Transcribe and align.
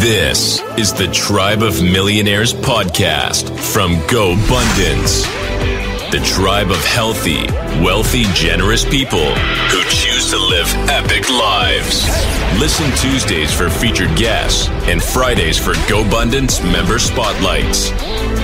This 0.00 0.62
is 0.78 0.94
the 0.94 1.06
Tribe 1.08 1.62
of 1.62 1.82
Millionaires 1.82 2.54
podcast 2.54 3.50
from 3.58 3.92
Go 4.06 4.34
GoBundance. 4.36 5.22
The 6.10 6.20
tribe 6.24 6.70
of 6.70 6.82
healthy, 6.82 7.46
wealthy, 7.84 8.22
generous 8.32 8.86
people 8.86 9.34
who 9.34 9.82
choose 9.90 10.30
to 10.30 10.38
live 10.38 10.66
epic 10.88 11.28
lives. 11.28 12.06
Listen 12.58 12.90
Tuesdays 12.96 13.52
for 13.52 13.68
featured 13.68 14.16
guests 14.16 14.70
and 14.88 15.02
Fridays 15.02 15.58
for 15.58 15.74
Go 15.90 16.04
GoBundance 16.04 16.64
member 16.72 16.98
spotlights. 16.98 17.90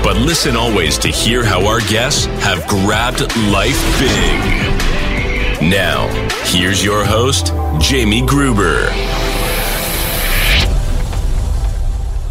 But 0.05 0.19
listen 0.19 0.55
always 0.55 0.99
to 0.99 1.09
hear 1.09 1.43
how 1.43 1.67
our 1.67 1.81
guests 1.81 2.27
have 2.45 2.67
grabbed 2.67 3.21
life 3.51 3.81
big. 3.99 5.71
Now, 5.71 6.09
here's 6.45 6.85
your 6.85 7.07
host, 7.07 7.55
Jamie 7.81 8.27
Gruber. 8.27 8.91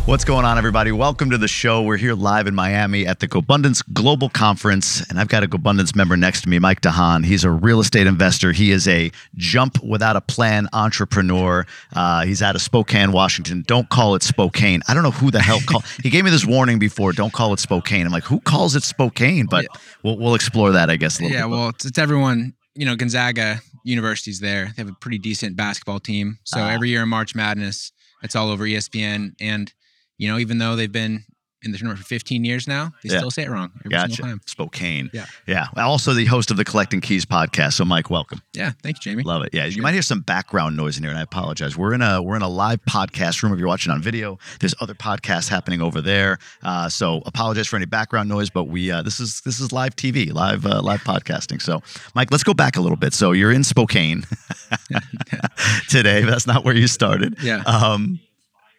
What's 0.07 0.23
going 0.23 0.45
on, 0.45 0.57
everybody? 0.57 0.93
Welcome 0.93 1.31
to 1.31 1.37
the 1.37 1.49
show. 1.49 1.81
We're 1.81 1.97
here 1.97 2.13
live 2.13 2.47
in 2.47 2.55
Miami 2.55 3.05
at 3.05 3.19
the 3.19 3.27
GoBundance 3.27 3.83
Global 3.91 4.29
Conference, 4.29 5.01
and 5.09 5.19
I've 5.19 5.27
got 5.27 5.43
a 5.43 5.49
GoBundance 5.49 5.97
member 5.97 6.15
next 6.15 6.43
to 6.43 6.49
me, 6.49 6.59
Mike 6.59 6.79
DeHaan. 6.79 7.25
He's 7.25 7.43
a 7.43 7.51
real 7.51 7.81
estate 7.81 8.07
investor. 8.07 8.53
He 8.53 8.71
is 8.71 8.87
a 8.87 9.11
jump 9.35 9.83
without 9.83 10.15
a 10.15 10.21
plan 10.21 10.69
entrepreneur. 10.71 11.65
Uh, 11.93 12.23
he's 12.23 12.41
out 12.41 12.55
of 12.55 12.61
Spokane, 12.61 13.11
Washington. 13.11 13.65
Don't 13.67 13.89
call 13.89 14.15
it 14.15 14.23
Spokane. 14.23 14.81
I 14.87 14.93
don't 14.93 15.03
know 15.03 15.11
who 15.11 15.29
the 15.29 15.41
hell 15.41 15.59
called. 15.65 15.83
he 16.03 16.09
gave 16.09 16.23
me 16.23 16.31
this 16.31 16.45
warning 16.45 16.79
before. 16.79 17.11
Don't 17.11 17.33
call 17.33 17.51
it 17.51 17.59
Spokane. 17.59 18.05
I'm 18.05 18.13
like, 18.13 18.23
who 18.23 18.39
calls 18.39 18.77
it 18.77 18.83
Spokane? 18.83 19.45
But 19.47 19.65
we'll, 20.03 20.17
we'll 20.17 20.35
explore 20.35 20.71
that, 20.71 20.89
I 20.89 20.95
guess. 20.95 21.19
A 21.19 21.23
little 21.23 21.37
Yeah, 21.37 21.45
well, 21.47 21.67
it's, 21.69 21.83
it's 21.83 21.99
everyone. 21.99 22.53
You 22.75 22.85
know, 22.85 22.95
Gonzaga 22.95 23.59
University's 23.83 24.39
there. 24.39 24.71
They 24.77 24.83
have 24.83 24.89
a 24.89 24.95
pretty 24.95 25.17
decent 25.17 25.57
basketball 25.57 25.99
team. 25.99 26.39
So 26.45 26.61
Ah. 26.61 26.69
every 26.69 26.87
year 26.91 27.03
in 27.03 27.09
March 27.09 27.35
Madness, 27.35 27.91
it's 28.23 28.37
all 28.37 28.49
over 28.49 28.63
ESPN. 28.63 29.33
And 29.41 29.73
you 30.17 30.27
know, 30.27 30.37
even 30.39 30.57
though 30.57 30.75
they've 30.75 30.91
been 30.91 31.23
in 31.63 31.71
the 31.71 31.77
tournament 31.79 31.99
for 31.99 32.05
15 32.05 32.45
years 32.45 32.67
now, 32.67 32.91
they 33.03 33.09
Yeah. 33.09 33.17
still 33.17 33.31
say 33.31 33.41
it 33.43 33.49
wrong 33.49 33.71
every 33.79 33.89
Gotcha. 33.89 34.13
single 34.13 34.33
time. 34.33 34.41
Spokane. 34.45 35.09
Yeah. 35.11 35.25
Yeah. 35.47 35.65
Also, 35.75 36.13
the 36.13 36.25
host 36.25 36.51
of 36.51 36.55
the 36.57 36.63
Collecting 36.63 37.01
Keys 37.01 37.25
podcast. 37.25 37.73
So, 37.73 37.83
Mike, 37.83 38.11
welcome. 38.11 38.41
Yeah, 38.53 38.73
thank 38.83 38.97
you, 38.97 39.01
Jamie. 39.11 39.23
Love 39.23 39.41
it. 39.43 39.49
Yeah, 39.53 39.65
you 39.65 39.81
might 39.81 39.93
hear 39.93 40.03
some 40.03 40.21
background 40.21 40.77
noise 40.77 40.97
in 40.97 41.03
here, 41.03 41.09
and 41.09 41.17
I 41.19 41.23
apologize. 41.23 41.75
We're 41.75 41.93
in 41.95 42.03
a 42.03 42.21
we're 42.21 42.35
in 42.35 42.43
a 42.43 42.47
live 42.47 42.79
podcast 42.87 43.41
room. 43.41 43.51
If 43.53 43.57
you're 43.59 43.67
watching 43.67 43.91
on 43.91 44.03
video, 44.03 44.37
there's 44.59 44.75
other 44.79 44.93
podcasts 44.93 45.49
happening 45.49 45.81
over 45.81 45.99
there. 45.99 46.37
Uh, 46.61 46.89
so 46.89 47.23
apologize 47.25 47.65
for 47.67 47.75
any 47.75 47.87
background 47.87 48.29
noise, 48.29 48.51
but 48.51 48.65
we 48.65 48.91
uh, 48.91 49.01
this 49.01 49.19
is 49.19 49.41
this 49.41 49.59
is 49.59 49.71
live 49.71 49.95
TV, 49.95 50.31
live 50.31 50.63
uh, 50.63 50.79
live 50.83 51.01
podcasting. 51.01 51.59
So, 51.59 51.81
Mike, 52.13 52.29
let's 52.31 52.43
go 52.43 52.53
back 52.53 52.77
a 52.77 52.81
little 52.81 52.97
bit. 52.97 53.15
So 53.15 53.31
you're 53.31 53.51
in 53.51 53.63
Spokane 53.63 54.23
today. 55.89 56.21
But 56.23 56.29
that's 56.29 56.47
not 56.47 56.63
where 56.63 56.75
you 56.75 56.87
started. 56.87 57.37
Yeah. 57.41 57.63
Um, 57.65 58.19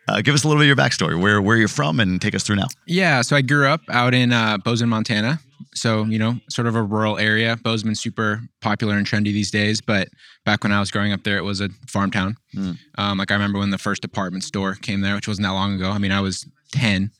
uh, 0.08 0.20
give 0.22 0.34
us 0.34 0.44
a 0.44 0.48
little 0.48 0.60
bit 0.62 0.70
of 0.70 0.76
your 0.78 0.84
backstory, 0.86 1.20
where 1.20 1.40
where 1.42 1.56
you're 1.56 1.68
from, 1.68 2.00
and 2.00 2.20
take 2.20 2.34
us 2.34 2.42
through 2.42 2.56
now. 2.56 2.66
Yeah, 2.86 3.22
so 3.22 3.36
I 3.36 3.42
grew 3.42 3.66
up 3.68 3.80
out 3.90 4.14
in 4.14 4.32
uh, 4.32 4.58
Bozeman, 4.58 4.90
Montana. 4.90 5.40
So, 5.74 6.04
you 6.04 6.18
know, 6.18 6.38
sort 6.50 6.66
of 6.66 6.74
a 6.74 6.82
rural 6.82 7.18
area. 7.18 7.56
Bozeman's 7.62 8.00
super 8.00 8.40
popular 8.60 8.96
and 8.96 9.06
trendy 9.06 9.32
these 9.32 9.50
days, 9.50 9.80
but 9.80 10.08
back 10.44 10.64
when 10.64 10.72
I 10.72 10.80
was 10.80 10.90
growing 10.90 11.12
up 11.12 11.22
there, 11.22 11.36
it 11.36 11.44
was 11.44 11.60
a 11.60 11.68
farm 11.86 12.10
town. 12.10 12.36
Mm. 12.54 12.78
Um, 12.96 13.18
like 13.18 13.30
I 13.30 13.34
remember 13.34 13.58
when 13.60 13.70
the 13.70 13.78
first 13.78 14.02
department 14.02 14.42
store 14.44 14.74
came 14.74 15.02
there, 15.02 15.14
which 15.14 15.28
wasn't 15.28 15.46
that 15.46 15.52
long 15.52 15.74
ago. 15.74 15.90
I 15.90 15.98
mean, 15.98 16.10
I 16.10 16.20
was 16.20 16.46
10 16.72 17.10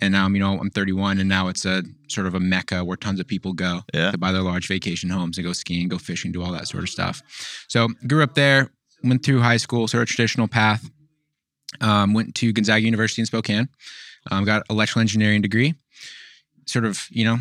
and 0.00 0.12
now, 0.12 0.28
you 0.28 0.38
know, 0.38 0.58
I'm 0.60 0.70
31 0.70 1.18
and 1.18 1.28
now 1.28 1.48
it's 1.48 1.64
a 1.64 1.82
sort 2.08 2.26
of 2.26 2.34
a 2.34 2.40
mecca 2.40 2.84
where 2.84 2.96
tons 2.96 3.18
of 3.20 3.26
people 3.26 3.52
go 3.52 3.80
Yeah. 3.92 4.12
to 4.12 4.18
buy 4.18 4.32
their 4.32 4.42
large 4.42 4.68
vacation 4.68 5.10
homes 5.10 5.36
and 5.38 5.44
go 5.46 5.52
skiing, 5.52 5.88
go 5.88 5.98
fishing, 5.98 6.30
do 6.30 6.42
all 6.42 6.52
that 6.52 6.68
sort 6.68 6.84
of 6.84 6.90
stuff. 6.90 7.20
So 7.68 7.88
grew 8.06 8.22
up 8.22 8.34
there, 8.34 8.70
went 9.02 9.24
through 9.24 9.40
high 9.40 9.56
school, 9.58 9.88
sort 9.88 10.02
of 10.02 10.08
traditional 10.08 10.46
path. 10.46 10.88
Um, 11.80 12.14
went 12.14 12.34
to 12.36 12.52
Gonzaga 12.52 12.84
University 12.84 13.22
in 13.22 13.26
Spokane. 13.26 13.68
Um, 14.30 14.44
got 14.44 14.62
electrical 14.70 15.00
engineering 15.00 15.42
degree. 15.42 15.74
Sort 16.66 16.84
of, 16.84 17.06
you 17.10 17.24
know, 17.24 17.38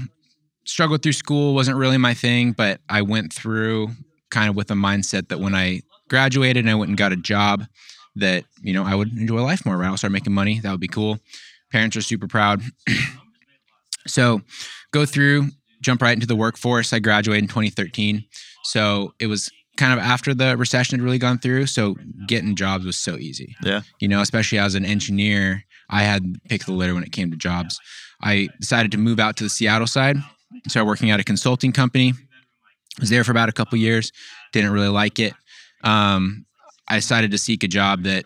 struggled 0.65 1.01
through 1.01 1.13
school 1.13 1.53
wasn't 1.53 1.77
really 1.77 1.97
my 1.97 2.13
thing, 2.13 2.51
but 2.51 2.81
I 2.89 3.01
went 3.01 3.33
through 3.33 3.89
kind 4.31 4.49
of 4.49 4.55
with 4.55 4.71
a 4.71 4.75
mindset 4.75 5.29
that 5.29 5.39
when 5.39 5.55
I 5.55 5.81
graduated 6.09 6.63
and 6.63 6.69
I 6.69 6.75
went 6.75 6.89
and 6.89 6.97
got 6.97 7.11
a 7.11 7.17
job, 7.17 7.65
that 8.15 8.45
you 8.61 8.73
know 8.73 8.83
I 8.83 8.95
would 8.95 9.11
enjoy 9.17 9.41
life 9.41 9.65
more. 9.65 9.77
Right, 9.77 9.87
I'll 9.87 9.97
start 9.97 10.13
making 10.13 10.33
money. 10.33 10.59
That 10.59 10.71
would 10.71 10.79
be 10.79 10.87
cool. 10.87 11.19
Parents 11.71 11.95
are 11.97 12.01
super 12.01 12.27
proud. 12.27 12.61
so, 14.07 14.41
go 14.91 15.05
through, 15.05 15.47
jump 15.81 16.01
right 16.01 16.13
into 16.13 16.27
the 16.27 16.35
workforce. 16.35 16.93
I 16.93 16.99
graduated 16.99 17.43
in 17.43 17.47
2013. 17.47 18.25
So 18.63 19.13
it 19.19 19.27
was 19.27 19.51
kind 19.77 19.91
of 19.93 19.99
after 19.99 20.33
the 20.33 20.55
recession 20.57 20.99
had 20.99 21.03
really 21.03 21.17
gone 21.17 21.39
through. 21.39 21.65
So 21.65 21.95
getting 22.27 22.55
jobs 22.55 22.85
was 22.85 22.97
so 22.97 23.17
easy 23.17 23.55
Yeah. 23.63 23.81
you 23.99 24.07
know, 24.07 24.21
especially 24.21 24.59
as 24.59 24.75
an 24.75 24.85
engineer, 24.85 25.63
I 25.89 26.03
had 26.03 26.23
picked 26.49 26.65
the 26.67 26.73
litter 26.73 26.93
when 26.93 27.03
it 27.03 27.11
came 27.11 27.31
to 27.31 27.37
jobs. 27.37 27.79
I 28.21 28.49
decided 28.59 28.91
to 28.93 28.97
move 28.97 29.19
out 29.19 29.35
to 29.37 29.43
the 29.43 29.49
Seattle 29.49 29.87
side, 29.87 30.17
started 30.67 30.85
working 30.87 31.11
at 31.11 31.19
a 31.19 31.23
consulting 31.23 31.71
company. 31.71 32.13
Was 32.99 33.09
there 33.09 33.23
for 33.23 33.31
about 33.31 33.49
a 33.49 33.53
couple 33.53 33.77
years, 33.79 34.11
didn't 34.51 34.71
really 34.71 34.87
like 34.89 35.19
it. 35.19 35.33
Um, 35.83 36.45
I 36.87 36.95
decided 36.95 37.31
to 37.31 37.37
seek 37.37 37.63
a 37.63 37.67
job 37.67 38.03
that 38.03 38.25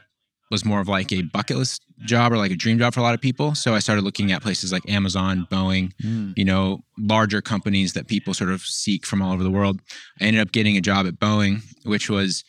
was 0.49 0.63
more 0.63 0.79
of 0.79 0.87
like 0.87 1.11
a 1.11 1.23
bucket 1.23 1.57
list 1.57 1.81
job 2.05 2.31
or 2.31 2.37
like 2.37 2.51
a 2.51 2.55
dream 2.55 2.77
job 2.79 2.93
for 2.93 2.99
a 3.01 3.03
lot 3.03 3.13
of 3.13 3.19
people. 3.21 3.53
So 3.55 3.73
I 3.75 3.79
started 3.79 4.03
looking 4.03 4.31
at 4.31 4.41
places 4.41 4.71
like 4.71 4.87
Amazon, 4.89 5.47
Boeing, 5.51 5.91
Mm. 6.03 6.33
you 6.37 6.45
know, 6.45 6.83
larger 6.97 7.41
companies 7.41 7.93
that 7.93 8.07
people 8.07 8.33
sort 8.33 8.49
of 8.51 8.61
seek 8.61 9.05
from 9.05 9.21
all 9.21 9.33
over 9.33 9.43
the 9.43 9.51
world. 9.51 9.81
I 10.21 10.25
ended 10.25 10.41
up 10.41 10.51
getting 10.51 10.77
a 10.77 10.81
job 10.81 11.05
at 11.07 11.19
Boeing, 11.19 11.61
which 11.83 12.09
was 12.09 12.43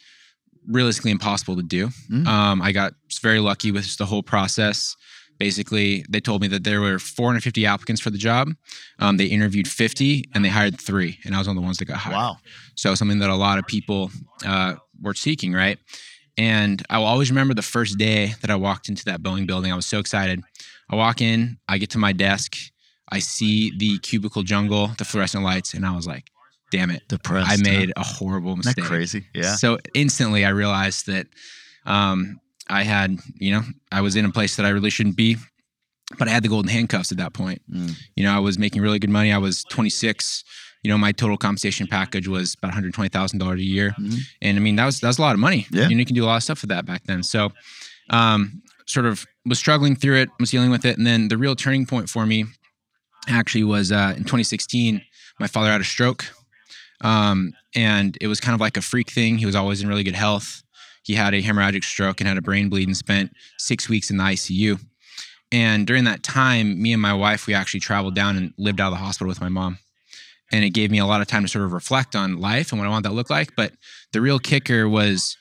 realistically 0.66 1.10
impossible 1.10 1.56
to 1.56 1.62
do. 1.62 1.88
Mm. 2.10 2.26
Um, 2.26 2.62
I 2.62 2.72
got 2.72 2.92
very 3.22 3.41
lucky 3.41 3.72
with 3.72 3.97
the 3.97 4.06
whole 4.06 4.22
process. 4.22 4.94
Basically, 5.38 6.04
they 6.08 6.20
told 6.20 6.42
me 6.42 6.48
that 6.48 6.64
there 6.64 6.81
were 6.81 6.98
450 6.98 7.64
applicants 7.64 8.00
for 8.03 8.10
the 8.10 8.19
job. 8.19 8.50
Um, 8.98 9.16
they 9.19 9.26
interviewed 9.26 9.69
50 9.69 10.25
and 10.34 10.44
they 10.44 10.48
hired 10.48 10.81
three, 10.81 11.19
and 11.25 11.34
I 11.34 11.38
was 11.38 11.47
one 11.47 11.56
of 11.56 11.62
the 11.62 11.64
ones 11.64 11.78
that 11.78 11.84
got 11.84 11.98
hired. 11.98 12.14
Wow. 12.16 12.37
So 12.75 12.94
something 12.97 13.20
that 13.20 13.31
a 13.31 13.37
lot 13.37 13.58
of 13.58 13.66
people 13.66 14.10
uh, 14.44 14.75
were 15.00 15.14
seeking, 15.14 15.53
right? 15.53 15.78
And 16.38 16.82
I 16.88 16.99
will 16.99 17.06
always 17.06 17.31
remember 17.31 17.53
the 17.53 17.62
first 17.62 17.99
day 17.99 18.34
that 18.41 18.50
I 18.50 18.56
walked 18.56 18.88
into 18.88 19.04
that 19.06 19.21
Boeing 19.21 19.47
building. 19.47 19.72
I 19.72 19.76
was 19.76 19.87
so 19.87 19.99
excited. 19.99 20.41
I 20.88 20.97
walk 20.97 21.21
in, 21.21 21.59
I 21.69 21.78
get 21.78 21.91
to 21.91 21.99
my 21.99 22.12
desk, 22.12 22.56
I 23.10 23.19
see 23.19 23.72
the 23.76 23.99
cubicle 23.99 24.43
jungle, 24.43 24.93
the 24.99 25.04
fluorescent 25.04 25.44
lights, 25.44 25.75
and 25.75 25.84
I 25.84 25.94
was 25.94 26.06
like, 26.06 26.31
"Damn 26.71 26.91
it! 26.91 27.03
Depressed. 27.09 27.50
I 27.50 27.56
huh? 27.56 27.62
made 27.62 27.93
a 27.97 28.03
horrible 28.03 28.53
Isn't 28.53 28.66
mistake." 28.66 28.84
that 28.84 28.88
crazy? 28.88 29.26
Yeah. 29.34 29.56
So 29.56 29.78
instantly, 29.94 30.44
I 30.44 30.50
realized 30.50 31.06
that 31.06 31.26
um, 31.87 32.41
I 32.69 32.82
had, 32.82 33.19
you 33.34 33.53
know, 33.53 33.62
I 33.91 34.03
was 34.03 34.16
in 34.16 34.25
a 34.25 34.31
place 34.31 34.56
that 34.56 34.66
I 34.66 34.70
really 34.70 34.91
shouldn't 34.91 35.16
be, 35.16 35.37
but 36.19 36.28
I 36.28 36.31
had 36.31 36.43
the 36.43 36.49
golden 36.49 36.70
handcuffs 36.70 37.10
at 37.12 37.19
that 37.19 37.32
point. 37.32 37.62
Mm. 37.70 37.94
You 38.15 38.25
know, 38.25 38.34
I 38.34 38.41
was 38.41 38.59
making 38.59 38.82
really 38.82 38.99
good 38.99 39.10
money. 39.10 39.32
I 39.32 39.38
was 39.38 39.65
26. 39.65 40.44
You 40.82 40.90
know, 40.90 40.98
my 40.98 41.12
total 41.12 41.36
compensation 41.36 41.86
package 41.86 42.28
was 42.28 42.54
about 42.54 42.68
120 42.68 43.08
thousand 43.08 43.38
dollars 43.40 43.60
a 43.60 43.64
year, 43.64 43.94
Mhm. 43.98 44.20
and 44.42 44.56
I 44.56 44.60
mean 44.60 44.76
that 44.76 44.84
was 44.86 45.00
that 45.00 45.08
was 45.08 45.18
a 45.18 45.22
lot 45.22 45.34
of 45.34 45.40
money. 45.40 45.66
Yeah. 45.70 45.88
you, 45.88 45.94
know, 45.96 46.00
you 46.00 46.06
can 46.06 46.14
do 46.14 46.24
a 46.24 46.26
lot 46.26 46.36
of 46.36 46.42
stuff 46.44 46.62
with 46.62 46.70
that 46.70 46.86
back 46.86 47.02
then. 47.04 47.22
So, 47.22 47.52
um, 48.10 48.62
sort 48.86 49.04
of 49.06 49.26
was 49.44 49.58
struggling 49.58 49.96
through 49.96 50.16
it, 50.16 50.30
was 50.40 50.50
dealing 50.50 50.70
with 50.70 50.84
it, 50.84 50.96
and 50.98 51.06
then 51.06 51.28
the 51.28 51.36
real 51.36 51.56
turning 51.56 51.84
point 51.86 52.08
for 52.08 52.24
me 52.26 52.44
actually 53.28 53.64
was 53.64 53.90
uh, 53.92 54.14
in 54.16 54.22
2016. 54.24 55.02
My 55.40 55.46
father 55.46 55.70
had 55.70 55.80
a 55.80 55.84
stroke, 55.84 56.26
um, 57.00 57.52
and 57.74 58.16
it 58.20 58.26
was 58.28 58.40
kind 58.40 58.54
of 58.54 58.60
like 58.60 58.76
a 58.76 58.82
freak 58.82 59.10
thing. 59.10 59.38
He 59.38 59.46
was 59.46 59.54
always 59.54 59.82
in 59.82 59.88
really 59.88 60.02
good 60.04 60.14
health. 60.14 60.62
He 61.02 61.14
had 61.14 61.34
a 61.34 61.42
hemorrhagic 61.42 61.84
stroke 61.84 62.20
and 62.20 62.28
had 62.28 62.36
a 62.38 62.42
brain 62.42 62.68
bleed 62.68 62.88
and 62.88 62.96
spent 62.96 63.32
six 63.58 63.88
weeks 63.88 64.10
in 64.10 64.16
the 64.18 64.24
ICU. 64.24 64.78
And 65.50 65.86
during 65.86 66.04
that 66.04 66.22
time, 66.22 66.80
me 66.82 66.92
and 66.92 67.00
my 67.00 67.14
wife, 67.14 67.46
we 67.46 67.54
actually 67.54 67.80
traveled 67.80 68.14
down 68.14 68.36
and 68.36 68.52
lived 68.58 68.80
out 68.80 68.88
of 68.92 68.98
the 68.98 69.04
hospital 69.04 69.28
with 69.28 69.40
my 69.40 69.48
mom. 69.48 69.78
And 70.53 70.64
it 70.64 70.70
gave 70.70 70.91
me 70.91 70.98
a 70.98 71.06
lot 71.06 71.20
of 71.20 71.26
time 71.26 71.42
to 71.42 71.48
sort 71.48 71.64
of 71.64 71.72
reflect 71.72 72.16
on 72.16 72.41
life 72.41 72.72
and 72.72 72.81
what 72.81 72.86
I 72.86 72.91
want 72.91 73.03
that 73.03 73.10
to 73.10 73.14
look 73.14 73.31
like. 73.31 73.54
But 73.54 73.72
the 74.12 74.20
real 74.20 74.38
kicker 74.38 74.88
was 74.88 75.36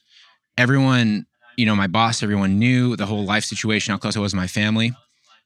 everyone, 0.57 1.25
you 1.56 1.66
know, 1.66 1.75
my 1.75 1.88
boss, 1.88 2.22
everyone 2.22 2.59
knew 2.59 2.95
the 2.95 3.06
whole 3.06 3.23
life 3.23 3.46
situation, 3.46 3.91
how 3.91 3.97
close 3.97 4.17
I 4.17 4.20
was 4.20 4.31
to 4.31 4.37
my 4.37 4.47
family. 4.47 4.91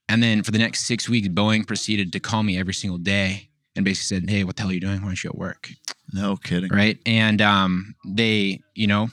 And 0.10 0.22
then 0.22 0.44
for 0.44 0.52
the 0.52 0.58
next 0.58 0.88
six 0.88 1.08
weeks, 1.08 1.28
Boeing 1.28 1.66
proceeded 1.66 2.12
to 2.14 2.20
call 2.20 2.44
me 2.44 2.58
every 2.58 2.74
single 2.74 2.98
day 2.98 3.50
and 3.76 3.86
basically 3.86 4.20
said, 4.20 4.30
Hey, 4.30 4.44
what 4.44 4.56
the 4.56 4.64
hell 4.64 4.72
are 4.72 4.74
you 4.74 4.80
doing? 4.80 5.02
Why 5.02 5.10
aren't 5.10 5.24
you 5.24 5.30
at 5.30 5.38
work? 5.38 5.70
No 6.12 6.36
kidding. 6.38 6.70
right? 6.70 6.98
And 7.06 7.42
um, 7.42 7.96
they, 8.06 8.62
you 8.76 8.88
know, 8.88 9.10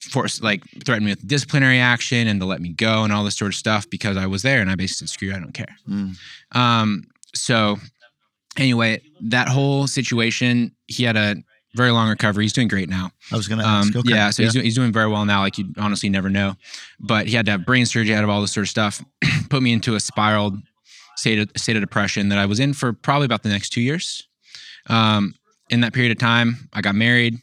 forced 0.00 0.42
like 0.42 0.62
threatened 0.84 1.04
me 1.06 1.12
with 1.12 1.26
disciplinary 1.26 1.78
action 1.78 2.26
and 2.26 2.40
to 2.40 2.46
let 2.46 2.60
me 2.60 2.70
go 2.70 3.04
and 3.04 3.12
all 3.12 3.24
this 3.24 3.36
sort 3.36 3.50
of 3.50 3.54
stuff 3.54 3.88
because 3.90 4.16
I 4.16 4.26
was 4.26 4.42
there 4.42 4.60
and 4.60 4.70
I 4.70 4.74
basically 4.74 5.06
said, 5.06 5.12
"Screw 5.12 5.28
you, 5.28 5.34
I 5.34 5.38
don't 5.38 5.52
care." 5.52 5.76
Mm. 5.88 6.16
Um, 6.52 7.04
so 7.34 7.76
anyway, 8.56 9.02
that 9.22 9.48
whole 9.48 9.86
situation, 9.86 10.74
he 10.86 11.04
had 11.04 11.16
a 11.16 11.36
very 11.76 11.90
long 11.92 12.08
recovery. 12.08 12.44
He's 12.44 12.52
doing 12.52 12.68
great 12.68 12.88
now. 12.88 13.10
I 13.32 13.36
was 13.36 13.46
gonna 13.46 13.62
Um, 13.62 13.88
ask. 13.88 13.96
Okay. 13.96 14.10
Yeah, 14.10 14.30
so 14.30 14.42
He's, 14.42 14.52
doing, 14.52 14.64
he's 14.64 14.74
doing 14.74 14.92
very 14.92 15.08
well 15.08 15.24
now. 15.24 15.40
Like 15.40 15.56
you 15.58 15.72
honestly 15.78 16.08
never 16.08 16.28
know, 16.28 16.56
but 16.98 17.28
he 17.28 17.36
had 17.36 17.46
to 17.46 17.52
have 17.52 17.64
brain 17.64 17.86
surgery, 17.86 18.14
out 18.14 18.24
of 18.24 18.30
all 18.30 18.40
this 18.40 18.52
sort 18.52 18.64
of 18.66 18.70
stuff, 18.70 19.04
put 19.50 19.62
me 19.62 19.72
into 19.72 19.94
a 19.94 20.00
spiraled 20.00 20.58
state 21.16 21.38
of, 21.38 21.50
state 21.56 21.76
of 21.76 21.82
depression 21.82 22.28
that 22.30 22.38
I 22.38 22.46
was 22.46 22.58
in 22.60 22.72
for 22.72 22.92
probably 22.92 23.26
about 23.26 23.42
the 23.42 23.50
next 23.50 23.70
two 23.70 23.80
years. 23.82 24.26
Um, 24.88 25.34
in 25.68 25.80
that 25.82 25.92
period 25.92 26.10
of 26.10 26.18
time, 26.18 26.68
I 26.72 26.80
got 26.80 26.94
married. 26.94 27.38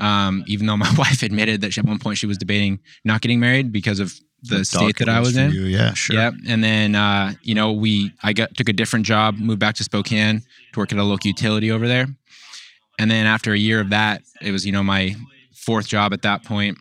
Um, 0.00 0.42
even 0.46 0.66
though 0.66 0.78
my 0.78 0.92
wife 0.98 1.22
admitted 1.22 1.60
that 1.60 1.72
she, 1.74 1.80
at 1.80 1.86
one 1.86 1.98
point 1.98 2.16
she 2.18 2.26
was 2.26 2.38
debating 2.38 2.80
not 3.04 3.20
getting 3.20 3.38
married 3.38 3.70
because 3.70 4.00
of 4.00 4.18
the 4.42 4.64
state 4.64 4.98
that 4.98 5.08
I 5.08 5.20
was 5.20 5.36
in. 5.36 5.52
You. 5.52 5.62
Yeah, 5.62 5.94
sure. 5.94 6.16
Yep. 6.16 6.34
And 6.48 6.64
then 6.64 6.94
uh, 6.94 7.34
you 7.42 7.54
know, 7.54 7.72
we 7.72 8.12
I 8.22 8.32
got 8.32 8.56
took 8.56 8.68
a 8.68 8.72
different 8.72 9.06
job, 9.06 9.36
moved 9.38 9.60
back 9.60 9.74
to 9.76 9.84
Spokane 9.84 10.42
to 10.72 10.80
work 10.80 10.92
at 10.92 10.98
a 10.98 11.04
local 11.04 11.28
utility 11.28 11.70
over 11.70 11.86
there. 11.86 12.06
And 13.00 13.10
then 13.10 13.26
after 13.26 13.54
a 13.54 13.58
year 13.58 13.80
of 13.80 13.90
that, 13.90 14.22
it 14.42 14.52
was, 14.52 14.66
you 14.66 14.72
know, 14.72 14.82
my 14.82 15.16
fourth 15.54 15.88
job 15.88 16.12
at 16.12 16.20
that 16.22 16.44
point. 16.44 16.76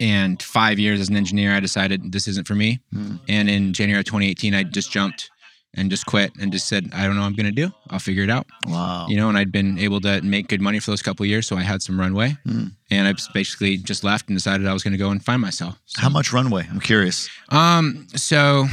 And 0.00 0.42
five 0.42 0.80
years 0.80 0.98
as 0.98 1.08
an 1.10 1.16
engineer, 1.16 1.54
I 1.54 1.60
decided 1.60 2.10
this 2.10 2.26
isn't 2.26 2.48
for 2.48 2.56
me. 2.56 2.80
Hmm. 2.92 3.16
And 3.28 3.48
in 3.48 3.72
January 3.72 4.00
of 4.00 4.06
2018, 4.06 4.52
I 4.54 4.64
just 4.64 4.90
jumped 4.90 5.30
and 5.74 5.90
just 5.90 6.04
quit 6.06 6.32
and 6.40 6.50
just 6.52 6.66
said, 6.68 6.90
I 6.92 7.04
don't 7.06 7.14
know 7.14 7.20
what 7.22 7.28
I'm 7.28 7.34
going 7.34 7.46
to 7.54 7.66
do. 7.66 7.72
I'll 7.90 7.98
figure 8.00 8.24
it 8.24 8.30
out. 8.30 8.46
Wow. 8.66 9.06
You 9.08 9.16
know, 9.16 9.28
and 9.28 9.38
I'd 9.38 9.52
been 9.52 9.78
able 9.78 10.00
to 10.00 10.20
make 10.22 10.48
good 10.48 10.60
money 10.60 10.80
for 10.80 10.90
those 10.90 11.02
couple 11.02 11.22
of 11.24 11.28
years. 11.28 11.46
So 11.46 11.56
I 11.56 11.62
had 11.62 11.80
some 11.82 11.98
runway. 11.98 12.36
Hmm. 12.44 12.64
And 12.90 13.06
I 13.06 13.14
basically 13.32 13.76
just 13.76 14.02
left 14.02 14.28
and 14.28 14.36
decided 14.36 14.66
I 14.66 14.72
was 14.72 14.82
going 14.82 14.92
to 14.92 14.98
go 14.98 15.10
and 15.10 15.24
find 15.24 15.40
myself. 15.40 15.78
So- 15.86 16.02
How 16.02 16.08
much 16.08 16.32
runway? 16.32 16.66
I'm 16.70 16.80
curious. 16.80 17.28
um, 17.50 18.06
so 18.16 18.66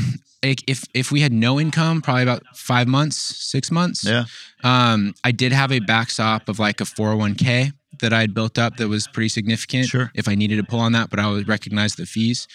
if 0.43 0.83
if 0.93 1.11
we 1.11 1.21
had 1.21 1.31
no 1.33 1.59
income, 1.59 2.01
probably 2.01 2.23
about 2.23 2.43
five 2.55 2.87
months, 2.87 3.17
six 3.17 3.69
months. 3.71 4.03
Yeah. 4.05 4.25
Um, 4.63 5.13
I 5.23 5.31
did 5.31 5.51
have 5.51 5.71
a 5.71 5.79
backstop 5.79 6.47
of 6.49 6.57
like 6.59 6.79
a 6.81 6.83
401k 6.85 7.73
that 7.99 8.13
I 8.13 8.21
had 8.21 8.33
built 8.33 8.57
up 8.57 8.77
that 8.77 8.87
was 8.87 9.07
pretty 9.07 9.29
significant. 9.29 9.87
Sure. 9.87 10.11
If 10.13 10.27
I 10.27 10.35
needed 10.35 10.57
to 10.57 10.63
pull 10.63 10.79
on 10.79 10.91
that, 10.93 11.09
but 11.09 11.19
I 11.19 11.29
would 11.29 11.47
recognize 11.47 11.95
the 11.95 12.05
fees. 12.05 12.47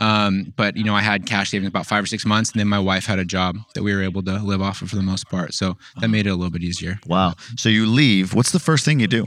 Um, 0.00 0.52
but 0.56 0.76
you 0.76 0.84
know, 0.84 0.94
I 0.94 1.02
had 1.02 1.26
cash 1.26 1.50
savings 1.50 1.68
about 1.68 1.86
five 1.86 2.04
or 2.04 2.06
six 2.06 2.24
months, 2.24 2.52
and 2.52 2.60
then 2.60 2.68
my 2.68 2.78
wife 2.78 3.06
had 3.06 3.18
a 3.18 3.24
job 3.24 3.56
that 3.74 3.82
we 3.82 3.94
were 3.94 4.02
able 4.02 4.22
to 4.22 4.38
live 4.38 4.62
off 4.62 4.82
of 4.82 4.90
for 4.90 4.96
the 4.96 5.02
most 5.02 5.28
part. 5.28 5.54
So 5.54 5.76
that 6.00 6.08
made 6.08 6.26
it 6.26 6.30
a 6.30 6.34
little 6.34 6.50
bit 6.50 6.62
easier. 6.62 6.98
Wow. 7.06 7.34
So 7.56 7.68
you 7.68 7.86
leave. 7.86 8.34
What's 8.34 8.52
the 8.52 8.58
first 8.58 8.84
thing 8.84 9.00
you 9.00 9.08
do? 9.08 9.26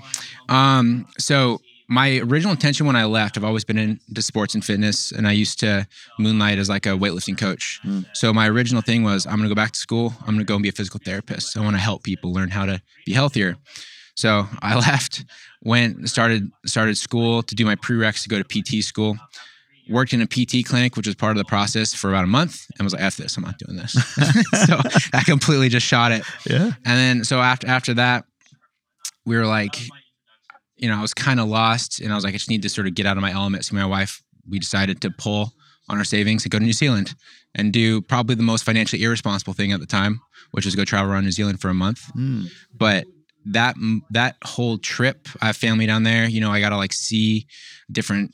Um, 0.49 1.07
so 1.17 1.59
my 1.89 2.19
original 2.19 2.51
intention 2.51 2.87
when 2.87 2.95
I 2.95 3.05
left, 3.05 3.37
I've 3.37 3.43
always 3.43 3.65
been 3.65 3.77
into 3.77 4.21
sports 4.21 4.55
and 4.55 4.63
fitness, 4.63 5.11
and 5.11 5.27
I 5.27 5.33
used 5.33 5.59
to 5.59 5.85
moonlight 6.17 6.57
as 6.57 6.69
like 6.69 6.85
a 6.85 6.89
weightlifting 6.91 7.37
coach. 7.37 7.81
So 8.13 8.33
my 8.33 8.47
original 8.47 8.81
thing 8.81 9.03
was, 9.03 9.25
I'm 9.27 9.35
gonna 9.35 9.49
go 9.49 9.55
back 9.55 9.71
to 9.73 9.79
school. 9.79 10.13
I'm 10.21 10.33
gonna 10.33 10.45
go 10.45 10.55
and 10.55 10.63
be 10.63 10.69
a 10.69 10.71
physical 10.71 11.01
therapist. 11.03 11.57
I 11.57 11.61
want 11.61 11.75
to 11.75 11.81
help 11.81 12.03
people 12.03 12.33
learn 12.33 12.49
how 12.49 12.65
to 12.65 12.81
be 13.05 13.13
healthier. 13.13 13.57
So 14.15 14.48
I 14.62 14.75
left, 14.80 15.25
went 15.62 16.10
started 16.10 16.51
started 16.65 16.98
school 16.98 17.44
to 17.44 17.56
do 17.56 17.65
my 17.65 17.75
prereqs 17.75 18.24
to 18.24 18.30
go 18.30 18.42
to 18.42 18.44
PT 18.44 18.83
school. 18.83 19.18
Worked 19.89 20.13
in 20.13 20.21
a 20.21 20.25
PT 20.25 20.65
clinic, 20.65 20.95
which 20.95 21.07
was 21.07 21.15
part 21.15 21.31
of 21.31 21.38
the 21.38 21.44
process 21.44 21.94
for 21.94 22.10
about 22.10 22.24
a 22.24 22.27
month, 22.27 22.68
and 22.77 22.86
was 22.86 22.94
like, 22.94 23.01
"F 23.01 23.18
this, 23.18 23.36
I'm 23.36 23.44
not 23.44 23.60
doing 23.60 23.75
this." 23.75 23.92
so 24.65 24.80
I 25.13 25.24
completely 25.25 25.68
just 25.68 25.86
shot 25.86 26.13
it. 26.13 26.24
Yeah. 26.50 26.71
And 26.86 26.98
then 26.98 27.24
so 27.25 27.42
after 27.42 27.68
after 27.68 27.94
that, 27.95 28.24
we 29.25 29.36
were 29.36 29.45
like, 29.45 29.75
you 30.77 30.88
know, 30.88 30.98
I 30.98 31.01
was 31.01 31.13
kind 31.13 31.38
of 31.42 31.50
lost, 31.50 32.00
and 32.00 32.13
I 32.13 32.15
was 32.15 32.24
like, 32.24 32.33
I 32.33 32.38
just 32.38 32.50
need 32.50 32.62
to 32.62 32.69
sort 32.69 32.88
of 32.88 32.95
get 32.95 33.06
out 33.06 33.18
of 33.18 33.21
my 33.21 33.31
element. 33.31 33.65
So 33.65 33.75
my 33.75 33.86
wife, 33.86 34.24
we 34.50 34.57
decided 34.57 35.01
to 35.01 35.12
pull 35.12 35.51
on 35.89 35.98
our 35.98 36.06
savings 36.06 36.45
and 36.45 36.51
go 36.51 36.60
to 36.60 36.65
New 36.65 36.71
Zealand 36.71 37.13
and 37.56 37.74
do 37.74 38.01
probably 38.01 38.36
the 38.36 38.44
most 38.44 38.63
financially 38.63 39.04
irresponsible 39.04 39.54
thing 39.54 39.74
at 39.74 39.81
the 39.81 39.86
time, 39.86 40.21
which 40.51 40.63
was 40.63 40.75
go 40.75 40.86
travel 40.86 41.12
around 41.12 41.25
New 41.25 41.31
Zealand 41.31 41.60
for 41.60 41.69
a 41.69 41.74
month. 41.74 42.10
Hmm. 42.13 42.45
But 42.74 43.06
that 43.45 43.75
that 44.11 44.35
whole 44.43 44.77
trip, 44.77 45.27
I 45.41 45.47
have 45.47 45.57
family 45.57 45.85
down 45.85 46.03
there. 46.03 46.27
You 46.27 46.41
know, 46.41 46.51
I 46.51 46.59
got 46.59 46.69
to 46.69 46.77
like 46.77 46.93
see 46.93 47.45
different 47.91 48.33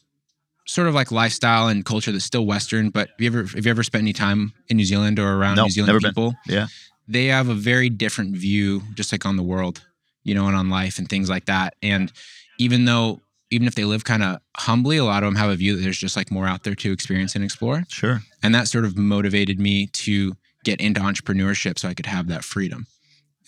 sort 0.67 0.87
of 0.87 0.93
like 0.93 1.11
lifestyle 1.11 1.67
and 1.67 1.83
culture 1.83 2.11
that's 2.11 2.25
still 2.25 2.45
Western. 2.45 2.89
But 2.91 3.09
have 3.09 3.19
you 3.19 3.27
ever 3.27 3.39
have 3.43 3.65
you 3.65 3.69
ever 3.71 3.83
spent 3.83 4.03
any 4.03 4.13
time 4.13 4.53
in 4.67 4.77
New 4.77 4.85
Zealand 4.85 5.19
or 5.19 5.33
around 5.35 5.55
No, 5.55 5.63
New 5.63 5.69
Zealand 5.71 5.87
never 5.87 5.99
been. 5.99 6.11
people? 6.11 6.35
Yeah. 6.47 6.67
they 7.07 7.25
have 7.27 7.49
a 7.49 7.55
very 7.55 7.89
different 7.89 8.35
view 8.37 8.83
just 8.93 9.11
like 9.11 9.25
on 9.25 9.35
the 9.35 9.43
world 9.43 9.81
you 10.23 10.35
know 10.35 10.45
and 10.47 10.55
on 10.55 10.69
life 10.69 10.99
and 10.99 11.09
things 11.09 11.27
like 11.29 11.45
that 11.45 11.73
and 11.81 12.11
even 12.59 12.85
though 12.85 13.19
even 13.49 13.65
if 13.67 13.73
they 13.73 13.83
live 13.85 14.03
kind 14.03 14.21
of 14.21 14.37
humbly 14.57 14.97
a 14.97 15.03
lot 15.05 15.23
of 15.23 15.27
them 15.27 15.35
have 15.35 15.49
a 15.49 15.55
view 15.55 15.75
that 15.75 15.81
there's 15.81 15.97
just 15.97 16.15
like 16.15 16.29
more 16.29 16.45
out 16.45 16.63
there 16.65 16.75
to 16.75 16.91
experience 16.91 17.33
and 17.33 17.43
explore 17.43 17.83
Sure. 17.89 18.19
and 18.43 18.53
that 18.53 18.67
sort 18.67 18.85
of 18.85 18.95
motivated 18.95 19.59
me 19.59 19.87
to 19.87 20.33
get 20.63 20.79
into 20.81 20.99
entrepreneurship 21.01 21.79
so 21.79 21.87
i 21.87 21.93
could 21.95 22.05
have 22.05 22.27
that 22.27 22.43
freedom 22.43 22.85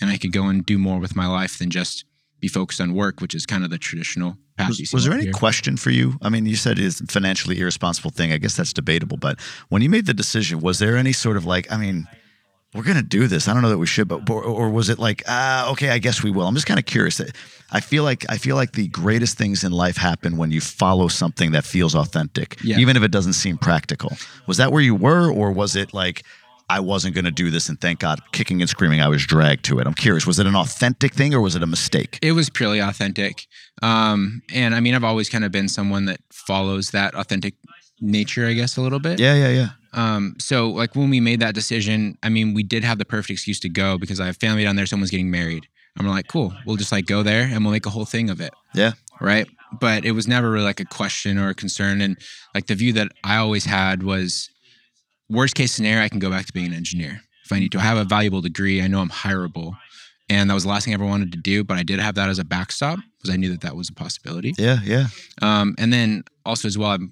and 0.01 0.09
i 0.09 0.17
could 0.17 0.31
go 0.33 0.45
and 0.47 0.65
do 0.65 0.77
more 0.77 0.99
with 0.99 1.15
my 1.15 1.27
life 1.27 1.57
than 1.59 1.69
just 1.69 2.03
be 2.39 2.47
focused 2.47 2.81
on 2.81 2.93
work 2.93 3.21
which 3.21 3.35
is 3.35 3.45
kind 3.45 3.63
of 3.63 3.69
the 3.69 3.77
traditional 3.77 4.35
path 4.57 4.69
Was, 4.69 4.91
was 4.93 5.03
there 5.05 5.13
any 5.13 5.25
here. 5.25 5.33
question 5.33 5.77
for 5.77 5.91
you? 5.91 6.17
I 6.21 6.29
mean, 6.29 6.45
you 6.47 6.55
said 6.55 6.77
it's 6.79 6.99
a 7.01 7.05
financially 7.07 7.59
irresponsible 7.59 8.11
thing. 8.11 8.31
I 8.33 8.37
guess 8.37 8.55
that's 8.57 8.73
debatable. 8.73 9.17
But 9.17 9.39
when 9.69 9.81
you 9.81 9.89
made 9.89 10.05
the 10.07 10.13
decision, 10.13 10.59
was 10.59 10.77
there 10.79 10.97
any 10.97 11.13
sort 11.13 11.37
of 11.37 11.45
like, 11.45 11.71
I 11.71 11.77
mean, 11.77 12.07
we're 12.75 12.83
going 12.83 12.97
to 12.97 13.03
do 13.03 13.27
this. 13.27 13.47
I 13.47 13.53
don't 13.53 13.61
know 13.63 13.69
that 13.69 13.77
we 13.77 13.85
should, 13.87 14.07
but 14.07 14.29
or, 14.29 14.43
or 14.43 14.69
was 14.69 14.89
it 14.89 14.97
like, 14.99 15.23
ah, 15.27 15.69
okay, 15.71 15.89
I 15.89 15.99
guess 15.99 16.21
we 16.23 16.31
will. 16.31 16.47
I'm 16.47 16.53
just 16.55 16.67
kind 16.67 16.79
of 16.79 16.85
curious. 16.85 17.19
I 17.71 17.79
feel 17.79 18.03
like 18.03 18.25
I 18.29 18.37
feel 18.37 18.55
like 18.55 18.73
the 18.73 18.87
greatest 18.87 19.37
things 19.37 19.63
in 19.63 19.71
life 19.71 19.97
happen 19.97 20.37
when 20.37 20.51
you 20.51 20.61
follow 20.61 21.07
something 21.07 21.51
that 21.51 21.63
feels 21.65 21.95
authentic, 21.95 22.57
Yeah. 22.63 22.77
even 22.79 22.97
if 22.97 23.03
it 23.03 23.11
doesn't 23.11 23.33
seem 23.33 23.57
practical. 23.57 24.11
Was 24.47 24.57
that 24.57 24.71
where 24.71 24.81
you 24.81 24.95
were, 24.95 25.31
or 25.31 25.51
was 25.51 25.75
it 25.75 25.93
like? 25.93 26.23
I 26.71 26.79
wasn't 26.79 27.15
going 27.15 27.25
to 27.25 27.31
do 27.31 27.51
this, 27.51 27.67
and 27.67 27.79
thank 27.81 27.99
God, 27.99 28.21
kicking 28.31 28.61
and 28.61 28.69
screaming, 28.69 29.01
I 29.01 29.09
was 29.09 29.25
dragged 29.25 29.65
to 29.65 29.79
it. 29.79 29.87
I'm 29.87 29.93
curious, 29.93 30.25
was 30.25 30.39
it 30.39 30.47
an 30.47 30.55
authentic 30.55 31.13
thing 31.13 31.33
or 31.33 31.41
was 31.41 31.53
it 31.53 31.61
a 31.61 31.67
mistake? 31.67 32.17
It 32.21 32.31
was 32.31 32.49
purely 32.49 32.79
authentic. 32.79 33.45
Um, 33.81 34.41
and 34.53 34.73
I 34.73 34.79
mean, 34.79 34.95
I've 34.95 35.03
always 35.03 35.27
kind 35.27 35.43
of 35.43 35.51
been 35.51 35.67
someone 35.67 36.05
that 36.05 36.21
follows 36.31 36.91
that 36.91 37.13
authentic 37.13 37.55
nature, 37.99 38.47
I 38.47 38.53
guess, 38.53 38.77
a 38.77 38.81
little 38.81 38.99
bit. 38.99 39.19
Yeah, 39.19 39.35
yeah, 39.35 39.49
yeah. 39.49 39.67
Um, 39.91 40.35
so 40.39 40.69
like 40.69 40.95
when 40.95 41.09
we 41.09 41.19
made 41.19 41.41
that 41.41 41.53
decision, 41.53 42.17
I 42.23 42.29
mean, 42.29 42.53
we 42.53 42.63
did 42.63 42.85
have 42.85 42.99
the 42.99 43.05
perfect 43.05 43.31
excuse 43.31 43.59
to 43.59 43.69
go 43.69 43.97
because 43.97 44.21
I 44.21 44.27
have 44.27 44.37
family 44.37 44.63
down 44.63 44.77
there. 44.77 44.85
Someone's 44.85 45.11
getting 45.11 45.29
married. 45.29 45.67
We're 45.99 46.07
like, 46.07 46.29
cool, 46.29 46.53
we'll 46.65 46.77
just 46.77 46.93
like 46.93 47.05
go 47.05 47.21
there 47.21 47.43
and 47.43 47.65
we'll 47.65 47.73
make 47.73 47.85
a 47.85 47.89
whole 47.89 48.05
thing 48.05 48.29
of 48.29 48.39
it. 48.39 48.53
Yeah. 48.73 48.93
Right. 49.19 49.45
But 49.77 50.05
it 50.05 50.13
was 50.13 50.25
never 50.25 50.49
really 50.49 50.63
like 50.63 50.79
a 50.79 50.85
question 50.85 51.37
or 51.37 51.49
a 51.49 51.53
concern. 51.53 51.99
And 51.99 52.17
like 52.55 52.67
the 52.67 52.75
view 52.75 52.93
that 52.93 53.11
I 53.25 53.35
always 53.35 53.65
had 53.65 54.01
was 54.03 54.49
worst 55.31 55.55
case 55.55 55.71
scenario, 55.71 56.03
I 56.03 56.09
can 56.09 56.19
go 56.19 56.29
back 56.29 56.45
to 56.45 56.53
being 56.53 56.67
an 56.67 56.73
engineer 56.73 57.21
if 57.45 57.51
I 57.51 57.59
need 57.59 57.71
to. 57.73 57.79
I 57.79 57.81
have 57.83 57.97
a 57.97 58.03
valuable 58.03 58.41
degree. 58.41 58.81
I 58.81 58.87
know 58.87 58.99
I'm 59.01 59.09
hireable. 59.09 59.75
And 60.29 60.49
that 60.49 60.53
was 60.53 60.63
the 60.63 60.69
last 60.69 60.85
thing 60.85 60.93
I 60.93 60.95
ever 60.95 61.05
wanted 61.05 61.31
to 61.33 61.37
do. 61.37 61.63
But 61.63 61.77
I 61.77 61.83
did 61.83 61.99
have 61.99 62.15
that 62.15 62.29
as 62.29 62.39
a 62.39 62.45
backstop 62.45 62.99
because 63.17 63.33
I 63.33 63.37
knew 63.37 63.49
that 63.49 63.61
that 63.61 63.75
was 63.75 63.89
a 63.89 63.93
possibility. 63.93 64.53
Yeah, 64.57 64.79
yeah. 64.83 65.07
Um, 65.41 65.75
and 65.77 65.91
then 65.91 66.23
also 66.45 66.67
as 66.67 66.77
well, 66.77 66.91
I'm, 66.91 67.11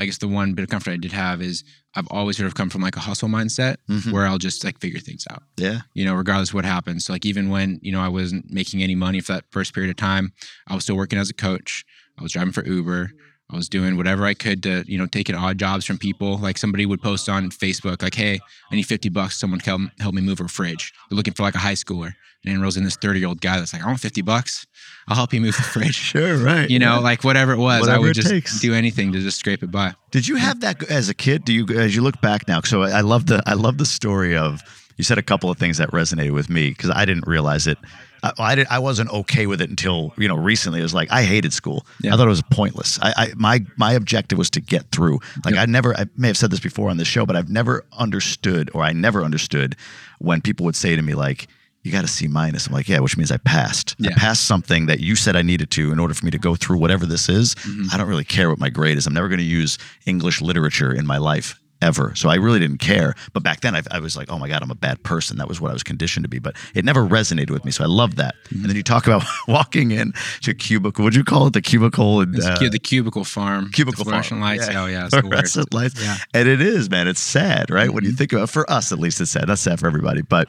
I 0.00 0.06
guess 0.06 0.18
the 0.18 0.28
one 0.28 0.54
bit 0.54 0.62
of 0.62 0.68
comfort 0.70 0.92
I 0.92 0.96
did 0.96 1.12
have 1.12 1.42
is 1.42 1.62
I've 1.94 2.08
always 2.08 2.36
sort 2.38 2.46
of 2.46 2.54
come 2.54 2.70
from 2.70 2.80
like 2.80 2.96
a 2.96 3.00
hustle 3.00 3.28
mindset 3.28 3.76
Mhm. 3.88 4.12
where 4.12 4.26
I'll 4.26 4.38
just 4.38 4.64
like 4.64 4.80
figure 4.80 4.98
things 4.98 5.26
out, 5.30 5.42
Yeah. 5.58 5.80
you 5.94 6.04
know, 6.04 6.14
regardless 6.14 6.48
of 6.50 6.54
what 6.54 6.64
happens. 6.64 7.04
So 7.04 7.12
like 7.12 7.26
even 7.26 7.50
when, 7.50 7.78
you 7.82 7.92
know, 7.92 8.00
I 8.00 8.08
wasn't 8.08 8.50
making 8.50 8.82
any 8.82 8.94
money 8.94 9.20
for 9.20 9.32
that 9.34 9.44
first 9.50 9.74
period 9.74 9.90
of 9.90 9.96
time, 9.96 10.32
I 10.68 10.74
was 10.74 10.84
still 10.84 10.96
working 10.96 11.18
as 11.18 11.28
a 11.30 11.34
coach. 11.34 11.84
I 12.18 12.22
was 12.22 12.32
driving 12.32 12.52
for 12.52 12.64
Uber. 12.66 13.10
I 13.52 13.56
was 13.56 13.68
doing 13.68 13.96
whatever 13.96 14.24
I 14.26 14.34
could 14.34 14.62
to, 14.62 14.84
you 14.86 14.96
know, 14.96 15.06
taking 15.06 15.34
odd 15.34 15.58
jobs 15.58 15.84
from 15.84 15.98
people. 15.98 16.38
Like 16.38 16.56
somebody 16.56 16.86
would 16.86 17.02
post 17.02 17.28
on 17.28 17.50
Facebook, 17.50 18.02
like, 18.02 18.14
"Hey, 18.14 18.38
I 18.70 18.74
need 18.74 18.84
fifty 18.84 19.08
bucks. 19.08 19.38
Someone 19.38 19.60
can 19.60 19.90
help 19.98 20.14
me 20.14 20.22
move 20.22 20.40
a 20.40 20.48
fridge." 20.48 20.92
They're 21.08 21.16
looking 21.16 21.34
for 21.34 21.42
like 21.42 21.54
a 21.54 21.58
high 21.58 21.74
schooler, 21.74 22.12
and 22.44 22.54
enrolls 22.54 22.76
in 22.76 22.84
this 22.84 22.96
thirty-year-old 22.96 23.40
guy 23.40 23.58
that's 23.58 23.72
like, 23.72 23.82
"I 23.82 23.86
want 23.86 24.00
fifty 24.00 24.22
bucks. 24.22 24.66
I'll 25.08 25.16
help 25.16 25.32
you 25.32 25.40
move 25.40 25.56
the 25.56 25.62
fridge." 25.62 25.98
Sure, 26.10 26.36
right. 26.38 26.68
you 26.68 26.78
know, 26.78 27.00
like 27.00 27.24
whatever 27.24 27.52
it 27.52 27.58
was, 27.58 27.86
I 27.86 27.98
would 27.98 28.14
just 28.14 28.28
takes. 28.28 28.60
do 28.60 28.74
anything 28.74 29.12
to 29.12 29.20
just 29.20 29.38
scrape 29.38 29.62
it 29.62 29.70
by. 29.70 29.94
Did 30.10 30.26
you 30.26 30.36
have 30.36 30.60
that 30.60 30.82
as 30.90 31.08
a 31.08 31.14
kid? 31.14 31.44
Do 31.44 31.52
you, 31.52 31.66
as 31.68 31.94
you 31.94 32.02
look 32.02 32.20
back 32.20 32.48
now? 32.48 32.60
So 32.62 32.82
I 32.82 33.02
love 33.02 33.26
the, 33.26 33.42
I 33.46 33.54
love 33.54 33.78
the 33.78 33.86
story 33.86 34.36
of. 34.36 34.60
You 34.96 35.04
said 35.04 35.16
a 35.16 35.22
couple 35.22 35.50
of 35.50 35.56
things 35.56 35.78
that 35.78 35.90
resonated 35.92 36.32
with 36.32 36.50
me 36.50 36.70
because 36.70 36.90
I 36.90 37.06
didn't 37.06 37.26
realize 37.26 37.66
it. 37.66 37.78
I, 38.22 38.32
I 38.38 38.54
didn't. 38.54 38.72
I 38.72 38.78
wasn't 38.78 39.10
okay 39.10 39.46
with 39.46 39.60
it 39.60 39.70
until 39.70 40.12
you 40.18 40.28
know 40.28 40.36
recently. 40.36 40.80
It 40.80 40.82
was 40.82 40.94
like 40.94 41.10
I 41.10 41.22
hated 41.22 41.52
school. 41.52 41.86
Yeah. 42.00 42.12
I 42.14 42.16
thought 42.16 42.26
it 42.26 42.30
was 42.30 42.42
pointless. 42.50 42.98
I, 43.02 43.12
I 43.16 43.32
my 43.36 43.64
my 43.76 43.92
objective 43.92 44.38
was 44.38 44.50
to 44.50 44.60
get 44.60 44.90
through. 44.90 45.20
Like 45.44 45.56
I 45.56 45.66
never. 45.66 45.96
I 45.96 46.06
may 46.16 46.26
have 46.28 46.36
said 46.36 46.50
this 46.50 46.60
before 46.60 46.90
on 46.90 46.96
this 46.96 47.08
show, 47.08 47.24
but 47.26 47.36
I've 47.36 47.50
never 47.50 47.84
understood, 47.92 48.70
or 48.74 48.82
I 48.82 48.92
never 48.92 49.22
understood 49.24 49.76
when 50.18 50.40
people 50.40 50.64
would 50.66 50.76
say 50.76 50.96
to 50.96 51.02
me 51.02 51.14
like. 51.14 51.48
You 51.82 51.90
got 51.90 52.02
to 52.02 52.08
C 52.08 52.28
minus. 52.28 52.66
I'm 52.66 52.74
like, 52.74 52.90
yeah, 52.90 52.98
which 52.98 53.16
means 53.16 53.32
I 53.32 53.38
passed. 53.38 53.96
I 54.04 54.08
Yeah. 54.10 54.14
passed 54.14 54.44
something 54.44 54.84
that 54.84 55.00
you 55.00 55.16
said 55.16 55.34
I 55.34 55.40
needed 55.40 55.70
to 55.70 55.92
in 55.92 55.98
order 55.98 56.12
for 56.12 56.26
me 56.26 56.30
to 56.30 56.38
go 56.38 56.54
through 56.54 56.76
whatever 56.76 57.06
this 57.06 57.26
is. 57.30 57.54
Mm-hmm. 57.54 57.84
I 57.90 57.96
don't 57.96 58.06
really 58.06 58.22
care 58.22 58.50
what 58.50 58.58
my 58.58 58.68
grade 58.68 58.98
is. 58.98 59.06
I'm 59.06 59.14
never 59.14 59.28
going 59.28 59.38
to 59.38 59.44
use 59.44 59.78
English 60.04 60.42
literature 60.42 60.92
in 60.92 61.06
my 61.06 61.16
life 61.16 61.58
ever. 61.82 62.14
So 62.14 62.28
I 62.28 62.36
really 62.36 62.58
didn't 62.58 62.78
care. 62.78 63.14
But 63.32 63.42
back 63.42 63.60
then 63.60 63.74
I, 63.74 63.82
I 63.90 64.00
was 64.00 64.16
like, 64.16 64.30
oh 64.30 64.38
my 64.38 64.48
God, 64.48 64.62
I'm 64.62 64.70
a 64.70 64.74
bad 64.74 65.02
person. 65.02 65.38
That 65.38 65.48
was 65.48 65.60
what 65.60 65.70
I 65.70 65.72
was 65.72 65.82
conditioned 65.82 66.24
to 66.24 66.28
be. 66.28 66.38
But 66.38 66.56
it 66.74 66.84
never 66.84 67.06
resonated 67.06 67.50
with 67.50 67.64
me. 67.64 67.70
So 67.70 67.84
I 67.84 67.86
love 67.86 68.16
that. 68.16 68.34
And 68.50 68.64
then 68.64 68.76
you 68.76 68.82
talk 68.82 69.06
about 69.06 69.24
walking 69.48 69.90
in 69.90 70.12
to 70.42 70.54
cubicle. 70.54 71.04
Would 71.04 71.14
you 71.14 71.24
call 71.24 71.46
it 71.46 71.52
the 71.52 71.62
cubicle? 71.62 72.20
And, 72.20 72.38
uh, 72.40 72.58
the 72.58 72.78
cubicle 72.78 73.24
farm, 73.24 73.70
cubicle 73.70 74.04
the 74.04 74.10
fluorescent 74.10 74.40
farm. 74.40 74.42
lights. 74.42 74.68
Yeah. 74.68 74.82
Oh 74.82 74.86
yeah, 74.86 75.06
it's. 75.06 75.14
Fluorescent 75.20 75.74
lights. 75.74 76.00
Yeah. 76.00 76.14
Mm-hmm. 76.14 76.22
And 76.34 76.48
it 76.48 76.60
is, 76.60 76.90
man. 76.90 77.08
It's 77.08 77.20
sad, 77.20 77.70
right? 77.70 77.90
When 77.90 78.04
you 78.04 78.12
think 78.12 78.32
about 78.32 78.50
for 78.50 78.70
us 78.70 78.92
at 78.92 78.98
least, 78.98 79.20
it's 79.20 79.30
sad. 79.30 79.46
That's 79.46 79.60
sad 79.60 79.80
for 79.80 79.86
everybody. 79.86 80.22
But 80.22 80.48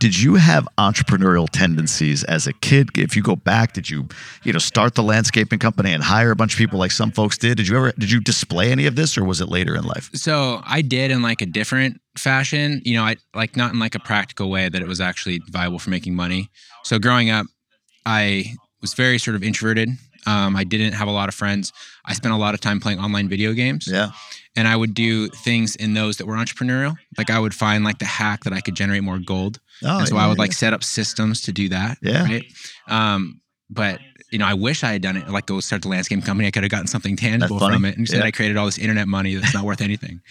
did 0.00 0.18
you 0.18 0.36
have 0.36 0.66
entrepreneurial 0.78 1.46
tendencies 1.48 2.24
as 2.24 2.46
a 2.46 2.54
kid? 2.54 2.88
If 2.98 3.14
you 3.14 3.22
go 3.22 3.36
back, 3.36 3.74
did 3.74 3.88
you, 3.90 4.08
you 4.42 4.52
know, 4.52 4.58
start 4.58 4.94
the 4.94 5.02
landscaping 5.02 5.58
company 5.58 5.92
and 5.92 6.02
hire 6.02 6.30
a 6.30 6.36
bunch 6.36 6.54
of 6.54 6.58
people 6.58 6.78
like 6.78 6.90
some 6.90 7.12
folks 7.12 7.36
did? 7.38 7.58
Did 7.58 7.68
you 7.68 7.76
ever 7.76 7.92
did 7.92 8.10
you 8.10 8.18
display 8.18 8.72
any 8.72 8.86
of 8.86 8.96
this 8.96 9.16
or 9.18 9.24
was 9.24 9.40
it 9.42 9.48
later 9.48 9.76
in 9.76 9.84
life? 9.84 10.10
So 10.14 10.62
I 10.64 10.80
did 10.82 11.10
in 11.10 11.20
like 11.22 11.42
a 11.42 11.46
different 11.46 12.00
fashion, 12.16 12.80
you 12.84 12.94
know, 12.96 13.04
I 13.04 13.16
like 13.34 13.56
not 13.56 13.72
in 13.74 13.78
like 13.78 13.94
a 13.94 14.00
practical 14.00 14.50
way 14.50 14.70
that 14.70 14.80
it 14.80 14.88
was 14.88 15.00
actually 15.00 15.40
viable 15.50 15.78
for 15.78 15.90
making 15.90 16.16
money. 16.16 16.48
So 16.82 16.98
growing 16.98 17.28
up, 17.30 17.46
I 18.06 18.54
was 18.80 18.94
very 18.94 19.18
sort 19.18 19.36
of 19.36 19.42
introverted. 19.44 19.90
Um, 20.26 20.56
I 20.56 20.64
didn't 20.64 20.94
have 20.94 21.08
a 21.08 21.12
lot 21.12 21.28
of 21.28 21.34
friends. 21.34 21.72
I 22.06 22.14
spent 22.14 22.32
a 22.34 22.38
lot 22.38 22.54
of 22.54 22.60
time 22.60 22.80
playing 22.80 22.98
online 23.00 23.28
video 23.28 23.52
games. 23.52 23.86
Yeah. 23.86 24.10
and 24.56 24.66
I 24.66 24.74
would 24.76 24.94
do 24.94 25.28
things 25.28 25.76
in 25.76 25.94
those 25.94 26.16
that 26.16 26.26
were 26.26 26.34
entrepreneurial. 26.34 26.96
Like 27.18 27.30
I 27.30 27.38
would 27.38 27.54
find 27.54 27.84
like 27.84 27.98
the 27.98 28.06
hack 28.06 28.44
that 28.44 28.52
I 28.52 28.60
could 28.60 28.74
generate 28.74 29.02
more 29.02 29.18
gold. 29.18 29.60
Oh, 29.84 29.98
and 30.00 30.08
so 30.08 30.16
yeah, 30.16 30.24
I 30.24 30.28
would 30.28 30.36
yeah. 30.38 30.42
like 30.42 30.52
set 30.52 30.72
up 30.72 30.84
systems 30.84 31.40
to 31.42 31.52
do 31.52 31.68
that. 31.70 31.98
Yeah. 32.02 32.24
Right. 32.24 32.44
Um, 32.88 33.40
but 33.68 33.98
you 34.32 34.38
know, 34.38 34.46
I 34.46 34.54
wish 34.54 34.84
I 34.84 34.92
had 34.92 35.02
done 35.02 35.16
it. 35.16 35.28
Like 35.28 35.46
go 35.46 35.58
start 35.60 35.82
the 35.82 35.88
landscape 35.88 36.24
company. 36.24 36.46
I 36.48 36.50
could 36.50 36.62
have 36.62 36.70
gotten 36.70 36.86
something 36.86 37.16
tangible 37.16 37.58
from 37.58 37.84
it. 37.84 37.90
And 37.90 37.98
instead, 38.00 38.18
Yeah. 38.20 38.26
I 38.26 38.30
created 38.30 38.56
all 38.56 38.66
this 38.66 38.78
internet 38.78 39.08
money 39.08 39.34
that's 39.34 39.54
not 39.54 39.64
worth 39.64 39.80
anything. 39.80 40.20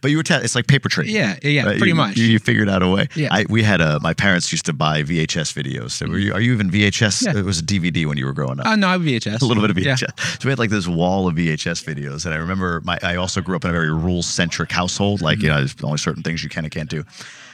But 0.00 0.10
you 0.10 0.16
were 0.16 0.22
te- 0.22 0.36
it's 0.36 0.54
like 0.54 0.66
paper 0.66 0.88
trading. 0.88 1.14
Yeah. 1.14 1.36
Yeah. 1.42 1.64
right? 1.66 1.76
Pretty 1.76 1.88
You- 1.90 1.94
much. 1.94 2.16
You, 2.16 2.24
you 2.24 2.38
figured 2.38 2.70
out 2.70 2.82
a 2.82 2.88
way. 2.88 3.06
Yeah. 3.14 3.28
I, 3.30 3.44
we 3.50 3.62
had 3.62 3.82
a, 3.82 4.00
my 4.00 4.14
parents 4.14 4.50
used 4.50 4.64
to 4.64 4.72
buy 4.72 5.02
VHS 5.02 5.52
videos. 5.52 5.90
So 5.90 6.06
were 6.06 6.16
you, 6.18 6.32
are 6.32 6.40
you 6.40 6.54
even 6.54 6.70
VHS? 6.70 7.26
Yeah. 7.26 7.38
It 7.38 7.44
was 7.44 7.58
a 7.58 7.62
DVD 7.62 8.06
when 8.06 8.16
you 8.16 8.24
were 8.24 8.32
growing 8.32 8.60
up. 8.60 8.66
Oh 8.66 8.74
no, 8.76 8.88
I 8.88 8.92
have 8.92 9.02
VHS. 9.02 9.42
a 9.42 9.44
little 9.44 9.62
bit 9.62 9.70
of 9.70 9.78
Yeah. 9.78 9.94
VHS. 9.94 10.40
So 10.42 10.46
we 10.46 10.50
had 10.52 10.58
like 10.58 10.70
this 10.70 10.88
wall 10.88 11.28
of 11.28 11.34
VHS 11.34 11.84
videos, 11.84 12.24
and 12.24 12.32
I 12.32 12.38
remember 12.38 12.80
my. 12.82 12.98
I 13.02 13.16
also 13.16 13.42
grew 13.42 13.54
up 13.56 13.64
in 13.64 13.70
a 13.70 13.74
very 13.74 13.92
rule 13.92 14.22
centric 14.22 14.72
household. 14.72 15.20
Like 15.20 15.36
Mm-hmm. 15.36 15.44
you 15.44 15.50
know, 15.50 15.58
there's 15.58 15.76
only 15.84 15.98
certain 15.98 16.22
things 16.22 16.42
you 16.42 16.48
can 16.48 16.64
and 16.64 16.72
can't 16.72 16.88
do. 16.88 17.04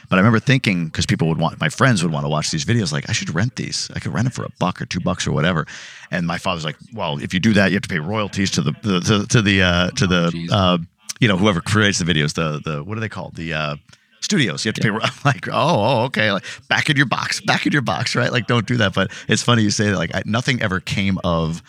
But 0.09 0.15
I 0.15 0.19
remember 0.19 0.39
thinking 0.39 0.85
because 0.85 1.05
people 1.05 1.27
would 1.27 1.37
want, 1.37 1.59
my 1.59 1.69
friends 1.69 2.03
would 2.03 2.11
want 2.11 2.25
to 2.25 2.29
watch 2.29 2.51
these 2.51 2.65
videos. 2.65 2.91
Like 2.91 3.09
I 3.09 3.13
should 3.13 3.33
rent 3.33 3.55
these. 3.55 3.89
I 3.95 3.99
could 3.99 4.13
rent 4.13 4.25
them 4.25 4.31
for 4.31 4.43
a 4.43 4.49
buck 4.59 4.81
or 4.81 4.85
two 4.85 4.99
bucks 4.99 5.27
or 5.27 5.31
whatever. 5.31 5.67
And 6.09 6.25
my 6.25 6.37
father's 6.37 6.65
like, 6.65 6.77
well, 6.93 7.19
if 7.19 7.33
you 7.33 7.39
do 7.39 7.53
that, 7.53 7.71
you 7.71 7.75
have 7.75 7.83
to 7.83 7.89
pay 7.89 7.99
royalties 7.99 8.51
to 8.51 8.61
the, 8.61 8.71
the 8.81 8.99
to, 9.01 9.27
to 9.27 9.41
the 9.41 9.61
uh, 9.61 9.91
to 9.91 10.07
the 10.07 10.49
uh, 10.51 10.77
you 11.19 11.27
know 11.27 11.37
whoever 11.37 11.61
creates 11.61 11.99
the 11.99 12.11
videos. 12.11 12.33
The 12.33 12.59
the 12.63 12.83
what 12.83 12.97
are 12.97 13.01
they 13.01 13.09
called? 13.09 13.35
The 13.35 13.53
uh, 13.53 13.75
studios. 14.21 14.65
You 14.65 14.69
have 14.69 14.75
to 14.75 14.81
pay. 14.81 14.89
I'm 14.89 15.11
like, 15.25 15.47
oh, 15.47 15.51
oh, 15.53 16.03
okay. 16.05 16.31
Like 16.31 16.45
back 16.67 16.89
in 16.89 16.97
your 16.97 17.05
box, 17.05 17.41
back 17.41 17.65
in 17.65 17.71
your 17.71 17.81
box, 17.81 18.15
right? 18.15 18.31
Like, 18.31 18.47
don't 18.47 18.65
do 18.65 18.77
that. 18.77 18.93
But 18.93 19.11
it's 19.27 19.43
funny 19.43 19.63
you 19.63 19.69
say 19.69 19.91
that. 19.91 19.97
Like, 19.97 20.15
I, 20.15 20.23
nothing 20.25 20.61
ever 20.61 20.79
came 20.79 21.19
of 21.23 21.61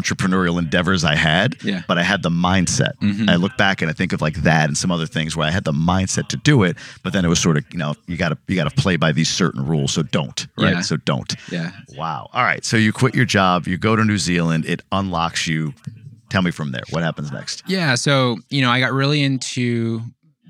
entrepreneurial 0.00 0.58
endeavors 0.58 1.04
I 1.04 1.14
had, 1.14 1.56
Yeah. 1.62 1.82
but 1.88 1.98
I 1.98 2.02
had 2.02 2.22
the 2.22 2.30
mindset. 2.30 2.92
Mhm. 3.02 3.28
I 3.30 3.36
look 3.36 3.56
back 3.56 3.80
and 3.82 3.90
I 3.90 3.94
think 3.94 4.12
of 4.12 4.20
like 4.20 4.42
that 4.42 4.68
and 4.68 4.76
some 4.76 4.90
other 4.90 5.06
things 5.06 5.36
where 5.36 5.46
I 5.46 5.50
had 5.50 5.64
the 5.64 5.72
mindset 5.72 6.28
to 6.28 6.36
do 6.36 6.62
it, 6.64 6.76
but 7.02 7.12
then 7.12 7.24
it 7.24 7.28
was 7.28 7.38
sort 7.40 7.56
of, 7.56 7.64
you 7.72 7.78
know, 7.78 7.94
you 8.06 8.16
gotta 8.16 8.36
you 8.48 8.56
gotta 8.56 8.70
play 8.74 8.96
by 8.96 9.12
these 9.12 9.28
certain 9.28 9.64
rules. 9.66 9.92
So 9.92 10.02
don't, 10.02 10.46
right? 10.58 10.74
Yeah. 10.74 10.80
So 10.80 10.96
don't. 10.96 11.34
Yeah. 11.50 11.70
Wow. 11.96 12.28
All 12.32 12.42
right. 12.44 12.64
So 12.64 12.76
you 12.76 12.92
quit 12.92 13.14
your 13.14 13.24
job, 13.26 13.66
you 13.68 13.76
go 13.78 13.96
to 13.96 14.04
New 14.04 14.18
Zealand, 14.18 14.64
it 14.66 14.82
unlocks 14.92 15.46
you. 15.46 15.74
Tell 16.30 16.42
me 16.42 16.50
from 16.50 16.72
there. 16.72 16.82
What 16.90 17.02
happens 17.04 17.30
next? 17.30 17.62
Yeah. 17.68 17.94
So, 17.94 18.38
you 18.50 18.60
know, 18.62 18.70
I 18.70 18.80
got 18.80 18.92
really 18.92 19.22
into 19.22 20.02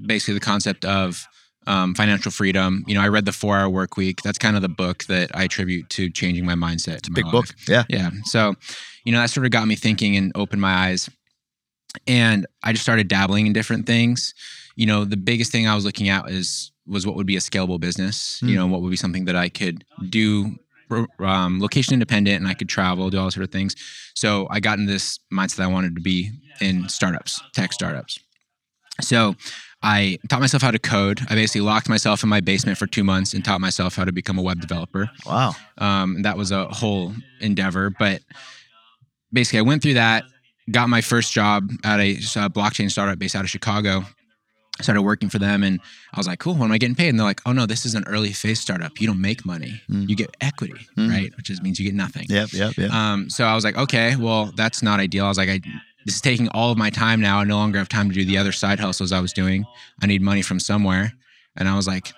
basically 0.06 0.34
the 0.34 0.40
concept 0.40 0.84
of 0.84 1.26
um, 1.66 1.94
financial 1.94 2.30
freedom. 2.30 2.84
You 2.86 2.94
know, 2.94 3.00
I 3.00 3.08
read 3.08 3.24
the 3.24 3.32
Four 3.32 3.58
Hour 3.58 3.68
Work 3.68 3.96
Week. 3.96 4.22
That's 4.22 4.38
kind 4.38 4.56
of 4.56 4.62
the 4.62 4.68
book 4.68 5.04
that 5.04 5.30
I 5.34 5.44
attribute 5.44 5.88
to 5.90 6.10
changing 6.10 6.44
my 6.44 6.54
mindset. 6.54 6.98
It's 6.98 7.08
Big 7.08 7.30
book. 7.30 7.46
Yeah. 7.68 7.84
Yeah. 7.88 8.10
So, 8.24 8.54
you 9.04 9.12
know, 9.12 9.20
that 9.20 9.30
sort 9.30 9.46
of 9.46 9.52
got 9.52 9.66
me 9.66 9.76
thinking 9.76 10.16
and 10.16 10.32
opened 10.34 10.60
my 10.60 10.72
eyes. 10.72 11.08
And 12.06 12.46
I 12.62 12.72
just 12.72 12.82
started 12.82 13.08
dabbling 13.08 13.46
in 13.46 13.52
different 13.52 13.86
things. 13.86 14.34
You 14.76 14.86
know, 14.86 15.04
the 15.04 15.16
biggest 15.16 15.52
thing 15.52 15.68
I 15.68 15.74
was 15.74 15.84
looking 15.84 16.08
at 16.08 16.28
is 16.28 16.72
was 16.86 17.06
what 17.06 17.16
would 17.16 17.26
be 17.26 17.36
a 17.36 17.40
scalable 17.40 17.80
business. 17.80 18.40
Hmm. 18.40 18.48
You 18.48 18.56
know, 18.56 18.66
what 18.66 18.82
would 18.82 18.90
be 18.90 18.96
something 18.96 19.24
that 19.26 19.36
I 19.36 19.48
could 19.48 19.84
do 20.10 20.58
um, 21.20 21.60
location 21.60 21.94
independent 21.94 22.40
and 22.40 22.48
I 22.48 22.54
could 22.54 22.68
travel, 22.68 23.10
do 23.10 23.18
all 23.18 23.30
sort 23.30 23.44
of 23.44 23.50
things. 23.50 23.74
So 24.14 24.46
I 24.50 24.60
got 24.60 24.78
in 24.78 24.86
this 24.86 25.18
mindset 25.32 25.56
that 25.56 25.64
I 25.64 25.72
wanted 25.72 25.94
to 25.94 26.00
be 26.00 26.30
in 26.60 26.88
startups, 26.88 27.40
tech 27.52 27.72
startups. 27.72 28.18
So 29.00 29.34
I 29.86 30.18
taught 30.30 30.40
myself 30.40 30.62
how 30.62 30.70
to 30.70 30.78
code. 30.78 31.20
I 31.28 31.34
basically 31.34 31.60
locked 31.60 31.88
myself 31.90 32.22
in 32.22 32.28
my 32.30 32.40
basement 32.40 32.78
for 32.78 32.86
two 32.86 33.04
months 33.04 33.34
and 33.34 33.44
taught 33.44 33.60
myself 33.60 33.94
how 33.96 34.04
to 34.06 34.12
become 34.12 34.38
a 34.38 34.42
web 34.42 34.60
developer. 34.60 35.10
Wow. 35.26 35.52
Um, 35.76 36.22
that 36.22 36.38
was 36.38 36.50
a 36.52 36.66
whole 36.68 37.12
endeavor. 37.40 37.90
But 37.90 38.22
basically, 39.32 39.58
I 39.58 39.62
went 39.62 39.82
through 39.82 39.94
that, 39.94 40.24
got 40.70 40.88
my 40.88 41.00
first 41.02 41.32
job 41.32 41.68
at 41.84 42.00
a, 42.00 42.12
uh 42.16 42.48
blockchain 42.48 42.90
startup 42.90 43.18
based 43.18 43.34
out 43.36 43.44
of 43.44 43.50
Chicago. 43.50 44.04
Started 44.80 45.02
working 45.02 45.28
for 45.28 45.38
them, 45.38 45.62
and 45.62 45.78
I 46.12 46.18
was 46.18 46.26
like, 46.26 46.40
"Cool, 46.40 46.54
when 46.54 46.64
am 46.64 46.72
I 46.72 46.78
getting 46.78 46.96
paid?" 46.96 47.10
And 47.10 47.16
they're 47.16 47.24
like, 47.24 47.40
"Oh 47.46 47.52
no, 47.52 47.64
this 47.64 47.86
is 47.86 47.94
an 47.94 48.02
early 48.08 48.32
phase 48.32 48.58
startup. 48.58 49.00
You 49.00 49.06
don't 49.06 49.20
make 49.20 49.46
money. 49.46 49.80
Mm. 49.88 50.08
You 50.08 50.16
get 50.16 50.36
equity, 50.40 50.74
Mm. 50.98 51.10
right? 51.10 51.30
Which 51.36 51.46
just 51.46 51.62
means 51.62 51.78
you 51.78 51.84
get 51.84 51.94
nothing." 51.94 52.26
Yep. 52.28 52.52
Yep. 52.52 52.76
Yep. 52.78 52.90
Um, 52.90 53.30
so 53.30 53.44
I 53.44 53.54
was 53.54 53.62
like, 53.62 53.76
"Okay, 53.76 54.16
well, 54.16 54.50
that's 54.56 54.82
not 54.82 54.98
ideal." 54.98 55.26
I 55.26 55.28
was 55.28 55.38
like, 55.38 55.48
"I 55.48 55.60
this 56.06 56.16
is 56.16 56.20
taking 56.20 56.48
all 56.48 56.70
of 56.72 56.78
my 56.78 56.90
time 56.90 57.20
now. 57.20 57.38
I 57.38 57.44
no 57.44 57.56
longer 57.56 57.78
have 57.78 57.88
time 57.88 58.08
to 58.08 58.14
do 58.14 58.24
the 58.24 58.38
other 58.38 58.52
side 58.52 58.80
hustles 58.80 59.12
I 59.12 59.20
was 59.20 59.32
doing. 59.32 59.64
I 60.02 60.06
need 60.06 60.22
money 60.22 60.42
from 60.42 60.60
somewhere." 60.60 61.12
And 61.56 61.68
I 61.68 61.76
was 61.76 61.86
like, 61.86 62.12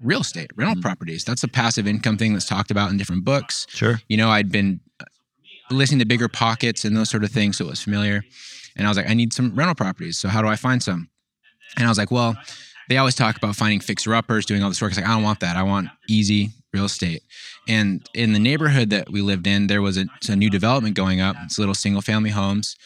"Real 0.00 0.20
estate, 0.20 0.50
rental 0.56 0.76
Mm. 0.76 0.82
properties. 0.82 1.24
That's 1.24 1.42
a 1.42 1.48
passive 1.48 1.86
income 1.86 2.16
thing 2.18 2.32
that's 2.32 2.46
talked 2.46 2.70
about 2.70 2.90
in 2.90 2.96
different 2.96 3.24
books." 3.24 3.66
sure. 3.70 4.00
you 4.08 4.16
know, 4.16 4.30
I'd 4.30 4.50
been 4.50 4.80
listening 5.70 6.00
to 6.00 6.04
bigger 6.06 6.28
pockets 6.28 6.84
and 6.84 6.96
those 6.96 7.08
sort 7.10 7.24
of 7.24 7.30
things, 7.30 7.56
so 7.56 7.64
it 7.64 7.70
was 7.70 7.82
familiar. 7.82 8.22
And 8.76 8.86
I 8.86 8.90
was 8.90 8.96
like, 8.96 9.08
I 9.08 9.14
need 9.14 9.32
some 9.32 9.54
rental 9.54 9.74
properties. 9.74 10.18
So 10.18 10.28
how 10.28 10.42
do 10.42 10.48
I 10.48 10.56
find 10.56 10.82
some? 10.82 11.08
And 11.76 11.86
I 11.86 11.88
was 11.88 11.98
like, 11.98 12.10
well, 12.10 12.36
they 12.88 12.98
always 12.98 13.14
talk 13.14 13.36
about 13.36 13.56
finding 13.56 13.80
fixer 13.80 14.14
uppers, 14.14 14.44
doing 14.44 14.62
all 14.62 14.68
this 14.68 14.82
work. 14.82 14.90
It's 14.90 14.98
like, 15.00 15.08
I 15.08 15.14
don't 15.14 15.22
want 15.22 15.40
that. 15.40 15.56
I 15.56 15.62
want 15.62 15.88
easy 16.08 16.50
real 16.74 16.84
estate. 16.86 17.22
And 17.68 18.06
in 18.14 18.32
the 18.32 18.38
neighborhood 18.38 18.90
that 18.90 19.10
we 19.10 19.20
lived 19.22 19.46
in, 19.46 19.66
there 19.66 19.80
was 19.82 19.96
a, 19.98 20.06
a 20.28 20.36
new 20.36 20.50
development 20.50 20.94
going 20.96 21.20
up. 21.20 21.36
It's 21.44 21.58
little 21.58 21.74
single 21.74 22.02
family 22.02 22.30
homes. 22.30 22.76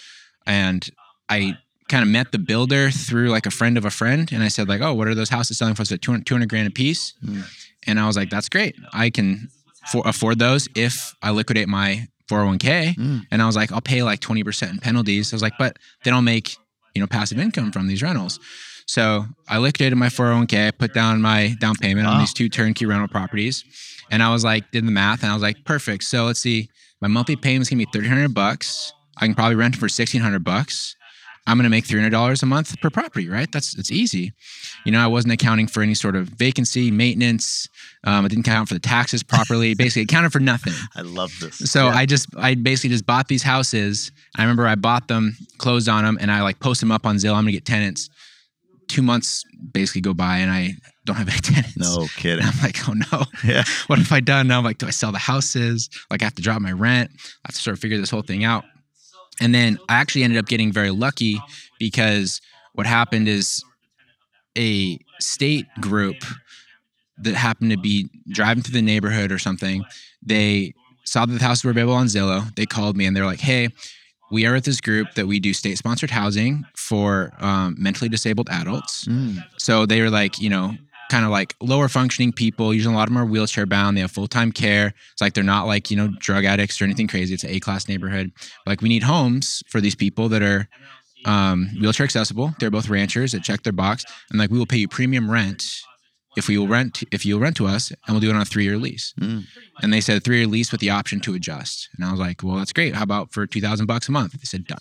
And 0.47 0.89
I 1.29 1.57
kind 1.89 2.03
of 2.03 2.09
met 2.09 2.33
the 2.33 2.39
builder 2.39 2.91
through 2.91 3.29
like 3.29 3.47
a 3.47 3.51
friend 3.51 3.79
of 3.79 3.85
a 3.85 3.91
friend. 3.91 4.31
And 4.33 4.43
I 4.43 4.49
said, 4.49 4.69
like, 4.69 4.81
oh, 4.81 4.95
what 4.95 5.09
are 5.09 5.15
those 5.15 5.29
houses 5.29 5.59
selling 5.59 5.75
for? 5.75 5.83
It's 5.83 5.91
like 5.91 6.01
200, 6.01 6.27
200 6.27 6.49
grand 6.49 6.69
a 6.69 6.71
piece. 6.71 7.15
Mm. 7.25 7.45
And 7.87 8.01
I 8.01 8.07
was 8.07 8.17
like, 8.17 8.31
that's 8.31 8.49
great. 8.49 8.75
I 8.93 9.11
can 9.11 9.49
for, 9.91 10.03
afford 10.05 10.39
those 10.39 10.69
if 10.75 11.15
I 11.23 11.31
liquidate 11.31 11.69
my 11.69 12.09
401k. 12.29 12.97
Mm. 12.97 13.27
And 13.31 13.43
I 13.43 13.47
was 13.47 13.57
like, 13.57 13.73
I'll 13.73 13.81
pay 13.81 14.03
like 14.03 14.21
20% 14.21 14.71
in 14.71 14.79
penalties. 14.79 15.33
I 15.33 15.37
was 15.37 15.43
like, 15.43 15.55
but 15.59 15.79
then 16.05 16.15
I'll 16.15 16.23
make, 16.23 16.57
you 16.95 17.01
know, 17.01 17.07
passive 17.07 17.39
income 17.39 17.71
from 17.71 17.87
these 17.87 18.03
rentals. 18.03 18.41
So 18.87 19.25
I 19.49 19.59
liquidated 19.59 19.99
my 19.99 20.07
401k, 20.07 20.69
I 20.69 20.71
put 20.71 20.95
down 20.95 21.21
my 21.21 21.57
down 21.61 21.75
payment 21.75 22.07
on 22.07 22.21
these 22.21 22.33
two 22.33 22.49
turnkey 22.49 22.87
rental 22.87 23.09
properties. 23.09 23.65
And 24.11 24.23
I 24.23 24.33
was 24.33 24.45
like, 24.45 24.71
did 24.71 24.87
the 24.87 24.93
math 24.93 25.23
and 25.23 25.31
I 25.31 25.35
was 25.35 25.43
like, 25.43 25.65
perfect. 25.65 26.05
So 26.05 26.25
let's 26.25 26.39
see, 26.39 26.71
my 27.01 27.09
monthly 27.09 27.35
payment's 27.35 27.69
gonna 27.69 27.85
be 27.85 27.91
300 27.93 28.33
bucks. 28.33 28.93
I 29.17 29.27
can 29.27 29.35
probably 29.35 29.57
rent 29.57 29.75
for 29.77 29.85
1600 29.85 30.43
bucks. 30.45 30.95
I'm 31.49 31.57
gonna 31.57 31.71
make 31.71 31.87
$300 31.87 32.43
a 32.43 32.47
month 32.47 32.81
per 32.81 32.91
property, 32.91 33.29
right? 33.29 33.51
That's 33.53 33.79
it's 33.79 33.93
easy. 33.93 34.33
You 34.85 34.91
know, 34.91 34.99
I 35.01 35.07
wasn't 35.07 35.33
accounting 35.33 35.69
for 35.69 35.81
any 35.81 35.95
sort 35.95 36.17
of 36.17 36.27
vacancy, 36.29 36.91
maintenance. 36.91 37.69
Um, 38.03 38.25
I 38.25 38.29
didn't 38.29 38.43
count 38.45 38.67
for 38.67 38.75
the 38.75 38.81
taxes 38.81 39.23
properly. 39.23 39.75
Basically, 39.79 40.03
accounted 40.03 40.33
for 40.33 40.41
nothing. 40.41 40.73
I 40.97 41.03
love 41.03 41.33
this. 41.41 41.59
So 41.71 41.87
Yeah. 41.87 41.95
I 41.95 42.05
just 42.05 42.27
I 42.37 42.57
basically 42.57 42.91
just 42.91 43.07
bought 43.07 43.29
these 43.29 43.45
houses. 43.45 44.11
I 44.37 44.43
remember 44.43 44.67
I 44.67 44.75
bought 44.75 45.07
them, 45.07 45.37
closed 45.59 45.89
on 45.89 46.03
them, 46.03 46.19
and 46.21 46.33
I 46.33 46.43
like 46.43 46.59
post 46.59 46.81
them 46.81 46.91
up 46.91 47.07
on 47.07 47.15
Zillow. 47.17 47.35
I'm 47.37 47.43
gonna 47.45 47.53
get 47.53 47.65
tenants. 47.65 48.11
Two 48.89 49.03
months 49.03 49.45
basically 49.73 50.01
go 50.01 50.15
by 50.15 50.39
and 50.39 50.51
I 50.51 50.75
don't 51.05 51.17
have 51.17 51.29
any 51.29 51.39
tenants. 51.43 51.77
no 51.77 52.01
And 52.03 52.11
kidding. 52.11 52.45
I'm 52.45 52.59
like, 52.61 52.89
oh 52.89 52.93
no, 53.13 53.25
Yeah. 53.45 53.63
what 53.87 54.01
have 54.01 54.11
I 54.11 54.19
done? 54.19 54.49
Now 54.49 54.59
I'm 54.59 54.65
like, 54.65 54.79
do 54.79 54.87
I 54.89 54.91
sell 54.91 55.13
the 55.13 55.19
houses? 55.19 55.89
Like 56.11 56.23
I 56.23 56.25
have 56.25 56.35
to 56.35 56.43
drop 56.43 56.61
my 56.61 56.73
rent. 56.73 57.11
I 57.15 57.49
have 57.49 57.55
to 57.55 57.61
sort 57.63 57.75
of 57.77 57.81
figure 57.81 57.99
this 57.99 58.11
whole 58.11 58.23
thing 58.23 58.43
out. 58.45 58.65
And 59.41 59.55
then 59.55 59.79
I 59.89 59.95
actually 59.95 60.25
ended 60.25 60.39
up 60.39 60.47
getting 60.47 60.73
very 60.73 60.91
lucky 60.91 61.41
because 61.79 62.41
what 62.73 62.87
happened 62.87 63.29
is 63.29 63.63
a 64.57 64.99
state 65.21 65.67
group 65.81 66.17
that 67.19 67.35
happened 67.35 67.71
to 67.71 67.79
be 67.79 68.09
driving 68.29 68.63
through 68.63 68.75
the 68.75 68.83
neighborhood 68.83 69.33
or 69.33 69.39
something, 69.39 69.85
they 70.23 70.75
saw 71.05 71.25
that 71.25 71.33
the 71.33 71.45
houses 71.45 71.65
were 71.65 71.71
available 71.71 71.95
on 71.95 72.07
Zillow. 72.07 72.55
They 72.57 72.67
called 72.67 72.97
me 72.97 73.07
and 73.07 73.17
they're 73.17 73.27
like, 73.27 73.41
hey, 73.41 73.69
we 74.31 74.45
are 74.45 74.55
with 74.55 74.65
this 74.65 74.81
group 74.81 75.15
that 75.15 75.27
we 75.27 75.39
do 75.39 75.53
state 75.53 75.79
sponsored 75.79 76.11
housing 76.11 76.65
for 76.75 77.33
um, 77.39 77.77
mentally 77.79 78.09
disabled 78.09 78.49
adults. 78.51 79.05
Mm. 79.05 79.39
So 79.57 79.87
they 79.87 80.01
were 80.01 80.11
like, 80.11 80.41
you 80.41 80.51
know, 80.51 80.75
kind 81.11 81.25
of 81.25 81.31
like 81.31 81.55
lower 81.61 81.89
functioning 81.89 82.33
people. 82.33 82.75
Usually 82.75 82.95
a 82.95 82.97
lot 82.97 83.09
of 83.09 83.15
them 83.15 83.19
are 83.19 83.27
wheelchair 83.27 83.67
bound. 83.67 83.97
They 83.97 84.01
have 84.01 84.11
full 84.11 84.29
time 84.29 84.53
care. 84.53 84.95
It's 85.13 85.21
like 85.21 85.35
they're 85.35 85.45
not 85.45 85.67
like, 85.67 85.91
you 85.91 85.97
know, 85.97 86.09
drug 86.19 86.45
addicts 86.45 86.81
or 86.81 86.85
anything 86.85 87.09
crazy. 87.09 87.35
It's 87.35 87.45
an 87.45 87.51
A 87.51 87.61
class 87.61 87.89
neighborhood. 87.89 88.33
Like 88.67 88.81
we 88.83 88.89
need 88.89 89.03
homes 89.03 89.63
for 89.69 89.81
these 89.81 89.95
people 89.95 90.29
that 90.31 90.43
are 90.43 90.69
um, 91.25 91.69
wheelchair 91.81 92.05
accessible. 92.05 92.55
They're 92.59 92.71
both 92.71 92.89
ranchers 92.89 93.33
that 93.33 93.43
check 93.43 93.63
their 93.63 93.73
box. 93.73 94.05
And 94.31 94.39
like 94.39 94.51
we 94.51 94.59
will 94.59 94.67
pay 94.67 94.79
you 94.79 94.89
premium 94.89 95.31
rent 95.31 95.65
if 96.37 96.49
we 96.49 96.59
will 96.59 96.69
rent 96.69 97.03
if 97.13 97.25
you'll 97.25 97.41
rent 97.41 97.57
to 97.57 97.67
us 97.67 97.91
and 97.91 98.11
we'll 98.11 98.21
do 98.21 98.31
it 98.31 98.35
on 98.35 98.43
a 98.43 98.45
three 98.45 98.65
year 98.65 98.77
lease. 98.77 99.15
Mm. 99.21 99.45
And 99.83 99.93
they 99.93 100.01
said 100.01 100.23
three 100.23 100.39
year 100.39 100.47
lease 100.47 100.71
with 100.71 100.81
the 100.81 100.91
option 100.91 101.21
to 101.21 101.35
adjust. 101.35 101.89
And 101.97 102.05
I 102.05 102.11
was 102.11 102.21
like, 102.21 102.43
well, 102.43 102.57
that's 102.57 102.73
great. 102.73 102.95
How 102.95 103.03
about 103.03 103.33
for 103.33 103.47
two 103.47 103.61
thousand 103.61 103.87
bucks 103.87 104.09
a 104.09 104.13
month? 104.13 104.33
They 104.33 104.45
said 104.45 104.67
done. 104.67 104.79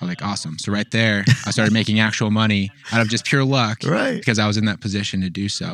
I 0.00 0.04
was 0.04 0.08
like, 0.10 0.22
awesome. 0.24 0.58
So 0.58 0.70
right 0.70 0.88
there, 0.92 1.24
I 1.44 1.50
started 1.50 1.72
making 1.80 1.98
actual 1.98 2.30
money 2.30 2.70
out 2.92 3.00
of 3.00 3.08
just 3.08 3.24
pure 3.24 3.44
luck 3.44 3.78
Right. 3.84 4.16
because 4.16 4.38
I 4.38 4.46
was 4.46 4.56
in 4.56 4.64
that 4.66 4.80
position 4.80 5.20
to 5.22 5.30
do 5.30 5.48
so. 5.48 5.72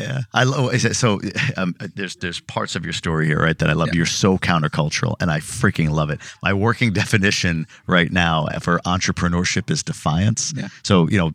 Yeah, 0.00 0.22
I 0.34 0.44
love. 0.44 0.74
Is 0.74 0.84
it, 0.84 0.96
so 0.96 1.20
um, 1.56 1.76
there's 1.94 2.16
there's 2.16 2.40
parts 2.40 2.74
of 2.74 2.84
your 2.84 2.94
story 2.94 3.26
here, 3.26 3.38
right, 3.38 3.56
that 3.58 3.68
I 3.70 3.74
love. 3.74 3.88
Yeah. 3.88 3.98
You're 3.98 4.06
so 4.06 4.38
countercultural, 4.38 5.14
and 5.20 5.30
I 5.30 5.38
freaking 5.38 5.90
love 5.90 6.10
it. 6.10 6.18
My 6.42 6.52
working 6.54 6.92
definition 7.02 7.66
right 7.86 8.10
now 8.10 8.46
for 8.60 8.78
entrepreneurship 8.86 9.70
is 9.70 9.82
defiance. 9.82 10.52
Yeah. 10.56 10.68
So 10.82 11.08
you 11.08 11.18
know, 11.18 11.32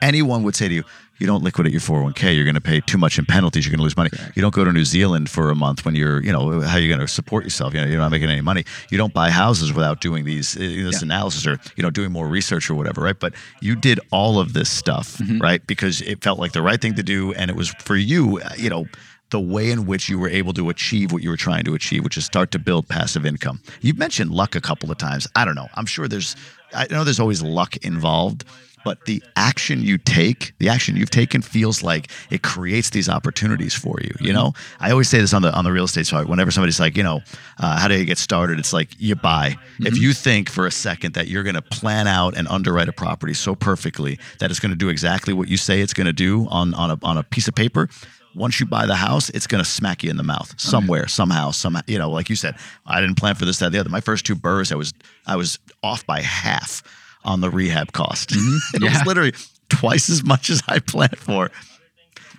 anyone 0.00 0.42
would 0.44 0.56
say 0.56 0.68
to 0.68 0.74
you, 0.74 0.84
you 1.22 1.26
don't 1.26 1.42
liquidate 1.42 1.72
your 1.72 1.80
401k, 1.80 2.34
you're 2.36 2.44
going 2.44 2.54
to 2.56 2.60
pay 2.60 2.80
too 2.80 2.98
much 2.98 3.18
in 3.18 3.24
penalties, 3.24 3.64
you're 3.64 3.70
going 3.70 3.78
to 3.78 3.84
lose 3.84 3.96
money. 3.96 4.10
You 4.34 4.42
don't 4.42 4.52
go 4.54 4.64
to 4.64 4.72
New 4.72 4.84
Zealand 4.84 5.30
for 5.30 5.50
a 5.50 5.54
month 5.54 5.84
when 5.86 5.94
you're, 5.94 6.22
you 6.22 6.32
know, 6.32 6.60
how 6.60 6.76
are 6.76 6.80
you 6.80 6.88
going 6.88 7.00
to 7.00 7.08
support 7.08 7.44
yourself? 7.44 7.72
You 7.74 7.80
know, 7.80 7.86
you're 7.86 7.98
not 7.98 8.10
making 8.10 8.28
any 8.28 8.40
money. 8.42 8.64
You 8.90 8.98
don't 8.98 9.14
buy 9.14 9.30
houses 9.30 9.72
without 9.72 10.00
doing 10.00 10.24
these 10.24 10.56
uh, 10.56 10.60
this 10.60 11.00
Yeah. 11.00 11.06
analysis 11.06 11.46
or, 11.46 11.58
you 11.76 11.82
know, 11.82 11.90
doing 11.90 12.12
more 12.12 12.26
research 12.26 12.68
or 12.68 12.74
whatever, 12.74 13.00
right? 13.00 13.18
But 13.18 13.32
you 13.60 13.74
did 13.76 13.98
all 14.10 14.38
of 14.38 14.52
this 14.52 14.68
stuff, 14.68 15.16
Mm-hmm. 15.18 15.38
right? 15.38 15.66
Because 15.66 16.02
it 16.02 16.22
felt 16.22 16.38
like 16.38 16.52
the 16.52 16.62
right 16.62 16.80
thing 16.82 16.94
to 16.96 17.02
do 17.02 17.32
and 17.34 17.50
it 17.50 17.56
was 17.56 17.68
for 17.88 17.96
you, 17.96 18.40
uh, 18.44 18.50
you 18.56 18.68
know, 18.68 18.84
the 19.30 19.40
way 19.40 19.70
in 19.70 19.86
which 19.86 20.10
you 20.10 20.18
were 20.18 20.28
able 20.28 20.52
to 20.52 20.68
achieve 20.68 21.10
what 21.12 21.22
you 21.22 21.30
were 21.30 21.38
trying 21.38 21.64
to 21.64 21.72
achieve, 21.74 22.04
which 22.04 22.18
is 22.18 22.24
start 22.26 22.50
to 22.50 22.58
build 22.58 22.86
passive 22.88 23.24
income. 23.24 23.60
You've 23.80 23.96
mentioned 23.96 24.30
luck 24.30 24.54
a 24.54 24.60
couple 24.60 24.90
of 24.90 24.98
times. 24.98 25.26
I 25.34 25.46
don't 25.46 25.54
know. 25.54 25.68
I'm 25.74 25.86
sure 25.86 26.06
there's, 26.06 26.36
I 26.74 26.86
know 26.90 27.02
there's 27.04 27.18
always 27.20 27.40
luck 27.42 27.76
involved, 27.78 28.44
but 28.84 29.04
the 29.04 29.22
action 29.36 29.82
you 29.82 29.98
take, 29.98 30.52
the 30.58 30.68
action 30.68 30.96
you've 30.96 31.10
taken 31.10 31.42
feels 31.42 31.82
like 31.82 32.10
it 32.30 32.42
creates 32.42 32.90
these 32.90 33.08
opportunities 33.08 33.74
for 33.74 33.98
you. 34.00 34.14
You 34.20 34.32
know, 34.32 34.52
I 34.80 34.90
always 34.90 35.08
say 35.08 35.18
this 35.18 35.34
on 35.34 35.42
the 35.42 35.52
on 35.52 35.64
the 35.64 35.72
real 35.72 35.84
estate 35.84 36.06
side. 36.06 36.26
Whenever 36.26 36.50
somebody's 36.50 36.80
like, 36.80 36.96
you 36.96 37.02
know, 37.02 37.20
uh, 37.58 37.78
how 37.78 37.88
do 37.88 37.98
you 37.98 38.04
get 38.04 38.18
started? 38.18 38.58
It's 38.58 38.72
like 38.72 38.88
you 38.98 39.14
buy. 39.14 39.56
If 39.80 39.98
you 39.98 40.12
think 40.12 40.48
for 40.48 40.66
a 40.66 40.70
second 40.70 41.14
that 41.14 41.28
you're 41.28 41.42
going 41.42 41.54
to 41.54 41.62
plan 41.62 42.06
out 42.06 42.36
and 42.36 42.48
underwrite 42.48 42.88
a 42.88 42.92
property 42.92 43.34
so 43.34 43.54
perfectly 43.54 44.18
that 44.38 44.50
it's 44.50 44.60
going 44.60 44.70
to 44.70 44.76
do 44.76 44.88
exactly 44.88 45.32
what 45.32 45.48
you 45.48 45.56
say 45.56 45.80
it's 45.80 45.94
going 45.94 46.06
to 46.06 46.12
do 46.12 46.46
on 46.48 46.74
on 46.74 46.90
a 46.90 46.98
on 47.02 47.16
a 47.18 47.22
piece 47.22 47.48
of 47.48 47.54
paper, 47.54 47.88
once 48.34 48.60
you 48.60 48.66
buy 48.66 48.86
the 48.86 48.96
house, 48.96 49.28
it's 49.30 49.46
going 49.46 49.62
to 49.62 49.68
smack 49.68 50.02
you 50.02 50.10
in 50.10 50.16
the 50.16 50.22
mouth 50.22 50.58
somewhere, 50.58 51.06
somehow, 51.06 51.50
somehow. 51.50 51.82
You 51.86 51.98
know, 51.98 52.10
like 52.10 52.30
you 52.30 52.36
said, 52.36 52.56
I 52.86 53.00
didn't 53.00 53.16
plan 53.16 53.34
for 53.34 53.44
this, 53.44 53.58
that, 53.58 53.72
the 53.72 53.78
other. 53.78 53.90
My 53.90 54.00
first 54.00 54.24
two 54.24 54.34
burrs, 54.34 54.72
I 54.72 54.76
was 54.76 54.92
I 55.26 55.36
was 55.36 55.58
off 55.82 56.06
by 56.06 56.20
half 56.20 56.82
on 57.24 57.40
the 57.40 57.50
rehab 57.50 57.92
cost. 57.92 58.32
it 58.32 58.36
Mm-hmm. 58.38 58.84
Yeah. 58.84 58.92
was 58.98 59.06
literally 59.06 59.32
twice 59.68 60.08
as 60.10 60.22
much 60.24 60.50
as 60.50 60.62
I 60.68 60.78
planned 60.78 61.18
for. 61.18 61.50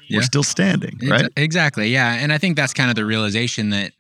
Yeah. 0.07 0.17
We're 0.19 0.23
still 0.23 0.43
standing, 0.43 0.99
right? 1.07 1.27
Exactly. 1.37 1.87
Yeah. 1.89 2.13
And 2.13 2.31
I 2.33 2.37
think 2.37 2.55
that's 2.57 2.73
kind 2.73 2.89
of 2.89 2.95
the 2.95 3.05
realization 3.05 3.69
that 3.71 3.93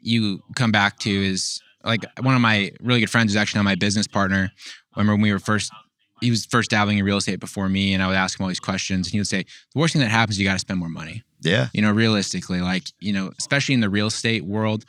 you 0.00 0.42
come 0.54 0.72
back 0.72 0.98
to 1.00 1.10
is 1.10 1.60
like 1.84 2.04
one 2.20 2.34
of 2.34 2.40
my 2.40 2.70
really 2.80 3.00
good 3.00 3.10
friends 3.10 3.32
is 3.32 3.36
actually 3.36 3.58
now 3.58 3.64
my 3.64 3.74
business 3.74 4.06
partner. 4.06 4.50
I 4.94 5.00
remember 5.00 5.14
when 5.14 5.22
we 5.22 5.32
were 5.32 5.38
first, 5.38 5.72
he 6.20 6.30
was 6.30 6.46
first 6.46 6.70
dabbling 6.70 6.98
in 6.98 7.04
real 7.04 7.16
estate 7.16 7.40
before 7.40 7.68
me, 7.68 7.92
and 7.94 8.02
I 8.02 8.06
would 8.06 8.16
ask 8.16 8.38
him 8.38 8.44
all 8.44 8.48
these 8.48 8.60
questions, 8.60 9.06
and 9.08 9.12
he 9.12 9.18
would 9.18 9.26
say, 9.26 9.44
"The 9.74 9.78
worst 9.78 9.92
thing 9.94 10.02
that 10.02 10.10
happens, 10.10 10.38
you 10.38 10.44
got 10.46 10.52
to 10.52 10.58
spend 10.58 10.78
more 10.78 10.88
money." 10.90 11.22
Yeah, 11.42 11.68
You 11.72 11.80
know, 11.80 11.90
realistically, 11.92 12.60
like 12.60 12.84
you 13.00 13.12
know, 13.14 13.32
especially 13.38 13.74
in 13.74 13.80
the 13.80 13.88
real 13.88 14.08
estate 14.08 14.44
world, 14.44 14.84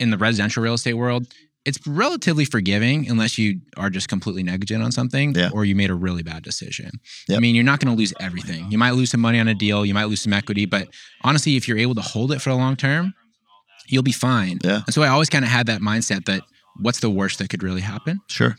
in 0.00 0.10
the 0.10 0.18
residential 0.18 0.62
real 0.62 0.74
estate 0.74 0.94
world, 0.94 1.26
it's 1.64 1.78
relatively 1.86 2.44
forgiving 2.44 3.08
unless 3.08 3.36
you 3.36 3.60
are 3.76 3.90
just 3.90 4.08
completely 4.08 4.42
negligent 4.42 4.82
on 4.82 4.90
something 4.92 5.34
Yeah. 5.34 5.50
or 5.52 5.64
you 5.64 5.74
made 5.74 5.90
a 5.90 5.94
really 5.94 6.22
bad 6.22 6.42
decision. 6.42 6.90
I 7.30 7.38
mean, 7.38 7.54
you're 7.54 7.64
not 7.64 7.80
going 7.80 7.94
to 7.94 7.98
lose 7.98 8.14
everything. 8.18 8.70
You 8.70 8.78
might 8.78 8.92
lose 8.92 9.10
some 9.10 9.20
money 9.20 9.38
on 9.38 9.46
a 9.48 9.54
deal, 9.54 9.84
you 9.84 9.92
might 9.94 10.04
lose 10.06 10.22
some 10.22 10.32
equity, 10.32 10.64
but 10.64 10.88
honestly, 11.22 11.56
if 11.56 11.68
you're 11.68 11.78
able 11.78 11.94
to 11.96 12.00
hold 12.00 12.32
it 12.32 12.40
for 12.40 12.48
the 12.50 12.56
long 12.56 12.76
term, 12.76 13.12
you'll 13.88 14.02
be 14.02 14.12
fine. 14.12 14.58
Yeah. 14.64 14.80
And 14.86 14.94
so 14.94 15.02
I 15.02 15.08
always 15.08 15.28
kind 15.28 15.44
of 15.44 15.50
had 15.50 15.66
that 15.66 15.80
mindset 15.82 16.24
that 16.26 16.42
what's 16.80 17.00
the 17.00 17.10
worst 17.10 17.38
that 17.40 17.50
could 17.50 17.62
really 17.62 17.82
happen? 17.82 18.20
sure. 18.28 18.56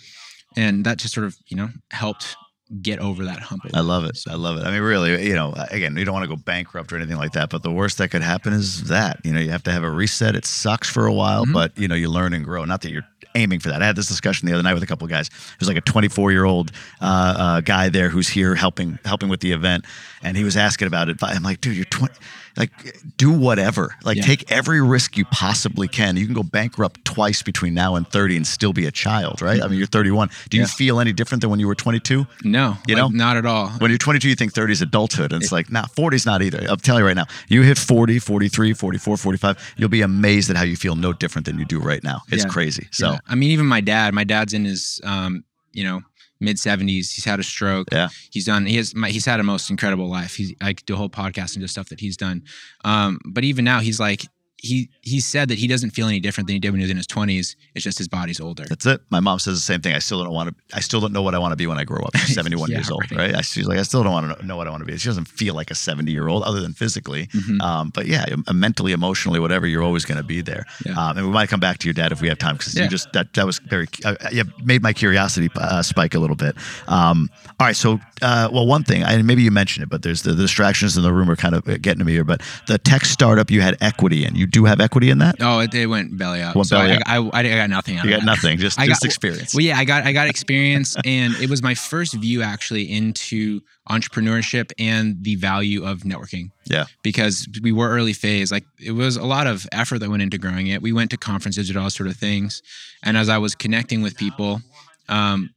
And 0.57 0.85
that 0.85 0.97
just 0.97 1.13
sort 1.13 1.25
of, 1.25 1.35
you 1.47 1.55
know, 1.55 1.69
helped 1.91 2.35
get 2.81 2.99
over 2.99 3.25
that 3.25 3.39
hump. 3.39 3.63
I 3.73 3.81
love 3.81 4.05
it. 4.05 4.19
I 4.29 4.35
love 4.35 4.57
it. 4.57 4.65
I 4.65 4.71
mean, 4.71 4.81
really, 4.81 5.27
you 5.27 5.35
know, 5.35 5.53
again, 5.71 5.95
you 5.97 6.05
don't 6.05 6.13
want 6.13 6.23
to 6.23 6.29
go 6.29 6.35
bankrupt 6.37 6.93
or 6.93 6.97
anything 6.97 7.17
like 7.17 7.33
that, 7.33 7.49
but 7.49 7.63
the 7.63 7.71
worst 7.71 7.97
that 7.97 8.09
could 8.09 8.21
happen 8.21 8.53
is 8.53 8.85
that, 8.85 9.19
you 9.25 9.33
know, 9.33 9.39
you 9.39 9.49
have 9.51 9.63
to 9.63 9.71
have 9.71 9.83
a 9.83 9.91
reset. 9.91 10.35
It 10.35 10.45
sucks 10.45 10.87
for 10.89 11.05
a 11.05 11.13
while, 11.13 11.45
Mhm. 11.45 11.53
but, 11.53 11.77
you 11.77 11.87
know, 11.87 11.95
you 11.95 12.09
learn 12.09 12.33
and 12.33 12.45
grow. 12.45 12.63
Not 12.63 12.81
that 12.81 12.91
you're 12.91 13.05
aiming 13.35 13.59
for 13.59 13.69
that. 13.69 13.81
I 13.81 13.85
had 13.85 13.95
this 13.95 14.07
discussion 14.07 14.47
the 14.47 14.53
other 14.53 14.63
night 14.63 14.73
with 14.73 14.83
a 14.83 14.87
couple 14.87 15.05
of 15.05 15.11
guys. 15.11 15.29
There's 15.59 15.67
like 15.67 15.77
a 15.77 15.81
24 15.81 16.31
year 16.31 16.45
old 16.45 16.71
uh, 17.01 17.05
uh, 17.37 17.61
guy 17.61 17.89
there 17.89 18.09
who's 18.09 18.27
here 18.29 18.55
helping 18.55 18.99
helping 19.05 19.29
with 19.29 19.39
the 19.41 19.51
event, 19.53 19.85
and 20.23 20.35
he 20.37 20.43
was 20.43 20.55
asking 20.57 20.87
about 20.87 21.09
it. 21.09 21.17
I'm 21.23 21.43
like, 21.43 21.61
dude, 21.61 21.75
you're 21.75 21.85
20. 21.85 22.13
Like, 22.57 22.71
do 23.17 23.31
whatever. 23.31 23.95
Like, 24.03 24.17
Yeah. 24.17 24.23
take 24.25 24.51
every 24.51 24.81
risk 24.81 25.17
you 25.17 25.25
possibly 25.25 25.87
can. 25.87 26.17
You 26.17 26.25
can 26.25 26.33
go 26.33 26.43
bankrupt 26.43 27.05
twice 27.05 27.41
between 27.41 27.73
now 27.73 27.95
and 27.95 28.07
30 28.07 28.35
and 28.37 28.45
still 28.45 28.73
be 28.73 28.85
a 28.85 28.91
child, 28.91 29.41
right? 29.41 29.61
I 29.61 29.67
mean, 29.67 29.77
you're 29.77 29.87
31. 29.87 30.29
Do 30.49 30.57
you 30.57 30.63
Yeah. 30.63 30.67
feel 30.67 30.99
any 30.99 31.13
different 31.13 31.41
than 31.41 31.49
when 31.49 31.59
you 31.59 31.67
were 31.67 31.75
22? 31.75 32.27
No, 32.43 32.77
You 32.87 32.95
like, 32.95 33.01
know? 33.03 33.07
not 33.09 33.37
at 33.37 33.45
all. 33.45 33.69
When 33.79 33.89
you're 33.91 33.97
22, 33.97 34.27
you 34.29 34.35
think 34.35 34.53
30 34.53 34.73
is 34.73 34.81
adulthood. 34.81 35.31
And 35.33 35.41
it's 35.41 35.51
like, 35.51 35.71
nah, 35.71 35.85
40 35.95 36.15
is 36.15 36.25
not 36.25 36.41
either. 36.41 36.65
I'm 36.69 36.77
telling 36.77 37.01
you 37.01 37.07
right 37.07 37.15
now, 37.15 37.25
you 37.47 37.61
hit 37.61 37.77
40, 37.77 38.19
43, 38.19 38.73
44, 38.73 39.17
45, 39.17 39.57
you'll 39.77 39.89
be 39.89 40.01
amazed 40.01 40.49
at 40.49 40.57
how 40.57 40.63
you 40.63 40.75
feel 40.75 40.95
no 40.95 41.13
different 41.13 41.45
than 41.45 41.57
you 41.57 41.65
do 41.65 41.79
right 41.79 42.03
now. 42.03 42.21
It's 42.29 42.43
Yeah. 42.43 42.49
crazy. 42.49 42.87
So. 42.91 43.17
I 43.27 43.35
mean, 43.35 43.51
even 43.51 43.65
my 43.65 43.81
dad, 43.81 44.13
my 44.13 44.23
dad's 44.23 44.53
in 44.53 44.65
his, 44.65 44.99
um, 45.03 45.43
you 45.73 45.83
know, 45.85 46.01
mid 46.41 46.57
70s. 46.57 47.13
He's 47.13 47.25
had 47.25 47.39
a 47.39 47.43
stroke. 47.43 47.87
Yeah. 47.91 48.09
He's 48.31 48.45
done, 48.45 48.65
he 48.65 48.77
has, 48.77 48.93
my, 48.95 49.09
he's 49.09 49.25
had 49.25 49.39
a 49.39 49.43
most 49.43 49.69
incredible 49.69 50.09
life. 50.09 50.35
He's, 50.35 50.53
I 50.59 50.73
could 50.73 50.85
do 50.85 50.95
a 50.95 50.97
whole 50.97 51.09
podcast 51.09 51.55
and 51.55 51.61
just 51.61 51.73
stuff 51.73 51.89
that 51.89 51.99
he's 51.99 52.17
done. 52.17 52.43
Um, 52.83 53.19
but 53.25 53.43
even 53.43 53.63
now, 53.63 53.79
he's 53.79 53.99
like, 53.99 54.25
he, 54.61 54.89
he 55.01 55.19
said 55.19 55.49
that 55.49 55.57
he 55.57 55.67
doesn't 55.67 55.89
feel 55.89 56.07
any 56.07 56.19
different 56.19 56.45
than 56.47 56.53
he 56.53 56.59
did 56.59 56.69
when 56.69 56.79
he 56.79 56.83
was 56.83 56.91
in 56.91 56.97
his 56.97 57.07
20s. 57.07 57.55
It's 57.73 57.83
just 57.83 57.97
his 57.97 58.07
body's 58.07 58.39
older. 58.39 58.63
that's 58.69 58.85
it. 58.85 59.01
My 59.09 59.19
mom 59.19 59.39
says 59.39 59.55
the 59.55 59.59
same 59.61 59.81
thing. 59.81 59.95
I 59.95 59.99
still 59.99 60.23
don't 60.23 60.33
want 60.33 60.49
to, 60.49 60.55
I 60.77 60.81
still 60.81 61.01
don't 61.01 61.11
know 61.13 61.23
what 61.23 61.33
I 61.33 61.39
want 61.39 61.51
to 61.51 61.55
be 61.55 61.65
when 61.65 61.79
I 61.79 61.83
grow 61.83 62.01
up. 62.03 62.15
She's 62.17 62.35
71 62.35 62.69
Yeah, 62.69 62.77
years 62.77 62.91
old, 62.91 63.01
right. 63.11 63.17
right? 63.19 63.35
I, 63.35 63.41
she's 63.41 63.65
like, 63.67 63.79
I 63.79 63.83
still 63.83 64.03
don't 64.03 64.13
want 64.13 64.39
to 64.39 64.45
know 64.45 64.55
what 64.57 64.67
I 64.67 64.69
want 64.69 64.81
to 64.81 64.85
be. 64.85 64.95
She 64.97 65.09
doesn't 65.09 65.27
feel 65.27 65.55
like 65.55 65.71
a 65.71 65.75
70 65.75 66.11
year 66.11 66.27
old 66.27 66.43
other 66.43 66.59
than 66.61 66.73
physically. 66.73 67.25
Mhm. 67.27 67.59
Um, 67.61 67.89
but 67.93 68.05
yeah, 68.05 68.25
uh, 68.47 68.53
mentally, 68.53 68.91
emotionally, 68.91 69.39
whatever, 69.39 69.65
you're 69.65 69.81
always 69.83 70.05
going 70.05 70.17
to 70.19 70.23
be 70.23 70.41
there. 70.41 70.65
Yeah. 70.85 70.93
Um, 70.93 71.17
and 71.17 71.25
we 71.27 71.33
might 71.33 71.49
come 71.49 71.59
back 71.59 71.79
to 71.79 71.87
your 71.87 71.93
dad 71.95 72.11
if 72.11 72.21
we 72.21 72.27
have 72.29 72.37
time 72.37 72.55
because 72.57 72.75
you 72.75 72.87
just 72.87 73.11
that 73.13 73.33
that 73.33 73.45
was 73.47 73.57
very 73.59 73.87
uh, 74.05 74.15
you 74.31 74.43
made 74.63 74.83
my 74.83 74.93
curiosity 74.93 75.49
uh, 75.55 75.81
spike 75.81 76.13
a 76.13 76.19
little 76.19 76.35
bit. 76.35 76.55
Um, 76.87 77.29
all 77.59 77.67
right, 77.67 77.75
so 77.75 77.99
uh, 78.21 78.49
well, 78.51 78.67
one 78.67 78.83
thing, 78.83 79.01
and 79.03 79.25
maybe 79.25 79.41
you 79.41 79.51
mentioned 79.51 79.83
it, 79.83 79.89
but 79.89 80.03
there's 80.03 80.21
the, 80.21 80.33
the 80.33 80.43
distractions 80.43 80.95
in 80.97 81.03
the 81.03 81.11
room 81.13 81.29
are 81.29 81.35
kind 81.35 81.55
of 81.55 81.63
getting 81.81 81.99
to 81.99 82.05
me 82.05 82.11
here. 82.13 82.23
But 82.23 82.41
the 82.67 82.77
tech 82.77 83.05
startup 83.05 83.49
you 83.51 83.61
had 83.61 83.77
equity 83.81 84.25
in, 84.25 84.35
you 84.35 84.47
do 84.51 84.65
have 84.65 84.79
equity 84.79 85.09
in 85.09 85.17
that. 85.19 85.35
Oh, 85.39 85.59
it, 85.59 85.73
it 85.73 85.87
went 85.87 86.17
belly 86.17 86.41
up. 86.41 86.55
Went 86.55 86.67
so 86.67 86.77
belly 86.77 86.91
I, 87.05 87.17
up. 87.19 87.33
I, 87.33 87.39
I, 87.39 87.39
I 87.39 87.55
got 87.57 87.69
nothing 87.69 87.97
out 87.97 88.05
You 88.05 88.11
got 88.11 88.19
that. 88.19 88.25
nothing, 88.25 88.57
just 88.59 88.79
I 88.79 88.85
just 88.85 89.01
got- 89.01 89.05
experience. 89.07 89.53
Well, 89.55 89.63
yeah, 89.63 89.77
I 89.77 89.85
got 89.85 90.03
I 90.05 90.11
got 90.13 90.27
experience, 90.27 90.95
and 91.05 91.33
it 91.35 91.49
was 91.49 91.63
my 91.63 91.73
first 91.73 92.13
view 92.13 92.41
actually 92.43 92.91
into 92.91 93.61
entrepreneurship 93.89 94.71
and 94.79 95.23
the 95.23 95.35
value 95.35 95.85
of 95.85 95.99
networking. 96.01 96.51
Yeah. 96.65 96.85
because 97.03 97.47
we 97.61 97.71
were 97.71 97.89
early 97.89 98.13
phase. 98.13 98.51
Like 98.51 98.63
it 98.79 98.91
was 98.91 99.17
a 99.17 99.25
lot 99.25 99.47
of 99.47 99.67
effort 99.71 99.99
that 99.99 100.09
went 100.09 100.21
into 100.21 100.37
growing 100.37 100.67
it. 100.67 100.81
We 100.81 100.93
went 100.93 101.11
to 101.11 101.17
conferences 101.17 101.69
and 101.69 101.77
all 101.77 101.89
sort 101.89 102.07
of 102.09 102.15
things, 102.17 102.61
and 103.03 103.17
as 103.17 103.29
I 103.29 103.37
was 103.39 103.55
connecting 103.55 104.01
with 104.01 104.15
people, 104.15 104.61
um, 105.09 105.49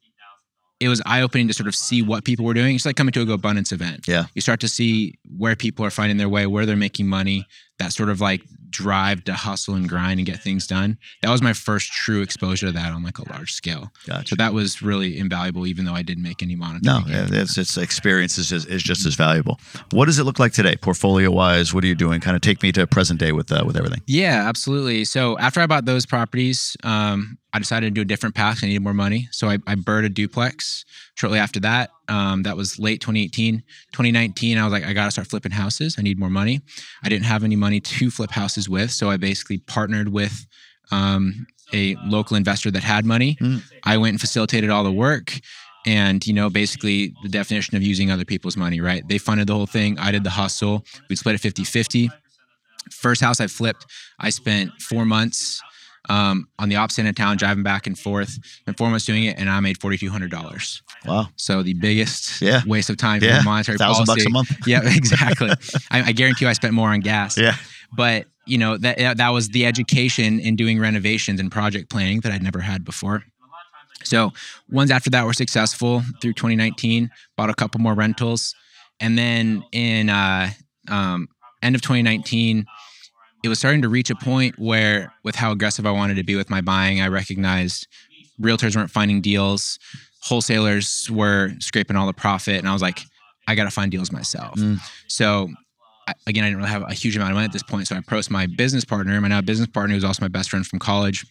it 0.81 0.89
was 0.89 1.01
eye 1.07 1.23
opening 1.23 1.47
to 1.49 1.55
sort 1.55 1.69
of 1.69 1.75
see 1.75 2.03
what 2.03 2.25
people 2.25 2.45
were 2.45 2.53
doing. 2.55 2.75
It's 2.75 2.85
like 2.85 2.97
coming 2.97 3.13
to 3.13 3.23
a 3.23 3.27
GoBundance 3.27 3.73
event. 3.73 4.09
Yeah. 4.09 4.27
you 4.35 4.41
start 4.41 4.61
to 4.61 4.69
see 4.69 5.15
where 5.39 5.55
people 5.55 5.85
are 5.85 5.91
finding 5.91 6.17
their 6.17 6.29
way, 6.29 6.47
where 6.47 6.67
they're 6.67 6.77
making 6.77 7.07
money. 7.07 7.47
That 7.79 7.93
sort 7.93 8.09
of 8.09 8.21
like 8.21 8.43
drive 8.71 9.23
to 9.25 9.35
hustle 9.35 9.75
and 9.75 9.89
grind 9.89 10.19
and 10.19 10.27
get 10.27 10.41
things 10.41 10.67
done. 10.67 10.99
That 11.23 11.31
was 11.31 11.43
my 11.43 11.53
first 11.53 11.93
true 11.93 12.23
exposure 12.23 12.67
to 12.67 12.73
that 12.73 12.93
on 12.93 13.03
like 13.03 13.19
a 13.19 13.29
large 13.31 13.53
scale. 13.53 13.93
Gotcha. 14.07 14.29
So 14.29 14.37
that 14.37 14.53
was 14.53 14.83
really 14.83 15.19
invaluable, 15.19 15.67
even 15.67 15.85
though 15.85 15.93
I 15.93 16.03
didn't 16.03 16.23
make 16.25 16.43
any 16.43 16.57
monetary. 16.57 17.01
No, 17.01 17.07
yeah, 17.09 17.27
it's, 17.31 17.57
it's 17.57 17.77
experience 17.77 18.37
is 18.37 18.49
just, 18.49 18.69
is 18.69 18.83
just 18.83 19.07
as 19.07 19.15
valuable. 19.15 19.61
What 19.93 20.07
does 20.07 20.19
it 20.19 20.25
look 20.25 20.39
like 20.39 20.53
today, 20.53 20.77
portfolio 20.77 21.31
wise? 21.31 21.73
What 21.73 21.85
are 21.85 21.87
you 21.87 21.95
doing? 21.95 22.21
Kind 22.21 22.37
of 22.37 22.43
take 22.43 22.63
me 22.63 22.73
to 22.73 22.87
present 22.87 23.21
day 23.21 23.33
with 23.33 23.53
uh, 23.53 23.63
with 23.67 23.77
everything. 23.77 24.03
Yeah, 24.07 24.49
absolutely. 24.49 25.05
So 25.05 25.39
after 25.39 25.61
I 25.61 25.67
bought 25.67 25.85
those 25.85 26.05
properties, 26.05 26.77
um, 26.83 27.39
I 27.53 27.61
decided 27.61 27.87
to 27.87 27.91
do 27.93 28.01
a 28.01 28.05
different 28.05 28.35
path. 28.35 28.61
I 28.63 28.67
needed 28.67 28.83
more 28.83 28.95
money. 28.95 29.29
So 29.31 29.49
I, 29.49 29.59
I 29.69 29.77
bird 29.77 30.05
a 30.05 30.09
duplex 30.09 30.85
shortly 31.15 31.39
after 31.39 31.61
that. 31.61 31.91
Um, 32.09 32.43
that 32.43 32.57
was 32.57 32.79
late 32.79 33.01
2018. 33.01 33.63
2019, 33.93 34.59
I 34.59 34.65
was 34.65 34.73
like, 34.73 34.85
I 34.85 34.93
got 34.93 35.07
to 35.07 35.11
start 35.11 35.29
flipping 35.29 35.53
houses. 35.53 35.97
I 35.99 36.03
need 36.03 36.19
more 36.19 36.31
money. 36.31 36.61
I 37.03 37.09
didn't 37.09 37.27
have 37.27 37.45
any 37.45 37.57
money 37.57 37.81
to 37.81 38.11
flip 38.11 38.31
houses 38.31 38.69
with. 38.69 38.91
So 38.91 39.11
I 39.11 39.17
basically 39.17 39.59
partnered 39.59 40.09
with 40.09 40.47
um, 40.91 41.47
a 41.73 41.97
local 42.05 42.37
investor 42.37 42.71
that 42.71 42.83
had 42.83 43.05
money. 43.05 43.37
Mm. 43.41 43.63
I 43.85 43.97
went 43.97 44.15
and 44.15 44.21
facilitated 44.21 44.71
all 44.71 44.85
the 44.85 44.93
work. 44.93 45.39
And, 45.87 46.27
you 46.27 46.33
know, 46.33 46.49
basically 46.49 47.15
the 47.23 47.29
definition 47.29 47.77
of 47.77 47.83
using 47.83 48.11
other 48.11 48.25
people's 48.25 48.57
money, 48.57 48.81
right? 48.81 49.07
They 49.07 49.19
funded 49.19 49.49
the 49.49 49.55
whole 49.55 49.67
thing. 49.67 49.99
I 49.99 50.13
did 50.13 50.25
the 50.25 50.31
hustle. 50.31 50.85
We 51.11 51.17
split 51.17 51.35
it 51.35 51.39
50 51.39 51.65
50 51.65 52.11
first 52.91 53.21
house 53.21 53.41
I 53.41 53.47
flipped, 53.47 53.87
I 54.19 54.31
spent 54.31 54.71
four 54.81 55.05
months 55.05 55.63
um, 56.09 56.49
on 56.59 56.69
the 56.69 56.77
opposite 56.77 57.01
end 57.01 57.09
of 57.09 57.15
town, 57.15 57.37
driving 57.37 57.63
back 57.63 57.87
and 57.87 57.99
forth, 57.99 58.39
and 58.67 58.77
four 58.77 58.91
months 58.91 59.05
doing 59.07 59.25
it, 59.25 59.39
and 59.39 59.49
I 59.49 59.61
made 59.61 59.81
forty 59.81 59.97
two 59.99 60.11
hundred 60.11 60.31
dollars. 60.31 60.83
Wow. 61.05 61.29
So 61.37 61.63
the 61.63 61.75
biggest 61.75 62.41
Yeah. 62.43 62.63
waste 62.67 62.91
of 62.91 62.97
time 62.97 63.23
Yeah. 63.23 63.39
for 63.39 63.45
monetary 63.45 63.79
Thousand 63.79 64.07
policy. 64.07 64.23
bucks 64.25 64.27
a 64.27 64.31
month. 64.31 64.67
Yeah, 64.67 64.81
exactly. 64.85 65.51
I, 65.91 66.03
I 66.03 66.13
guarantee 66.13 66.45
you, 66.45 66.49
I 66.49 66.53
spent 66.55 66.75
more 66.75 66.89
on 66.91 67.01
gas. 67.01 67.37
Yeah. 67.39 67.57
But 67.97 68.27
you 68.47 68.59
know 68.59 68.77
that 68.77 68.99
that 68.99 69.17
that 69.19 69.31
was 69.31 69.49
the 69.51 69.65
education 69.67 70.39
in 70.41 70.57
doing 70.57 70.79
renovations 70.79 71.41
and 71.41 71.51
project 71.51 71.89
planning 71.91 72.21
that 72.21 72.33
I'd 72.33 72.43
never 72.43 72.61
had 72.61 72.85
before. 72.85 73.25
So 74.03 74.33
ones 74.71 74.91
after 74.91 75.09
that 75.11 75.25
were 75.25 75.33
successful 75.33 76.03
through 76.21 76.35
2019. 76.35 77.11
Bought 77.37 77.49
a 77.51 77.55
couple 77.55 77.81
more 77.81 77.95
rentals, 77.95 78.55
and 79.01 79.17
then 79.17 79.65
in 79.73 80.11
uh, 80.11 80.51
um, 80.89 81.29
end 81.63 81.75
of 81.75 81.81
2019, 81.81 82.67
it 83.45 83.49
was 83.49 83.59
starting 83.59 83.83
to 83.83 83.91
reach 83.91 84.09
a 84.09 84.15
point 84.15 84.59
where, 84.59 85.13
with 85.23 85.35
how 85.35 85.53
aggressive 85.53 85.85
I 85.85 85.91
wanted 85.91 86.15
to 86.15 86.25
be 86.25 86.35
with 86.35 86.49
my 86.49 86.63
buying, 86.63 87.03
I 87.03 87.09
recognized 87.09 87.87
realtors 88.41 88.75
weren't 88.75 88.91
finding 88.91 89.21
deals, 89.21 89.79
wholesalers 90.23 91.11
were 91.11 91.51
scraping 91.61 91.95
all 91.95 92.07
the 92.07 92.15
profit, 92.15 92.57
and 92.57 92.67
I 92.67 92.73
was 92.73 92.81
like, 92.81 93.01
I 93.47 93.55
got 93.55 93.65
to 93.65 93.71
find 93.71 93.91
deals 93.93 94.11
myself. 94.11 94.55
Mm. 94.59 94.79
So 95.09 95.51
I, 96.09 96.15
again, 96.27 96.43
I 96.43 96.47
didn't 96.47 96.57
really 96.57 96.71
have 96.71 96.83
a 96.89 96.95
huge 96.95 97.17
amount 97.17 97.33
of 97.33 97.35
money 97.35 97.45
at 97.45 97.53
this 97.53 97.63
point. 97.63 97.87
So 97.87 97.97
I 97.97 97.99
approached 97.99 98.31
my 98.31 98.47
business 98.47 98.83
partner, 98.83 99.21
my 99.21 99.29
now 99.29 99.43
business 99.43 99.69
partner, 99.69 99.93
who 99.93 99.97
was 99.99 100.05
also 100.05 100.23
my 100.23 100.29
best 100.29 100.49
friend 100.49 100.67
from 100.67 100.79
college. 100.79 101.27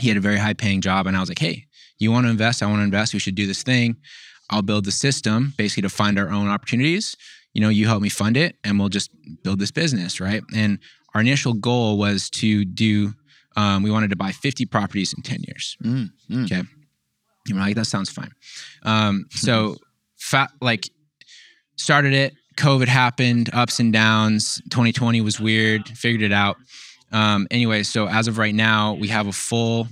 He 0.00 0.06
had 0.06 0.16
a 0.16 0.20
very 0.20 0.38
high 0.38 0.54
paying 0.54 0.80
job. 0.80 1.08
And 1.08 1.16
I 1.16 1.20
was 1.20 1.28
like, 1.28 1.40
hey, 1.40 1.66
you 1.98 2.12
want 2.12 2.26
to 2.26 2.30
invest? 2.30 2.62
I 2.62 2.66
want 2.66 2.78
to 2.78 2.84
invest. 2.84 3.12
We 3.12 3.18
should 3.18 3.34
do 3.34 3.48
this 3.48 3.64
thing. 3.64 3.96
I'll 4.48 4.62
build 4.62 4.84
the 4.84 4.92
system 4.92 5.54
basically 5.56 5.82
to 5.82 5.88
find 5.88 6.18
our 6.18 6.30
own 6.30 6.46
opportunities. 6.46 7.16
You 7.54 7.60
know, 7.60 7.68
you 7.68 7.88
help 7.88 8.00
me 8.02 8.08
fund 8.08 8.36
it 8.36 8.56
and 8.62 8.78
we'll 8.78 8.88
just 8.88 9.10
build 9.42 9.58
this 9.58 9.72
business. 9.72 10.20
Right. 10.20 10.42
And 10.54 10.78
our 11.14 11.20
initial 11.20 11.52
goal 11.52 11.98
was 11.98 12.30
to 12.30 12.64
do, 12.64 13.12
um, 13.56 13.82
we 13.82 13.90
wanted 13.90 14.10
to 14.10 14.16
buy 14.16 14.32
50 14.32 14.66
properties 14.66 15.12
in 15.16 15.22
10 15.22 15.40
years. 15.46 15.76
Mm, 15.84 16.10
mm. 16.30 16.44
Okay. 16.44 16.62
You're 17.46 17.58
like, 17.58 17.74
that 17.76 17.86
sounds 17.86 18.10
fine. 18.10 18.30
Um, 18.82 19.26
so, 19.30 19.76
fa- 20.16 20.50
like, 20.60 20.88
started 21.76 22.12
it. 22.12 22.34
COVID 22.56 22.86
happened, 22.86 23.50
ups 23.52 23.80
and 23.80 23.92
downs. 23.92 24.60
2020 24.70 25.20
was 25.20 25.40
weird. 25.40 25.88
Figured 25.88 26.22
it 26.22 26.32
out. 26.32 26.56
Um, 27.10 27.46
anyway, 27.50 27.82
so 27.82 28.08
as 28.08 28.28
of 28.28 28.38
right 28.38 28.54
now, 28.54 28.94
we 28.94 29.08
have 29.08 29.26
a 29.26 29.32
full 29.32 29.88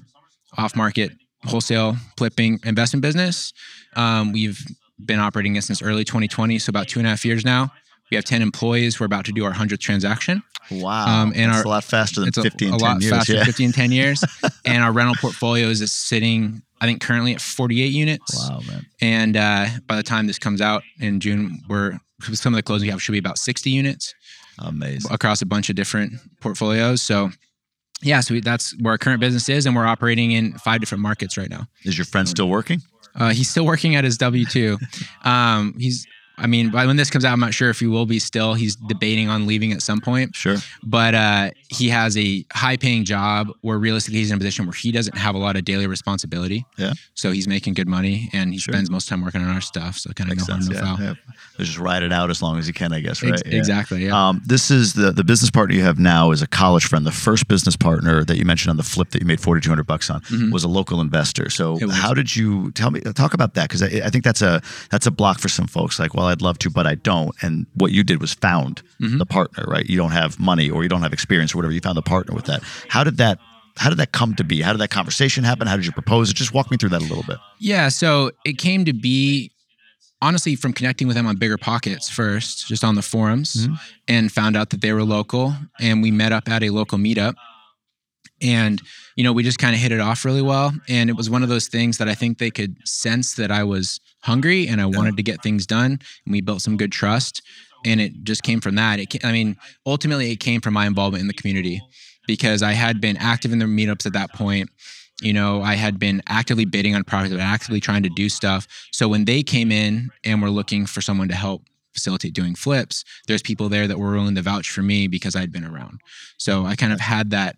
off-market 0.56 1.12
wholesale 1.44 1.96
flipping 2.16 2.60
investment 2.64 3.02
business. 3.02 3.52
Um, 3.96 4.32
we've 4.32 4.62
been 5.04 5.18
operating 5.18 5.56
it 5.56 5.62
since 5.62 5.82
early 5.82 6.04
2020, 6.04 6.58
so 6.58 6.70
about 6.70 6.88
two 6.88 7.00
and 7.00 7.06
a 7.06 7.10
half 7.10 7.24
years 7.24 7.44
now. 7.44 7.70
We 8.10 8.16
have 8.16 8.24
10 8.24 8.42
employees. 8.42 8.98
We're 8.98 9.06
about 9.06 9.24
to 9.26 9.32
do 9.32 9.44
our 9.44 9.52
100th 9.52 9.78
transaction. 9.78 10.42
Wow. 10.70 11.22
Um, 11.22 11.32
and 11.34 11.50
That's 11.52 11.58
our- 11.58 11.64
a 11.64 11.68
lot 11.68 11.84
faster 11.84 12.20
than 12.20 12.28
It's 12.28 12.38
a, 12.38 12.42
50 12.42 12.66
and 12.66 12.74
a 12.74 12.78
10 12.78 12.88
lot 12.88 13.00
years. 13.02 13.12
faster, 13.12 13.34
yeah. 13.34 13.44
50 13.44 13.64
and 13.66 13.74
10 13.74 13.92
years. 13.92 14.24
and 14.64 14.82
our 14.82 14.92
rental 14.92 15.14
portfolio 15.20 15.68
is 15.68 15.92
sitting, 15.92 16.62
I 16.80 16.86
think, 16.86 17.00
currently 17.00 17.34
at 17.34 17.40
48 17.40 17.86
units. 17.92 18.36
Wow, 18.48 18.60
man. 18.66 18.86
And 19.00 19.36
uh, 19.36 19.66
by 19.86 19.96
the 19.96 20.02
time 20.02 20.26
this 20.26 20.38
comes 20.38 20.60
out 20.60 20.82
in 21.00 21.20
June, 21.20 21.60
we're 21.68 21.98
some 22.32 22.52
of 22.54 22.56
the 22.56 22.62
closings 22.62 22.82
we 22.82 22.88
have 22.88 23.02
should 23.02 23.12
be 23.12 23.18
about 23.18 23.38
60 23.38 23.70
units 23.70 24.14
Amazing. 24.58 25.10
across 25.12 25.40
a 25.40 25.46
bunch 25.46 25.70
of 25.70 25.76
different 25.76 26.12
portfolios. 26.40 27.00
So, 27.02 27.30
yeah, 28.02 28.20
so 28.20 28.34
we, 28.34 28.40
that's 28.40 28.74
where 28.80 28.92
our 28.92 28.98
current 28.98 29.20
business 29.20 29.48
is, 29.48 29.66
and 29.66 29.74
we're 29.74 29.86
operating 29.86 30.32
in 30.32 30.52
five 30.54 30.80
different 30.80 31.02
markets 31.02 31.36
right 31.38 31.48
now. 31.50 31.66
Is 31.84 31.96
your 31.96 32.04
friend 32.04 32.28
still 32.28 32.48
working? 32.48 32.80
Uh, 33.14 33.30
he's 33.30 33.48
still 33.50 33.66
working 33.66 33.96
at 33.96 34.04
his 34.04 34.16
W 34.18 34.44
two. 34.44 34.78
Um, 35.24 35.74
he's, 35.78 36.06
I 36.40 36.46
mean, 36.46 36.70
by 36.70 36.86
when 36.86 36.96
this 36.96 37.10
comes 37.10 37.24
out, 37.24 37.32
I'm 37.32 37.40
not 37.40 37.52
sure 37.54 37.70
if 37.70 37.78
he 37.80 37.86
will 37.86 38.06
be 38.06 38.18
still. 38.18 38.54
He's 38.54 38.74
debating 38.76 39.28
on 39.28 39.46
leaving 39.46 39.72
at 39.72 39.82
some 39.82 40.00
point 40.00 40.34
Sure. 40.34 40.56
but 40.82 41.14
uh, 41.14 41.50
he 41.68 41.88
has 41.90 42.16
a 42.16 42.44
high 42.52 42.76
paying 42.76 43.04
job 43.04 43.48
where 43.60 43.78
realistically 43.78 44.20
he's 44.20 44.30
in 44.30 44.36
a 44.36 44.38
position 44.38 44.64
where 44.66 44.72
he 44.72 44.90
doesn't 44.90 45.16
have 45.16 45.34
a 45.34 45.38
lot 45.38 45.56
of 45.56 45.64
daily 45.64 45.86
responsibility. 45.86 46.64
Yeah. 46.78 46.94
So 47.14 47.30
he's 47.30 47.46
making 47.46 47.74
good 47.74 47.88
money 47.88 48.30
and 48.32 48.52
he 48.52 48.58
Sure. 48.58 48.72
spends 48.72 48.90
most 48.90 49.08
time 49.08 49.22
working 49.22 49.42
on 49.42 49.50
our 49.50 49.60
stuff. 49.60 49.96
So 49.98 50.10
kind 50.12 50.32
of 50.32 50.38
no 50.38 50.44
harm, 50.44 50.64
no 50.66 50.72
Yeah, 50.74 50.96
foul. 50.96 51.04
yeah. 51.04 51.14
Just 51.58 51.78
ride 51.78 52.02
it 52.02 52.12
out 52.12 52.30
as 52.30 52.40
long 52.42 52.58
as 52.58 52.66
you 52.66 52.72
can, 52.72 52.92
I 52.92 53.00
guess, 53.00 53.22
right? 53.22 53.34
Ex- 53.34 53.42
Yeah. 53.46 53.58
Exactly. 53.58 54.06
Yeah. 54.06 54.28
Um, 54.28 54.40
this 54.46 54.70
is 54.70 54.94
the 54.94 55.12
the 55.12 55.24
business 55.24 55.50
partner 55.50 55.74
you 55.74 55.82
have 55.82 55.98
now 55.98 56.30
is 56.30 56.40
a 56.42 56.46
college 56.46 56.86
friend. 56.86 57.04
The 57.04 57.12
first 57.12 57.48
business 57.48 57.76
partner 57.76 58.24
that 58.24 58.38
you 58.38 58.44
mentioned 58.46 58.70
on 58.70 58.76
the 58.78 58.82
flip 58.82 59.10
that 59.10 59.20
you 59.20 59.26
made 59.26 59.40
forty 59.40 59.60
two 59.60 59.68
hundred 59.70 59.86
bucks 59.86 60.08
on 60.08 60.20
Mhm. 60.22 60.50
was 60.52 60.64
a 60.64 60.68
local 60.68 61.00
investor. 61.02 61.50
So 61.50 61.78
how 61.90 62.14
did 62.14 62.34
you 62.34 62.70
tell 62.72 62.90
me 62.90 63.00
talk 63.00 63.34
about 63.34 63.54
that? 63.54 63.68
Because 63.68 63.82
I, 63.82 64.06
I 64.06 64.10
think 64.10 64.24
that's 64.24 64.40
a 64.42 64.62
that's 64.90 65.06
a 65.06 65.10
block 65.10 65.38
for 65.38 65.48
some 65.48 65.66
folks. 65.66 65.98
Like, 65.98 66.14
well, 66.14 66.29
I'd 66.30 66.42
love 66.42 66.58
to, 66.60 66.70
but 66.70 66.86
I 66.86 66.94
don't. 66.94 67.34
And 67.42 67.66
what 67.74 67.92
you 67.92 68.02
did 68.02 68.20
was 68.20 68.32
found 68.34 68.82
Mhm. 69.00 69.18
the 69.18 69.26
partner, 69.26 69.64
right? 69.68 69.84
You 69.88 69.96
don't 69.96 70.12
have 70.12 70.38
money 70.40 70.70
or 70.70 70.82
you 70.82 70.88
don't 70.88 71.02
have 71.02 71.12
experience 71.12 71.52
or 71.54 71.58
whatever. 71.58 71.72
You 71.74 71.80
found 71.80 71.96
the 71.96 72.02
partner 72.02 72.34
with 72.34 72.46
that. 72.46 72.62
How 72.88 73.04
did 73.04 73.16
that? 73.18 73.38
How 73.76 73.88
did 73.88 73.98
that 73.98 74.12
come 74.12 74.34
to 74.34 74.44
be? 74.44 74.60
How 74.62 74.72
did 74.72 74.80
that 74.80 74.90
conversation 74.90 75.44
happen? 75.44 75.66
How 75.66 75.76
did 75.76 75.86
you 75.86 75.92
propose 75.92 76.30
it? 76.30 76.36
Just 76.36 76.52
walk 76.52 76.70
me 76.70 76.76
through 76.76 76.90
that 76.90 77.00
a 77.00 77.04
little 77.06 77.22
bit. 77.22 77.38
Yeah, 77.58 77.88
so 77.88 78.30
it 78.44 78.58
came 78.58 78.84
to 78.84 78.92
be 78.92 79.52
honestly 80.20 80.54
from 80.54 80.72
connecting 80.74 81.06
with 81.06 81.16
them 81.16 81.26
on 81.26 81.36
Bigger 81.36 81.56
Pockets 81.56 82.08
first, 82.10 82.66
just 82.68 82.84
on 82.84 82.94
the 82.94 83.00
forums, 83.02 83.66
Mhm. 83.68 83.78
and 84.08 84.32
found 84.32 84.54
out 84.56 84.68
that 84.70 84.82
they 84.82 84.92
were 84.92 85.04
local. 85.04 85.56
And 85.78 86.02
we 86.02 86.10
met 86.10 86.30
up 86.32 86.46
at 86.48 86.62
a 86.62 86.70
local 86.70 86.98
meetup. 86.98 87.34
And, 88.42 88.82
you 89.16 89.24
know, 89.24 89.32
we 89.32 89.42
just 89.42 89.58
kind 89.58 89.74
of 89.74 89.80
hit 89.80 89.92
it 89.92 90.00
off 90.00 90.24
really 90.24 90.42
well. 90.42 90.72
And 90.88 91.08
it 91.10 91.14
was 91.16 91.30
one 91.30 91.42
of 91.42 91.48
those 91.48 91.68
things 91.68 91.98
that 91.98 92.08
I 92.08 92.14
think 92.14 92.38
they 92.38 92.50
could 92.50 92.76
sense 92.84 93.34
that 93.34 93.50
I 93.50 93.64
was 93.64 94.00
hungry 94.22 94.68
and 94.68 94.80
I 94.80 94.86
wanted 94.86 95.16
to 95.16 95.22
get 95.22 95.42
things 95.42 95.66
done. 95.66 95.92
And 95.92 96.32
we 96.32 96.40
built 96.40 96.62
some 96.62 96.76
good 96.76 96.92
trust. 96.92 97.42
And 97.84 98.00
it 98.00 98.24
just 98.24 98.42
came 98.42 98.60
from 98.60 98.74
that. 98.74 99.00
It, 99.00 99.24
I 99.24 99.32
mean, 99.32 99.56
ultimately, 99.86 100.30
it 100.30 100.36
came 100.36 100.60
from 100.60 100.74
my 100.74 100.86
involvement 100.86 101.22
in 101.22 101.28
the 101.28 101.34
community 101.34 101.80
because 102.26 102.62
I 102.62 102.72
had 102.72 103.00
been 103.00 103.16
active 103.16 103.52
in 103.52 103.58
the 103.58 103.64
meetups 103.64 104.06
at 104.06 104.12
that 104.12 104.32
point 104.34 104.68
you 105.20 105.32
know 105.32 105.62
i 105.62 105.74
had 105.74 105.98
been 105.98 106.22
actively 106.26 106.64
bidding 106.64 106.94
on 106.94 107.04
projects 107.04 107.32
and 107.32 107.40
actively 107.40 107.80
trying 107.80 108.02
to 108.02 108.08
do 108.08 108.28
stuff 108.28 108.66
so 108.92 109.08
when 109.08 109.24
they 109.24 109.42
came 109.42 109.70
in 109.70 110.10
and 110.24 110.40
were 110.42 110.50
looking 110.50 110.86
for 110.86 111.00
someone 111.00 111.28
to 111.28 111.34
help 111.34 111.64
facilitate 111.92 112.32
doing 112.32 112.54
flips 112.54 113.04
there's 113.26 113.42
people 113.42 113.68
there 113.68 113.86
that 113.86 113.98
were 113.98 114.12
willing 114.12 114.34
to 114.34 114.42
vouch 114.42 114.70
for 114.70 114.82
me 114.82 115.08
because 115.08 115.36
i'd 115.36 115.52
been 115.52 115.64
around 115.64 116.00
so 116.38 116.64
i 116.64 116.74
kind 116.74 116.92
of 116.92 117.00
had 117.00 117.30
that 117.30 117.56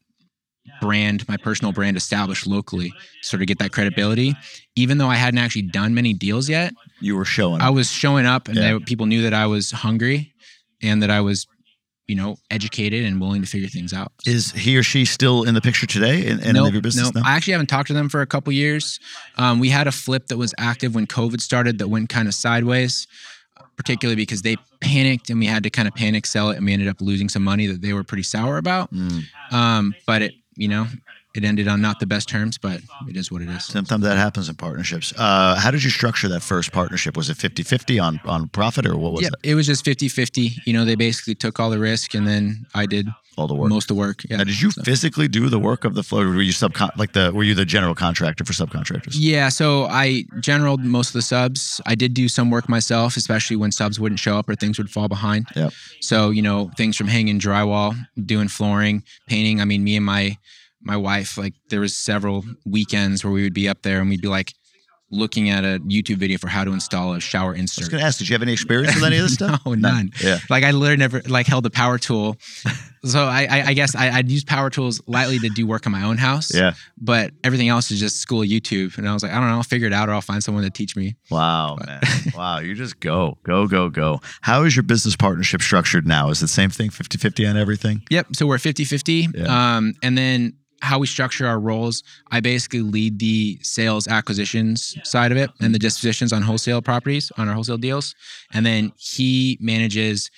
brand 0.80 1.26
my 1.28 1.36
personal 1.36 1.72
brand 1.72 1.96
established 1.96 2.46
locally 2.46 2.92
sort 3.20 3.40
of 3.42 3.48
get 3.48 3.58
that 3.58 3.72
credibility 3.72 4.34
even 4.76 4.98
though 4.98 5.08
i 5.08 5.16
hadn't 5.16 5.38
actually 5.38 5.62
done 5.62 5.92
many 5.94 6.12
deals 6.14 6.48
yet 6.48 6.72
You 7.00 7.16
were 7.16 7.24
showing. 7.24 7.60
i 7.60 7.68
was 7.70 7.90
showing 7.90 8.26
up 8.26 8.48
and 8.48 8.56
Yeah. 8.56 8.74
they, 8.74 8.78
people 8.80 9.06
knew 9.06 9.22
that 9.22 9.34
i 9.34 9.46
was 9.46 9.70
hungry 9.72 10.32
and 10.80 11.02
that 11.02 11.10
i 11.10 11.20
was 11.20 11.46
you 12.06 12.14
know 12.16 12.36
educated 12.50 13.04
and 13.04 13.20
willing 13.20 13.42
to 13.42 13.48
figure 13.48 13.68
things 13.68 13.92
out 13.92 14.12
is 14.26 14.52
he 14.52 14.76
or 14.76 14.82
she 14.82 15.04
still 15.04 15.42
in 15.44 15.54
the 15.54 15.60
picture 15.60 15.86
today 15.86 16.26
in, 16.26 16.38
in 16.40 16.56
any 16.56 16.58
of 16.66 16.72
your 16.72 16.82
business? 16.82 17.06
Nope. 17.06 17.14
now? 17.16 17.22
I 17.24 17.34
actually 17.36 17.52
haven't 17.52 17.68
talked 17.68 17.88
to 17.88 17.94
them 17.94 18.08
for 18.08 18.20
a 18.22 18.26
couple 18.26 18.52
years. 18.52 18.98
Um, 19.38 19.60
we 19.60 19.68
had 19.68 19.86
a 19.86 19.92
flip 19.92 20.26
that 20.26 20.36
was 20.36 20.52
active 20.58 20.94
when 20.96 21.06
COVID 21.06 21.40
started 21.40 21.78
that 21.78 21.88
went 21.88 22.08
kind 22.08 22.26
of 22.28 22.34
sideways, 22.34 23.06
particularly 23.76 24.16
because 24.16 24.42
they 24.42 24.56
panicked 24.80 25.30
and 25.30 25.38
we 25.38 25.46
had 25.46 25.62
to 25.62 25.70
kind 25.70 25.86
of 25.88 25.94
panic 25.94 26.26
sell 26.26 26.50
it 26.50 26.56
and 26.56 26.66
we 26.66 26.72
ended 26.72 26.88
up 26.88 27.00
losing 27.00 27.28
some 27.28 27.42
money 27.44 27.66
that 27.68 27.80
they 27.82 27.92
were 27.92 28.02
pretty 28.04 28.24
sour 28.24 28.58
about. 28.58 28.92
Mm. 28.92 29.22
Um, 29.52 29.94
but 30.06 30.22
it, 30.22 30.34
you 30.56 30.68
know, 30.68 30.86
it 31.34 31.44
ended 31.44 31.68
on 31.68 31.80
not 31.80 31.98
the 32.00 32.06
best 32.06 32.28
terms, 32.28 32.58
but 32.58 32.80
it 33.08 33.16
is 33.16 33.30
what 33.32 33.42
it 33.42 33.48
is. 33.48 33.64
Sometimes 33.64 34.02
that 34.04 34.16
happens 34.16 34.48
in 34.48 34.54
partnerships. 34.54 35.12
Uh, 35.16 35.54
how 35.56 35.70
did 35.70 35.82
you 35.82 35.90
structure 35.90 36.28
that 36.28 36.42
first 36.42 36.72
partnership? 36.72 37.16
Was 37.16 37.30
it 37.30 37.36
50 37.36 37.62
50 37.62 37.98
on, 37.98 38.20
on 38.24 38.48
profit 38.48 38.86
or 38.86 38.96
what 38.96 39.12
was 39.12 39.22
Yeah, 39.22 39.28
it? 39.42 39.50
it 39.50 39.54
was 39.54 39.66
just 39.66 39.84
50 39.84 40.08
50. 40.08 40.52
You 40.66 40.72
know, 40.72 40.84
they 40.84 40.94
basically 40.94 41.34
took 41.34 41.58
all 41.60 41.70
the 41.70 41.78
risk 41.78 42.14
and 42.14 42.26
then 42.26 42.66
I 42.74 42.86
did 42.86 43.08
All 43.38 43.46
the 43.46 43.54
work. 43.54 43.70
most 43.70 43.84
of 43.84 43.96
the 43.96 44.00
work. 44.00 44.22
Yeah. 44.28 44.36
now, 44.36 44.44
did 44.44 44.60
you 44.60 44.70
So- 44.70 44.82
physically 44.82 45.26
do 45.28 45.48
the 45.48 45.58
work 45.58 45.84
of 45.84 45.94
the 45.94 46.02
flow? 46.02 46.18
Were 46.26 46.42
you 46.42 46.52
subcon 46.52 46.90
like 46.98 47.12
the 47.12 47.32
were 47.32 47.44
you 47.44 47.54
the 47.54 47.64
general 47.64 47.94
contractor 47.94 48.44
for 48.44 48.52
subcontractors? 48.52 49.14
Yeah, 49.16 49.48
so 49.48 49.86
I 49.86 50.24
generaled 50.40 50.84
most 50.84 51.08
of 51.08 51.12
the 51.14 51.22
subs. 51.22 51.80
I 51.86 51.94
did 51.94 52.12
do 52.14 52.28
some 52.28 52.50
work 52.50 52.68
myself, 52.68 53.16
especially 53.16 53.56
when 53.56 53.72
subs 53.72 53.98
wouldn't 53.98 54.20
show 54.20 54.36
up 54.38 54.48
or 54.50 54.54
things 54.54 54.76
would 54.78 54.90
fall 54.90 55.08
behind. 55.08 55.46
Yep. 55.56 55.72
So 56.00 56.28
you 56.30 56.42
know, 56.42 56.70
things 56.76 56.96
from 56.96 57.08
hanging 57.08 57.40
drywall, 57.40 57.96
doing 58.26 58.48
flooring, 58.48 59.02
painting. 59.28 59.60
I 59.62 59.64
mean, 59.64 59.82
me 59.82 59.96
and 59.96 60.04
my 60.04 60.36
my 60.82 60.96
wife, 60.96 61.38
like 61.38 61.54
there 61.70 61.80
was 61.80 61.96
several 61.96 62.44
weekends 62.64 63.24
where 63.24 63.32
we 63.32 63.42
would 63.42 63.54
be 63.54 63.68
up 63.68 63.82
there 63.82 64.00
and 64.00 64.08
we'd 64.08 64.22
be 64.22 64.28
like 64.28 64.52
looking 65.12 65.50
at 65.50 65.62
a 65.62 65.78
YouTube 65.80 66.16
video 66.16 66.38
for 66.38 66.48
how 66.48 66.64
to 66.64 66.72
install 66.72 67.12
a 67.12 67.20
shower 67.20 67.54
insert. 67.54 67.82
I 67.82 67.84
was 67.84 67.88
going 67.90 68.00
to 68.00 68.06
ask, 68.06 68.18
did 68.18 68.28
you 68.28 68.34
have 68.34 68.42
any 68.42 68.52
experience 68.52 68.94
with 68.94 69.04
any 69.04 69.18
of 69.18 69.24
this 69.24 69.34
stuff? 69.34 69.60
No, 69.64 69.74
none. 69.74 70.10
Yeah. 70.20 70.38
Like 70.48 70.64
I 70.64 70.70
literally 70.70 70.96
never 70.96 71.20
like 71.28 71.46
held 71.46 71.66
a 71.66 71.70
power 71.70 71.98
tool. 71.98 72.36
So 73.04 73.24
I, 73.24 73.46
I, 73.50 73.62
I 73.66 73.74
guess 73.74 73.94
I, 73.94 74.10
I'd 74.10 74.30
use 74.30 74.42
power 74.42 74.70
tools 74.70 75.02
lightly 75.06 75.38
to 75.40 75.48
do 75.50 75.66
work 75.66 75.86
in 75.86 75.92
my 75.92 76.04
own 76.04 76.16
house. 76.16 76.54
Yeah. 76.54 76.74
But 76.96 77.32
everything 77.44 77.68
else 77.68 77.90
is 77.90 78.00
just 78.00 78.18
school 78.18 78.40
YouTube. 78.40 78.96
And 78.96 79.08
I 79.08 79.12
was 79.12 79.22
like, 79.22 79.32
I 79.32 79.40
don't 79.40 79.48
know, 79.48 79.56
I'll 79.56 79.62
figure 79.62 79.86
it 79.86 79.92
out 79.92 80.08
or 80.08 80.12
I'll 80.12 80.22
find 80.22 80.42
someone 80.42 80.64
to 80.64 80.70
teach 80.70 80.96
me. 80.96 81.16
Wow, 81.30 81.76
man. 81.84 82.00
wow. 82.34 82.58
You 82.60 82.74
just 82.74 83.00
go, 83.00 83.36
go, 83.42 83.66
go, 83.66 83.90
go. 83.90 84.20
How 84.40 84.62
is 84.62 84.74
your 84.74 84.84
business 84.84 85.14
partnership 85.14 85.60
structured 85.60 86.06
now? 86.06 86.30
Is 86.30 86.38
it 86.38 86.44
the 86.44 86.48
same 86.48 86.70
thing, 86.70 86.90
50 86.90 87.18
50 87.18 87.46
on 87.46 87.56
everything? 87.56 88.02
Yep. 88.08 88.28
So 88.34 88.46
we're 88.46 88.58
50 88.58 88.84
50. 88.84 89.28
Yeah. 89.34 89.76
Um, 89.76 89.94
and 90.02 90.16
then 90.16 90.54
how 90.82 90.98
we 90.98 91.06
structure 91.06 91.46
our 91.46 91.58
roles, 91.60 92.02
I 92.30 92.40
basically 92.40 92.82
lead 92.82 93.18
the 93.18 93.58
sales 93.62 94.06
acquisitions 94.08 94.96
side 95.04 95.30
of 95.32 95.38
it 95.38 95.48
and 95.60 95.74
the 95.74 95.78
dispositions 95.78 96.32
on 96.32 96.42
wholesale 96.42 96.82
properties, 96.82 97.30
on 97.38 97.48
our 97.48 97.54
wholesale 97.54 97.78
deals. 97.78 98.14
And 98.52 98.66
then 98.66 98.92
he 98.98 99.56
manages 99.60 100.30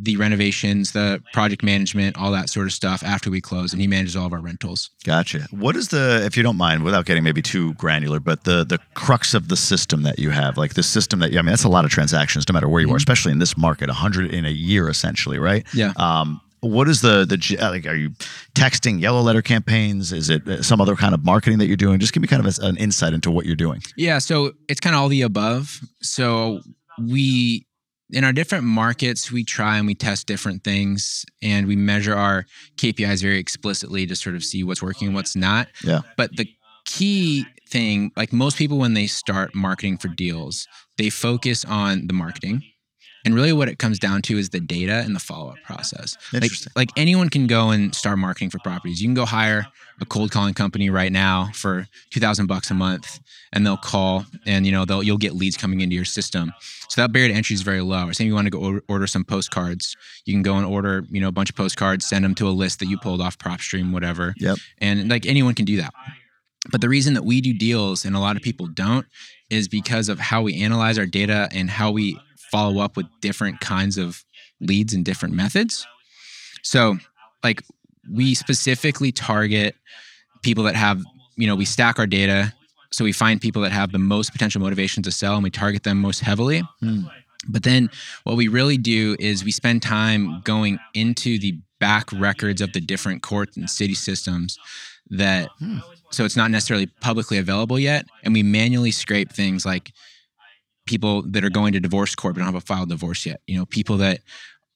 the 0.00 0.16
renovations, 0.16 0.92
the 0.92 1.20
project 1.32 1.64
management, 1.64 2.16
all 2.16 2.30
that 2.30 2.48
sort 2.48 2.66
of 2.66 2.72
stuff 2.72 3.02
after 3.02 3.30
we 3.30 3.40
close. 3.40 3.72
And 3.72 3.80
he 3.80 3.88
manages 3.88 4.14
all 4.14 4.26
of 4.26 4.32
our 4.32 4.40
rentals. 4.40 4.90
Gotcha. 5.04 5.48
What 5.50 5.74
is 5.74 5.88
the, 5.88 6.22
if 6.24 6.36
you 6.36 6.42
don't 6.44 6.56
mind, 6.58 6.84
without 6.84 7.04
getting 7.04 7.24
maybe 7.24 7.42
too 7.42 7.72
granular, 7.74 8.20
but 8.20 8.44
the 8.44 8.62
the 8.64 8.78
crux 8.94 9.34
of 9.34 9.48
the 9.48 9.56
system 9.56 10.02
that 10.02 10.18
you 10.20 10.30
have, 10.30 10.56
like 10.56 10.74
the 10.74 10.84
system 10.84 11.18
that 11.20 11.32
you, 11.32 11.38
I 11.38 11.42
mean, 11.42 11.50
that's 11.50 11.64
a 11.64 11.68
lot 11.68 11.84
of 11.84 11.90
transactions, 11.90 12.46
no 12.48 12.52
matter 12.52 12.68
where 12.68 12.80
you 12.82 12.88
are, 12.90 12.94
Mhm. 12.94 12.98
especially 12.98 13.32
in 13.32 13.38
this 13.40 13.56
market, 13.56 13.88
100 13.88 14.32
in 14.32 14.44
a 14.44 14.50
year, 14.50 14.88
essentially, 14.88 15.38
right? 15.38 15.66
Yeah. 15.74 15.92
Um, 15.96 16.40
what 16.60 16.88
is 16.88 17.00
the 17.00 17.24
the 17.24 17.56
like? 17.60 17.86
Are 17.86 17.94
you 17.94 18.10
texting 18.54 19.00
yellow 19.00 19.20
letter 19.20 19.42
campaigns? 19.42 20.12
Is 20.12 20.30
it 20.30 20.46
uh, 20.48 20.62
some 20.62 20.80
other 20.80 20.96
kind 20.96 21.14
of 21.14 21.24
marketing 21.24 21.58
that 21.58 21.66
you're 21.66 21.76
doing? 21.76 21.98
Just 22.00 22.12
give 22.12 22.20
me 22.20 22.28
kind 22.28 22.44
of 22.44 22.58
a, 22.58 22.66
an 22.66 22.76
insight 22.76 23.12
into 23.12 23.30
what 23.30 23.46
you're 23.46 23.56
doing. 23.56 23.82
Yeah, 23.96 24.18
so 24.18 24.52
it's 24.68 24.80
kind 24.80 24.94
of 24.94 25.02
all 25.02 25.08
the 25.08 25.22
above. 25.22 25.80
So 26.02 26.60
we 27.00 27.66
in 28.10 28.24
our 28.24 28.32
different 28.32 28.64
markets, 28.64 29.30
we 29.30 29.44
try 29.44 29.76
and 29.76 29.86
we 29.86 29.94
test 29.94 30.26
different 30.26 30.64
things 30.64 31.24
and 31.42 31.66
we 31.66 31.76
measure 31.76 32.14
our 32.14 32.46
KPIs 32.76 33.22
very 33.22 33.38
explicitly 33.38 34.06
to 34.06 34.16
sort 34.16 34.34
of 34.34 34.42
see 34.42 34.64
what's 34.64 34.82
working 34.82 35.08
and 35.08 35.14
what's 35.14 35.36
not. 35.36 35.68
Yeah. 35.84 36.00
But 36.16 36.36
the 36.36 36.48
key 36.86 37.44
thing, 37.68 38.10
like 38.16 38.32
most 38.32 38.56
people 38.56 38.78
when 38.78 38.94
they 38.94 39.06
start 39.06 39.54
marketing 39.54 39.98
for 39.98 40.08
deals, 40.08 40.66
they 40.96 41.10
focus 41.10 41.64
on 41.66 42.06
the 42.06 42.14
marketing 42.14 42.62
And 43.28 43.34
really, 43.34 43.52
what 43.52 43.68
it 43.68 43.78
comes 43.78 43.98
down 43.98 44.22
to 44.22 44.38
is 44.38 44.48
the 44.48 44.58
data 44.58 45.02
and 45.04 45.14
the 45.14 45.20
follow 45.20 45.50
up 45.50 45.58
process. 45.62 46.16
Like, 46.32 46.50
like 46.74 46.88
anyone 46.96 47.28
can 47.28 47.46
go 47.46 47.68
and 47.68 47.94
start 47.94 48.16
marketing 48.16 48.48
for 48.48 48.58
properties. 48.60 49.02
You 49.02 49.06
can 49.06 49.12
go 49.12 49.26
hire 49.26 49.66
a 50.00 50.06
cold 50.06 50.30
calling 50.30 50.54
company 50.54 50.88
right 50.88 51.12
now 51.12 51.50
for 51.52 51.86
two 52.08 52.20
thousand 52.20 52.46
bucks 52.46 52.70
a 52.70 52.74
month, 52.74 53.20
and 53.52 53.66
they'll 53.66 53.76
call, 53.76 54.24
and 54.46 54.64
you 54.64 54.72
know 54.72 54.86
they'll 54.86 55.02
you'll 55.02 55.18
get 55.18 55.34
leads 55.34 55.58
coming 55.58 55.82
into 55.82 55.94
your 55.94 56.06
system. 56.06 56.54
So 56.88 57.02
that 57.02 57.12
barrier 57.12 57.28
to 57.28 57.34
entry 57.34 57.52
is 57.52 57.60
very 57.60 57.82
low. 57.82 58.06
Or 58.06 58.14
say 58.14 58.24
you 58.24 58.32
want 58.32 58.46
to 58.46 58.50
go 58.50 58.60
order, 58.60 58.82
order 58.88 59.06
some 59.06 59.24
postcards, 59.24 59.94
you 60.24 60.32
can 60.32 60.42
go 60.42 60.54
and 60.54 60.64
order 60.64 61.04
you 61.10 61.20
know 61.20 61.28
a 61.28 61.32
bunch 61.32 61.50
of 61.50 61.56
postcards, 61.56 62.08
send 62.08 62.24
them 62.24 62.34
to 62.36 62.48
a 62.48 62.50
list 62.50 62.78
that 62.78 62.86
you 62.86 62.96
pulled 62.96 63.20
off 63.20 63.36
PropStream, 63.36 63.92
whatever. 63.92 64.32
Yep. 64.38 64.56
And 64.78 65.10
like 65.10 65.26
anyone 65.26 65.52
can 65.52 65.66
do 65.66 65.76
that. 65.76 65.92
But 66.70 66.80
the 66.80 66.88
reason 66.88 67.12
that 67.12 67.26
we 67.26 67.42
do 67.42 67.52
deals 67.52 68.06
and 68.06 68.16
a 68.16 68.20
lot 68.20 68.36
of 68.36 68.42
people 68.42 68.68
don't 68.68 69.04
is 69.50 69.68
because 69.68 70.08
of 70.08 70.18
how 70.18 70.40
we 70.40 70.62
analyze 70.62 70.98
our 70.98 71.06
data 71.06 71.50
and 71.52 71.68
how 71.68 71.90
we 71.90 72.18
follow 72.50 72.80
up 72.80 72.96
with 72.96 73.06
different 73.20 73.60
kinds 73.60 73.98
of 73.98 74.24
leads 74.60 74.94
and 74.94 75.04
different 75.04 75.34
methods. 75.34 75.86
So, 76.62 76.98
like, 77.44 77.62
we 78.10 78.34
specifically 78.34 79.12
target 79.12 79.74
people 80.42 80.64
that 80.64 80.74
have, 80.74 81.02
you 81.36 81.46
know, 81.46 81.54
we 81.54 81.64
stack 81.64 81.98
our 81.98 82.06
data. 82.06 82.52
So 82.90 83.04
we 83.04 83.12
find 83.12 83.40
people 83.40 83.62
that 83.62 83.72
have 83.72 83.92
the 83.92 83.98
most 83.98 84.32
potential 84.32 84.60
motivation 84.60 85.02
to 85.02 85.10
sell 85.10 85.34
and 85.34 85.44
we 85.44 85.50
target 85.50 85.82
them 85.82 85.98
most 86.00 86.20
heavily. 86.20 86.62
Hmm. 86.80 87.02
But 87.48 87.62
then 87.62 87.90
what 88.24 88.36
we 88.36 88.48
really 88.48 88.78
do 88.78 89.14
is 89.18 89.44
we 89.44 89.52
spend 89.52 89.82
time 89.82 90.40
going 90.44 90.78
into 90.94 91.38
the 91.38 91.58
back 91.78 92.10
records 92.12 92.60
of 92.60 92.72
the 92.72 92.80
different 92.80 93.22
court 93.22 93.56
and 93.56 93.70
city 93.70 93.94
systems 93.94 94.58
that 95.10 95.48
Hmm. 95.58 95.78
so 96.10 96.24
it's 96.24 96.36
not 96.36 96.50
necessarily 96.50 96.86
publicly 97.00 97.38
available 97.38 97.78
yet 97.78 98.06
and 98.24 98.34
we 98.34 98.42
manually 98.42 98.90
scrape 98.90 99.32
things 99.32 99.64
like 99.64 99.92
people 100.88 101.22
that 101.32 101.44
are 101.44 101.50
going 101.50 101.72
to 101.72 101.80
divorce 101.80 102.14
court 102.14 102.34
but 102.34 102.38
don't 102.40 102.52
have 102.52 102.62
a 102.62 102.66
filed 102.66 102.88
divorce 102.88 103.24
yet 103.26 103.40
you 103.46 103.56
know 103.58 103.66
people 103.66 103.96
that 103.98 104.20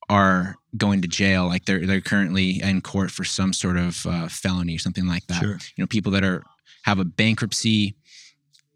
are 0.09 0.57
going 0.77 1.01
to 1.03 1.09
jail 1.09 1.47
like 1.47 1.65
they're 1.65 1.87
they're 1.87 2.01
currently 2.01 2.61
in 2.63 2.81
court 2.81 3.11
for 3.11 3.25
some 3.25 3.53
sort 3.53 3.77
of 3.77 4.05
uh, 4.07 4.29
felony 4.29 4.75
or 4.77 4.79
something 4.79 5.07
like 5.07 5.27
that 5.27 5.41
Sure. 5.41 5.59
you 5.77 5.83
know 5.83 5.87
people 5.87 6.13
that 6.13 6.25
are 6.25 6.43
have 6.85 6.99
a 6.99 7.05
bankruptcy 7.05 7.95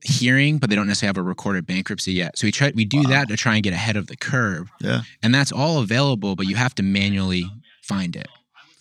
hearing 0.03 0.59
but 0.59 0.71
they 0.71 0.77
don't 0.77 0.87
necessarily 0.87 1.11
have 1.11 1.17
a 1.19 1.23
recorded 1.23 1.67
bankruptcy 1.67 2.13
yet 2.13 2.39
so 2.39 2.47
we 2.47 2.53
try 2.53 2.73
we 2.75 2.85
do 2.85 2.99
Wow. 2.99 3.11
that 3.11 3.29
to 3.29 3.37
try 3.37 3.55
and 3.55 3.63
get 3.65 3.73
ahead 3.73 3.97
of 3.97 4.07
the 4.07 4.17
curve 4.17 4.71
Yeah. 4.81 5.01
and 5.23 5.35
that's 5.35 5.53
all 5.53 5.79
available 5.81 6.37
but 6.37 6.47
you 6.47 6.55
have 6.57 6.75
to 6.77 6.83
manually 6.83 7.45
find 7.83 8.15
it 8.15 8.29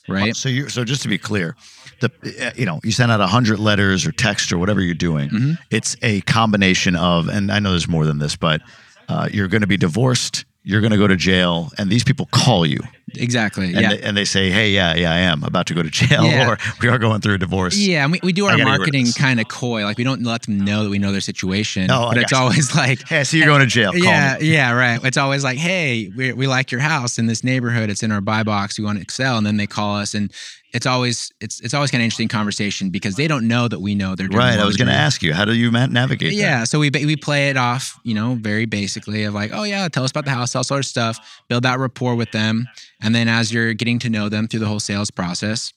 right 0.07 0.35
So 0.35 0.49
you 0.49 0.69
so 0.69 0.83
just 0.83 1.01
to 1.03 1.07
be 1.07 1.17
clear, 1.17 1.55
the 2.01 2.11
uh, 2.47 2.51
you 2.55 2.65
know 2.65 2.79
you 2.83 2.91
send 2.91 3.11
out 3.11 3.21
a 3.21 3.27
hundred 3.27 3.59
letters 3.59 4.05
or 4.05 4.11
text 4.11 4.51
or 4.51 4.57
whatever 4.57 4.81
you're 4.81 4.93
doing. 4.95 5.29
Mhm. 5.29 5.57
It's 5.71 5.95
a 6.01 6.21
combination 6.21 6.95
of, 6.95 7.27
and 7.27 7.51
I 7.51 7.59
know 7.59 7.71
there's 7.71 7.87
more 7.87 8.05
than 8.05 8.19
this, 8.19 8.35
but 8.35 8.61
uh, 9.09 9.29
you're 9.31 9.47
going 9.47 9.61
to 9.61 9.67
be 9.67 9.77
divorced. 9.77 10.45
You're 10.67 10.81
going 10.81 10.91
to 10.91 10.97
go 10.97 11.07
to 11.07 11.15
jail, 11.15 11.69
and 11.77 11.91
these 11.91 12.03
people 12.03 12.27
call 12.31 12.65
you 12.65 12.79
exactly 13.17 13.67
and, 13.67 13.79
yeah 13.79 13.89
they, 13.91 14.01
and 14.01 14.17
they 14.17 14.25
say, 14.25 14.49
"Hey, 14.49 14.71
yeah, 14.71 14.95
yeah, 14.95 15.13
I 15.13 15.19
am 15.19 15.43
about 15.43 15.67
to 15.67 15.73
go 15.75 15.83
to 15.83 15.89
jail, 15.91 16.23
Yeah. 16.25 16.49
or 16.49 16.57
we 16.81 16.89
are 16.89 16.97
going 16.97 17.21
through 17.21 17.35
a 17.35 17.37
divorce." 17.37 17.77
Yeah, 17.77 18.03
and 18.03 18.11
we, 18.11 18.19
we 18.23 18.33
do 18.33 18.45
our 18.45 18.51
gotta 18.57 18.63
get 18.63 18.63
rid 18.65 18.73
of 18.73 18.79
marketing 18.79 19.05
kind 19.15 19.39
of 19.39 19.47
coy. 19.47 19.83
Like 19.83 19.97
we 19.99 20.03
don't 20.03 20.23
let 20.23 20.41
them 20.41 20.59
know 20.59 20.83
that 20.83 20.89
we 20.89 20.97
know 20.97 21.11
their 21.11 21.21
situation. 21.21 21.91
Oh, 21.91 22.05
I 22.05 22.13
but 22.15 22.23
it's 22.23 22.33
always 22.33 22.75
like, 22.75 23.07
Hey, 23.07 23.23
so 23.23 23.37
you're 23.37 23.45
going 23.45 23.61
to 23.61 23.67
jail. 23.67 23.91
Call 23.91 24.01
yeah, 24.01 24.37
me. 24.39 24.51
yeah, 24.51 24.71
right. 24.71 24.99
It's 25.03 25.17
always 25.17 25.43
like, 25.43 25.59
hey, 25.59 26.11
we, 26.17 26.33
we 26.33 26.47
like 26.47 26.71
your 26.71 26.81
house 26.81 27.19
in 27.19 27.27
this 27.27 27.43
neighborhood. 27.43 27.91
It's 27.91 28.01
in 28.01 28.11
our 28.11 28.21
buy 28.21 28.41
box. 28.41 28.79
We 28.79 28.85
want 28.85 28.97
to 28.97 29.03
excel, 29.03 29.37
and 29.37 29.45
then 29.45 29.57
they 29.57 29.67
call 29.67 29.97
us, 29.97 30.15
and 30.15 30.31
it's 30.75 30.85
always 30.85 31.31
it's 31.39 31.61
it's 31.61 31.73
always 31.73 31.89
kind 31.89 32.01
of 32.01 32.05
interesting 32.05 32.27
conversation 32.27 32.89
because 32.89 33.15
they 33.15 33.27
don't 33.27 33.47
know 33.47 33.67
that 33.67 33.79
we 33.79 33.95
know 33.95 34.13
they're 34.15 34.27
doing 34.27 34.39
Right. 34.39 34.59
I 34.59 34.65
was 34.65 34.75
going 34.77 34.89
to 34.89 34.93
ask 34.93 35.23
you, 35.23 35.33
how 35.33 35.45
do 35.45 35.53
you 35.53 35.71
ma- 35.71 35.85
navigate? 35.85 36.31
that? 36.31 36.35
yeah, 36.35 36.63
so 36.65 36.79
we 36.79 36.89
we 36.91 37.15
play 37.15 37.49
it 37.49 37.57
off, 37.57 37.97
you 38.03 38.13
know, 38.13 38.35
very 38.35 38.65
basically 38.65 39.23
of 39.23 39.33
like, 39.33 39.51
oh 39.53 39.63
yeah, 39.63 39.87
tell 39.87 40.03
us 40.03 40.11
about 40.11 40.25
the 40.25 40.31
house, 40.31 40.55
all 40.55 40.63
sort 40.63 40.79
of 40.79 40.85
stuff, 40.85 41.17
build 41.47 41.63
that 41.63 41.79
rapport 41.79 42.15
with 42.15 42.31
them, 42.31 42.67
and 43.01 43.15
then 43.15 43.27
as 43.27 43.53
you're 43.53 43.73
getting 43.73 43.99
to 43.99 44.09
know 44.09 44.27
them 44.29 44.47
through 44.47 44.59
the 44.59 44.67
whole 44.67 44.81
sales 44.81 45.09
process, 45.09 45.71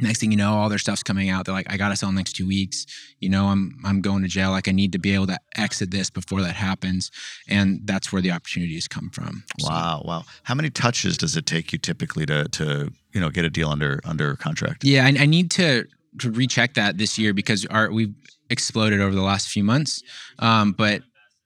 next 0.00 0.20
thing 0.20 0.30
you 0.30 0.36
know, 0.36 0.52
all 0.52 0.68
their 0.68 0.78
stuff's 0.78 1.02
coming 1.02 1.28
out. 1.30 1.44
They're 1.44 1.54
like, 1.54 1.70
I 1.72 1.76
gotta 1.76 1.96
sell 1.96 2.08
in 2.08 2.14
the 2.14 2.20
next 2.20 2.34
two 2.34 2.46
weeks. 2.46 2.86
You 3.20 3.28
know, 3.28 3.46
I'm 3.46 3.76
I'm 3.84 4.00
going 4.00 4.22
to 4.22 4.28
jail. 4.28 4.50
Like 4.50 4.68
I 4.68 4.72
need 4.72 4.92
to 4.92 4.98
be 4.98 5.12
able 5.14 5.26
to 5.28 5.38
exit 5.56 5.90
this 5.90 6.10
before 6.10 6.40
that 6.42 6.54
happens, 6.54 7.10
and 7.48 7.80
that's 7.84 8.12
where 8.12 8.22
the 8.22 8.30
opportunities 8.30 8.86
come 8.88 9.10
from. 9.10 9.44
So- 9.60 9.68
Wow, 9.68 10.02
wow. 10.04 10.24
How 10.44 10.54
many 10.54 10.70
touches 10.70 11.16
does 11.18 11.36
it 11.36 11.46
take 11.46 11.72
you 11.72 11.78
typically 11.78 12.26
to 12.26 12.44
to 12.48 12.90
you 13.12 13.20
know 13.20 13.30
get 13.30 13.44
a 13.44 13.50
deal 13.50 13.68
under 13.70 14.00
under 14.04 14.36
contract? 14.36 14.84
Yeah, 14.84 15.04
I, 15.04 15.08
I 15.20 15.26
need 15.26 15.50
to 15.52 15.86
to 16.20 16.30
recheck 16.30 16.74
that 16.74 16.98
this 16.98 17.18
year 17.18 17.32
because 17.34 17.66
our 17.66 17.90
we've 17.90 18.14
exploded 18.50 19.00
over 19.00 19.14
the 19.14 19.22
last 19.22 19.48
few 19.48 19.62
months. 19.64 20.02
Um, 20.38 20.72
but 20.72 21.02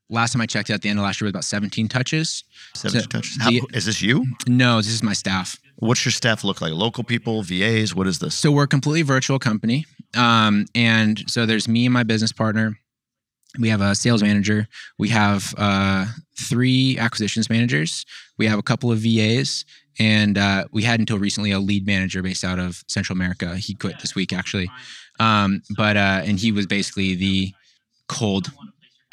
last 0.09 0.33
time 0.35 0.43
I 0.43 0.47
checked, 0.47 0.71
at 0.71 0.83
the 0.83 0.89
end 0.89 0.99
of 0.99 1.03
last 1.05 1.21
year, 1.21 1.27
was 1.27 1.31
about 1.33 1.45
17 1.45 1.89
touches. 1.89 2.45
Seventy 2.75 3.01
So, 3.01 3.07
touches. 3.09 3.39
How, 3.41 3.51
the- 3.51 3.63
is 3.73 3.87
this 3.87 4.01
you? 4.03 4.25
No, 4.47 4.77
this 4.77 4.89
is 4.89 5.03
my 5.03 5.15
staff. 5.15 5.57
What's 5.83 6.05
your 6.05 6.13
staff 6.13 6.45
look 6.45 6.61
like? 6.61 6.73
Local 6.73 7.03
people, 7.03 7.43
VAs? 7.43 7.93
What 7.93 8.07
is 8.07 8.21
this? 8.21 8.37
So 8.37 8.53
we're 8.53 8.63
a 8.63 8.69
completely 8.69 9.03
virtual 9.03 9.41
company, 9.41 9.85
um, 10.17 10.67
and 10.77 11.29
so 11.29 11.45
there's 11.45 11.67
me 11.67 11.87
and 11.87 11.93
my 11.93 12.05
business 12.05 12.31
partner. 12.31 12.79
We 13.59 13.69
have 13.69 13.81
a 13.81 13.97
sales 13.97 14.23
manager. 14.23 14.69
We 14.97 15.09
have 15.09 15.53
uh, 15.59 16.07
three 16.39 16.97
acquisitions 16.99 17.51
managers. 17.51 18.07
We 18.39 18.47
have 18.47 18.61
a 18.61 18.63
couple 18.63 18.93
of 18.93 18.99
VAs, 18.99 19.65
and 19.99 20.39
uh, 20.39 20.67
we 20.71 20.85
had 20.85 21.01
until 21.01 21.19
recently 21.19 21.51
a 21.51 21.59
lead 21.59 21.85
manager 21.85 22.23
based 22.23 22.45
out 22.45 22.61
of 22.61 22.85
Central 22.87 23.17
America. 23.17 23.57
He 23.57 23.75
quit 23.75 23.99
this 23.99 24.15
week 24.15 24.33
actually, 24.33 24.71
um, 25.19 25.63
but 25.77 25.97
uh, 25.97 26.23
and 26.25 26.39
he 26.39 26.53
was 26.53 26.69
basically 26.69 27.17
the 27.17 27.53
cold 28.07 28.53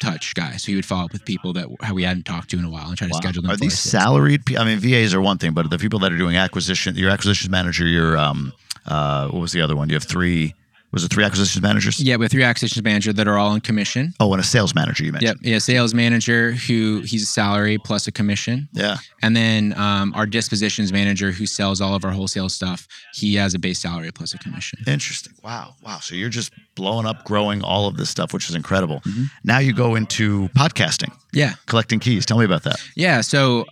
touch 0.00 0.34
guy. 0.34 0.56
So 0.56 0.72
he 0.72 0.76
would 0.76 0.86
follow 0.86 1.04
up 1.04 1.12
with 1.12 1.24
people 1.24 1.52
that 1.52 1.68
we 1.92 2.02
hadn't 2.02 2.24
talked 2.24 2.50
to 2.50 2.58
in 2.58 2.64
a 2.64 2.70
while 2.70 2.88
and 2.88 2.96
try 2.98 3.06
to 3.06 3.12
Wow. 3.12 3.20
schedule 3.20 3.42
them. 3.42 3.50
Are 3.50 3.56
these 3.56 3.78
salaried? 3.78 4.56
I 4.56 4.64
mean, 4.64 4.78
VAs 4.78 5.14
are 5.14 5.20
one 5.20 5.38
thing, 5.38 5.52
but 5.52 5.70
the 5.70 5.78
people 5.78 5.98
that 6.00 6.12
are 6.12 6.18
doing 6.18 6.36
acquisition, 6.36 6.96
your 6.96 7.10
acquisitions 7.10 7.50
manager, 7.50 7.86
your 7.86 8.16
um, 8.18 8.52
uh, 8.86 9.28
what 9.28 9.40
was 9.40 9.52
the 9.52 9.60
other 9.60 9.76
one? 9.76 9.88
Do 9.88 9.92
you 9.92 9.96
have 9.96 10.04
three. 10.04 10.54
Was 10.92 11.04
it 11.04 11.12
three 11.12 11.22
acquisitions 11.22 11.62
managers? 11.62 12.00
Yeah, 12.00 12.16
we 12.16 12.24
have 12.24 12.32
three 12.32 12.42
acquisitions 12.42 12.82
manager 12.82 13.12
that 13.12 13.28
are 13.28 13.38
all 13.38 13.50
on 13.50 13.60
commission. 13.60 14.12
Oh, 14.18 14.32
and 14.32 14.40
a 14.40 14.44
sales 14.44 14.74
manager. 14.74 15.04
You 15.04 15.12
Yep. 15.12 15.22
mentioned. 15.22 15.40
Yeah, 15.46 15.58
sales 15.58 15.94
manager 15.94 16.52
who 16.52 17.00
he's 17.04 17.22
a 17.22 17.26
salary 17.26 17.78
plus 17.78 18.08
a 18.08 18.12
commission. 18.12 18.68
Yeah. 18.72 18.96
And 19.22 19.36
then 19.36 19.72
um, 19.78 20.12
our 20.16 20.26
dispositions 20.26 20.92
manager 20.92 21.30
who 21.30 21.46
sells 21.46 21.80
all 21.80 21.94
of 21.94 22.04
our 22.04 22.10
wholesale 22.10 22.48
stuff, 22.48 22.88
he 23.14 23.36
has 23.36 23.54
a 23.54 23.58
base 23.60 23.78
salary 23.78 24.10
plus 24.12 24.34
a 24.34 24.38
commission. 24.38 24.80
Interesting. 24.86 25.32
Wow. 25.44 25.74
Wow. 25.84 25.98
So 26.00 26.16
you're 26.16 26.28
just 26.28 26.52
blowing 26.74 27.06
up, 27.06 27.24
growing 27.24 27.62
all 27.62 27.86
of 27.86 27.96
this 27.96 28.10
stuff, 28.10 28.32
which 28.32 28.48
is 28.48 28.56
incredible. 28.56 29.00
Mm-hmm. 29.06 29.24
Now 29.44 29.58
you 29.58 29.72
go 29.72 29.94
into 29.94 30.48
podcasting, 30.56 31.12
Yeah. 31.32 31.54
collecting 31.66 32.00
keys. 32.00 32.26
Tell 32.26 32.38
me 32.38 32.44
about 32.44 32.64
that. 32.64 32.76
Yeah. 32.96 33.20
So 33.20 33.64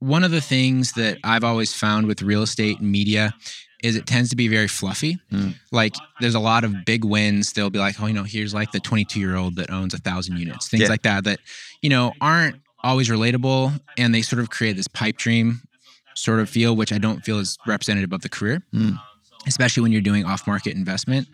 one 0.00 0.24
of 0.24 0.30
the 0.32 0.40
things 0.40 0.92
that 0.92 1.18
I've 1.24 1.44
always 1.44 1.72
found 1.72 2.06
with 2.06 2.20
real 2.22 2.42
estate 2.42 2.80
and 2.80 2.90
media 2.90 3.32
is 3.84 3.96
it 3.96 4.06
tends 4.06 4.30
to 4.30 4.36
be 4.36 4.48
very 4.48 4.66
fluffy. 4.68 5.18
Mm. 5.30 5.54
Like 5.70 5.94
there's 6.20 6.34
a 6.34 6.40
lot 6.40 6.64
of 6.64 6.84
big 6.86 7.04
wins. 7.04 7.52
They'll 7.52 7.70
be 7.70 7.78
like, 7.78 8.00
oh, 8.00 8.06
you 8.06 8.14
know, 8.14 8.22
here's 8.24 8.54
like 8.54 8.72
the 8.72 8.80
22 8.80 9.20
year 9.20 9.36
old 9.36 9.56
that 9.56 9.70
owns 9.70 9.92
a 9.94 9.98
thousand 9.98 10.38
units, 10.38 10.68
things 10.68 10.82
Yeah. 10.84 10.88
like 10.88 11.02
that, 11.02 11.24
that, 11.24 11.38
you 11.82 11.90
know, 11.90 12.12
aren't 12.20 12.56
always 12.82 13.08
relatable. 13.10 13.78
And 13.98 14.14
they 14.14 14.22
sort 14.22 14.40
of 14.40 14.48
create 14.50 14.76
this 14.76 14.88
pipe 14.88 15.16
dream 15.18 15.60
sort 16.14 16.40
of 16.40 16.48
feel, 16.48 16.74
which 16.74 16.92
I 16.92 16.98
don't 16.98 17.24
feel 17.24 17.38
is 17.38 17.58
representative 17.66 18.12
of 18.12 18.22
the 18.22 18.28
career, 18.28 18.62
Mm. 18.72 18.98
especially 19.46 19.82
when 19.82 19.92
you're 19.92 20.00
doing 20.00 20.24
off 20.24 20.46
market 20.46 20.74
investment. 20.74 21.28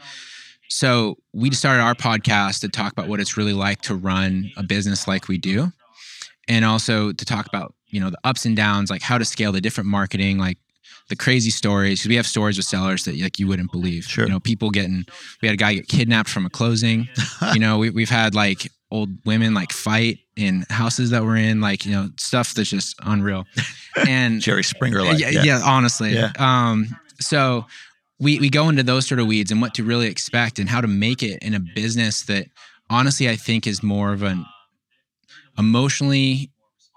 So 0.68 1.16
we 1.32 1.50
started 1.52 1.82
our 1.82 1.94
podcast 1.94 2.60
to 2.60 2.68
talk 2.68 2.92
about 2.92 3.08
what 3.08 3.20
it's 3.20 3.36
really 3.36 3.52
like 3.52 3.80
to 3.82 3.94
run 3.94 4.50
a 4.56 4.62
business 4.62 5.06
like 5.08 5.28
we 5.28 5.38
do, 5.38 5.72
and 6.48 6.64
also 6.64 7.12
to 7.12 7.24
talk 7.24 7.46
about 7.46 7.74
you 7.88 8.00
know 8.00 8.10
the 8.10 8.18
ups 8.24 8.44
and 8.44 8.56
downs, 8.56 8.88
like 8.90 9.02
how 9.02 9.18
to 9.18 9.24
scale 9.24 9.50
the 9.52 9.60
different 9.60 9.88
marketing, 9.90 10.38
like 10.38 10.58
the 11.10 11.16
crazy 11.16 11.50
stories. 11.50 12.00
Because 12.00 12.08
we 12.08 12.16
have 12.16 12.26
stories 12.26 12.56
with 12.56 12.64
sellers 12.64 13.04
that 13.04 13.20
like 13.20 13.38
you 13.38 13.46
wouldn't 13.46 13.70
believe. 13.70 14.04
Sure. 14.04 14.24
You 14.24 14.30
know, 14.30 14.40
people 14.40 14.70
getting. 14.70 15.04
We 15.42 15.48
had 15.48 15.54
a 15.54 15.58
guy 15.58 15.74
get 15.74 15.88
kidnapped 15.88 16.30
from 16.30 16.46
a 16.46 16.50
closing. 16.50 17.08
you 17.52 17.60
know, 17.60 17.76
we, 17.76 17.90
we've 17.90 18.08
had 18.08 18.34
like 18.34 18.70
old 18.90 19.10
women 19.26 19.54
like 19.54 19.72
fight 19.72 20.18
in 20.36 20.64
houses 20.70 21.10
that 21.10 21.22
we're 21.22 21.36
in, 21.36 21.60
like 21.60 21.84
you 21.84 21.92
know 21.92 22.08
stuff 22.16 22.54
that's 22.54 22.70
just 22.70 22.96
unreal. 23.02 23.44
And 24.06 24.40
Jerry 24.40 24.62
Springer, 24.62 25.02
like 25.02 25.18
yeah, 25.18 25.42
yeah, 25.42 25.60
honestly. 25.64 26.14
Yeah. 26.14 26.30
Um, 26.38 26.96
so 27.18 27.66
we 28.20 28.38
we 28.38 28.48
go 28.48 28.68
into 28.68 28.84
those 28.84 29.04
sort 29.08 29.18
of 29.18 29.26
weeds 29.26 29.50
and 29.50 29.60
what 29.60 29.74
to 29.74 29.82
really 29.82 30.06
expect 30.06 30.60
and 30.60 30.68
how 30.68 30.80
to 30.80 30.86
make 30.86 31.24
it 31.24 31.42
in 31.42 31.54
a 31.54 31.60
business 31.60 32.22
that 32.26 32.46
honestly 32.88 33.28
I 33.28 33.34
think 33.34 33.66
is 33.66 33.82
more 33.82 34.12
of 34.12 34.22
an 34.22 34.46
emotionally 35.58 36.52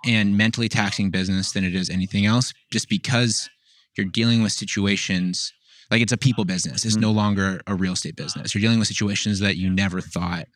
and 0.05 0.37
mentally 0.37 0.69
taxing 0.69 1.09
business 1.09 1.51
than 1.53 1.63
it 1.63 1.73
is 1.73 1.89
anything 1.89 2.27
else, 2.27 2.53
just 2.71 2.89
because 2.89 3.49
you're 3.97 4.07
dealing 4.07 4.41
with 4.43 4.51
situations 4.51 5.51
like 5.91 6.01
it's 6.01 6.11
a 6.13 6.17
people 6.17 6.45
business. 6.45 6.85
It's 6.85 6.97
Mhm. 6.97 7.01
no 7.01 7.11
longer 7.11 7.61
a 7.67 7.75
real 7.75 7.93
estate 7.93 8.15
business. 8.15 8.53
You're 8.55 8.61
dealing 8.61 8.79
with 8.79 8.87
situations 8.87 9.39
that 9.39 9.57
you 9.57 9.69
never 9.69 10.01
thought 10.01 10.47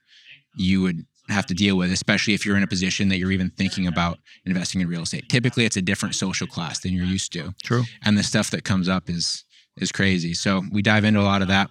you 0.55 0.81
would 0.81 1.05
have 1.29 1.45
to 1.45 1.53
deal 1.53 1.75
with, 1.77 1.91
especially 1.91 2.33
if 2.33 2.45
you're 2.45 2.55
in 2.57 2.63
a 2.63 2.67
position 2.67 3.09
that 3.09 3.17
you're 3.17 3.33
even 3.33 3.49
thinking 3.51 3.85
about 3.85 4.19
investing 4.45 4.81
in 4.81 4.87
real 4.87 5.01
estate. 5.03 5.27
Typically, 5.29 5.65
it's 5.65 5.75
a 5.77 5.81
different 5.81 6.15
social 6.15 6.47
class 6.47 6.79
than 6.79 6.93
you're 6.93 7.05
used 7.05 7.33
to, 7.33 7.53
True. 7.63 7.85
and 8.03 8.17
the 8.17 8.23
stuff 8.23 8.49
that 8.51 8.63
comes 8.63 8.87
up 8.89 9.09
is 9.09 9.43
is 9.79 9.91
crazy. 9.91 10.33
So 10.33 10.63
we 10.71 10.81
dive 10.81 11.03
into 11.05 11.19
a 11.19 11.21
lot 11.21 11.43
of 11.43 11.49
that. 11.49 11.69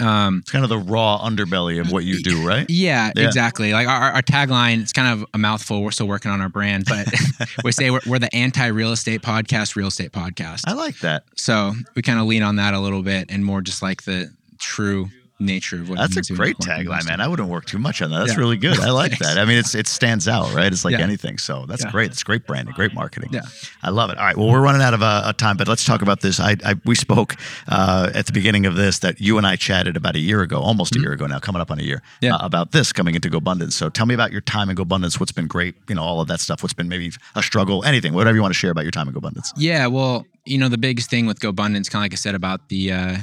Um, 0.00 0.38
It's 0.42 0.50
kind 0.50 0.62
of 0.64 0.68
the 0.68 0.78
raw 0.78 1.18
underbelly 1.26 1.80
of 1.80 1.90
what 1.90 2.04
you 2.04 2.22
do, 2.22 2.46
right? 2.46 2.66
yeah, 2.68 3.12
Yeah. 3.16 3.24
exactly. 3.26 3.72
Like 3.72 3.88
our, 3.88 4.12
our 4.12 4.22
tagline, 4.22 4.82
it's 4.82 4.92
kind 4.92 5.08
of 5.20 5.26
a 5.32 5.38
mouthful. 5.38 5.82
We're 5.82 5.90
still 5.90 6.08
working 6.08 6.30
on 6.30 6.40
our 6.40 6.48
brand, 6.48 6.84
but 6.86 7.06
we 7.64 7.72
say 7.72 7.90
we're, 7.90 8.00
we're 8.06 8.18
the 8.18 8.34
anti 8.34 8.66
real 8.66 8.92
estate 8.92 9.22
podcast, 9.22 9.74
real 9.76 9.88
estate 9.88 10.12
podcast. 10.12 10.62
I 10.66 10.72
like 10.74 10.98
that. 11.00 11.24
So 11.36 11.72
we 11.94 12.02
kind 12.02 12.18
of 12.20 12.26
lean 12.26 12.42
on 12.42 12.56
that 12.56 12.74
a 12.74 12.80
little 12.80 13.02
bit 13.02 13.26
and 13.30 13.44
more 13.44 13.60
just 13.62 13.80
like 13.82 14.02
the 14.02 14.30
true 14.58 15.08
nature 15.38 15.76
of 15.80 15.88
what 15.90 15.98
That's 15.98 16.30
a 16.30 16.34
great 16.34 16.56
tagline, 16.58 17.06
man. 17.06 17.20
I 17.20 17.28
wouldn't 17.28 17.48
work 17.48 17.66
too 17.66 17.78
much 17.78 18.00
on 18.00 18.10
that. 18.10 18.20
That's 18.20 18.32
Yeah. 18.32 18.38
really 18.38 18.56
good. 18.56 18.80
I 18.80 18.90
like 18.90 19.18
that. 19.18 19.38
I 19.38 19.44
mean, 19.44 19.58
it's 19.58 19.74
it 19.74 19.86
stands 19.86 20.26
out, 20.28 20.54
right? 20.54 20.72
It's 20.72 20.84
like 20.84 20.92
Yeah. 20.92 21.00
anything. 21.00 21.36
So 21.38 21.66
that's 21.68 21.84
Yeah. 21.84 21.90
great. 21.90 22.10
It's 22.10 22.22
great 22.22 22.46
branding, 22.46 22.74
great 22.74 22.94
marketing. 22.94 23.30
Yeah. 23.32 23.42
I 23.82 23.90
love 23.90 24.08
it. 24.10 24.16
All 24.18 24.24
right. 24.24 24.36
Well, 24.36 24.48
we're 24.48 24.62
running 24.62 24.80
out 24.82 24.94
of 24.94 25.02
uh, 25.02 25.32
time, 25.34 25.56
but 25.58 25.68
let's 25.68 25.84
talk 25.84 26.00
about 26.02 26.20
this. 26.22 26.40
I, 26.40 26.56
I 26.64 26.74
we 26.84 26.94
spoke 26.94 27.36
uh, 27.68 28.10
at 28.14 28.26
the 28.26 28.32
beginning 28.32 28.64
of 28.66 28.76
this 28.76 29.00
that 29.00 29.20
you 29.20 29.36
and 29.38 29.46
I 29.46 29.56
chatted 29.56 29.96
about 29.96 30.16
a 30.16 30.20
year 30.20 30.40
ago, 30.40 30.58
almost 30.58 30.96
a 30.96 31.00
year 31.00 31.12
ago 31.12 31.26
now, 31.26 31.38
coming 31.38 31.60
up 31.60 31.70
on 31.70 31.78
a 31.78 31.82
year, 31.82 31.96
Mm-hmm. 31.96 32.24
Yeah. 32.26 32.34
uh, 32.36 32.46
about 32.46 32.72
this 32.72 32.92
coming 32.92 33.14
into 33.14 33.28
GoBundance. 33.28 33.72
So 33.72 33.88
tell 33.90 34.06
me 34.06 34.14
about 34.14 34.32
your 34.32 34.40
time 34.40 34.70
in 34.70 34.76
GoBundance. 34.76 35.20
What's 35.20 35.32
been 35.32 35.46
great? 35.48 35.74
You 35.88 35.96
know, 35.96 36.02
all 36.02 36.20
of 36.20 36.28
that 36.28 36.40
stuff. 36.40 36.62
What's 36.62 36.72
been 36.74 36.88
maybe 36.88 37.12
a 37.34 37.42
struggle? 37.42 37.84
Anything, 37.84 38.14
whatever 38.14 38.36
you 38.36 38.42
want 38.42 38.54
to 38.54 38.58
share 38.58 38.70
about 38.70 38.84
your 38.84 38.90
time 38.90 39.08
in 39.08 39.14
GoBundance. 39.14 39.48
Yeah, 39.56 39.86
well, 39.88 40.24
you 40.46 40.56
know, 40.58 40.68
the 40.68 40.78
biggest 40.78 41.10
thing 41.10 41.26
with 41.26 41.40
GoBundance, 41.40 41.90
kind 41.90 41.96
of 41.96 42.04
like 42.04 42.12
I 42.12 42.16
said 42.16 42.34
about 42.34 42.68
the 42.68 42.92
uh, 42.92 43.16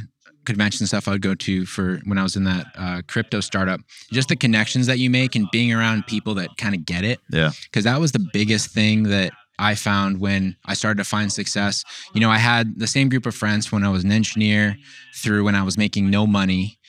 convention 0.45 0.85
stuff 0.87 1.07
I 1.07 1.11
would 1.11 1.21
go 1.21 1.35
to 1.35 1.65
for 1.65 1.99
when 2.05 2.17
I 2.17 2.23
was 2.23 2.35
in 2.35 2.43
that 2.45 2.65
uh, 2.75 3.01
crypto 3.07 3.39
startup, 3.39 3.81
just 4.11 4.29
the 4.29 4.35
connections 4.35 4.87
that 4.87 4.99
you 4.99 5.09
make 5.09 5.35
and 5.35 5.49
being 5.51 5.73
around 5.73 6.07
people 6.07 6.35
that 6.35 6.49
kind 6.57 6.75
of 6.75 6.85
get 6.85 7.03
it. 7.03 7.19
Yeah. 7.29 7.51
Because 7.63 7.83
that 7.85 7.99
was 7.99 8.11
the 8.11 8.27
biggest 8.33 8.69
thing 8.69 9.03
that 9.03 9.33
I 9.59 9.75
found 9.75 10.19
when 10.19 10.55
I 10.65 10.73
started 10.73 10.97
to 10.97 11.03
find 11.03 11.31
success. 11.31 11.83
You 12.13 12.21
know, 12.21 12.29
I 12.29 12.37
had 12.37 12.79
the 12.79 12.87
same 12.87 13.09
group 13.09 13.25
of 13.25 13.35
friends 13.35 13.71
when 13.71 13.83
I 13.83 13.89
was 13.89 14.03
an 14.03 14.11
engineer, 14.11 14.75
through 15.15 15.43
when 15.43 15.55
I 15.55 15.63
was 15.63 15.77
making 15.77 16.09
no 16.09 16.25
money, 16.25 16.79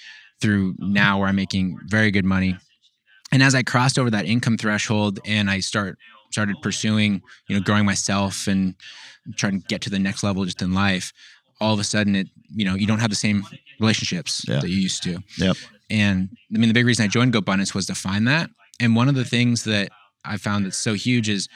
through 0.41 0.75
now 0.79 1.19
where 1.19 1.29
I'm 1.29 1.37
making 1.37 1.79
very 1.87 2.11
good 2.11 2.25
money. 2.25 2.57
And 3.33 3.43
as 3.43 3.55
I 3.55 3.63
crossed 3.63 3.99
over 3.99 4.11
that 4.11 4.27
income 4.27 4.57
threshold 4.57 5.21
and 5.27 5.51
I 5.51 5.61
start 5.61 5.99
started 6.31 6.57
pursuing, 6.63 7.23
you 7.49 7.57
know, 7.57 7.63
growing 7.63 7.85
myself 7.85 8.49
and 8.49 8.75
trying 9.37 9.61
to 9.61 9.67
get 9.69 9.81
to 9.83 9.91
the 9.91 9.99
next 9.99 10.25
level 10.25 10.45
just 10.45 10.63
in 10.63 10.75
life, 10.75 11.13
all 11.61 11.73
of 11.73 11.81
a 11.81 11.85
sudden 11.85 12.17
it, 12.17 12.29
you 12.55 12.65
know, 12.65 12.75
you 12.75 12.87
don't 12.87 13.01
have 13.01 13.11
the 13.11 13.17
same 13.17 13.45
relationships 13.81 14.45
Yeah. 14.49 14.61
that 14.61 14.69
you 14.71 14.77
used 14.77 15.03
to. 15.05 15.19
Yep. 15.39 15.57
And 15.91 16.29
I 16.55 16.59
mean, 16.59 16.69
the 16.69 16.75
big 16.75 16.87
reason 16.87 17.05
I 17.05 17.09
joined 17.09 17.33
GoBundance 17.35 17.75
was 17.75 17.87
to 17.87 17.95
find 17.95 18.27
that. 18.29 18.51
And 18.81 18.97
one 18.97 19.09
of 19.09 19.15
the 19.15 19.25
things 19.25 19.65
that 19.65 19.91
I 20.25 20.37
found 20.37 20.65
that's 20.65 20.77
so 20.79 20.95
huge 20.95 21.29
is 21.29 21.49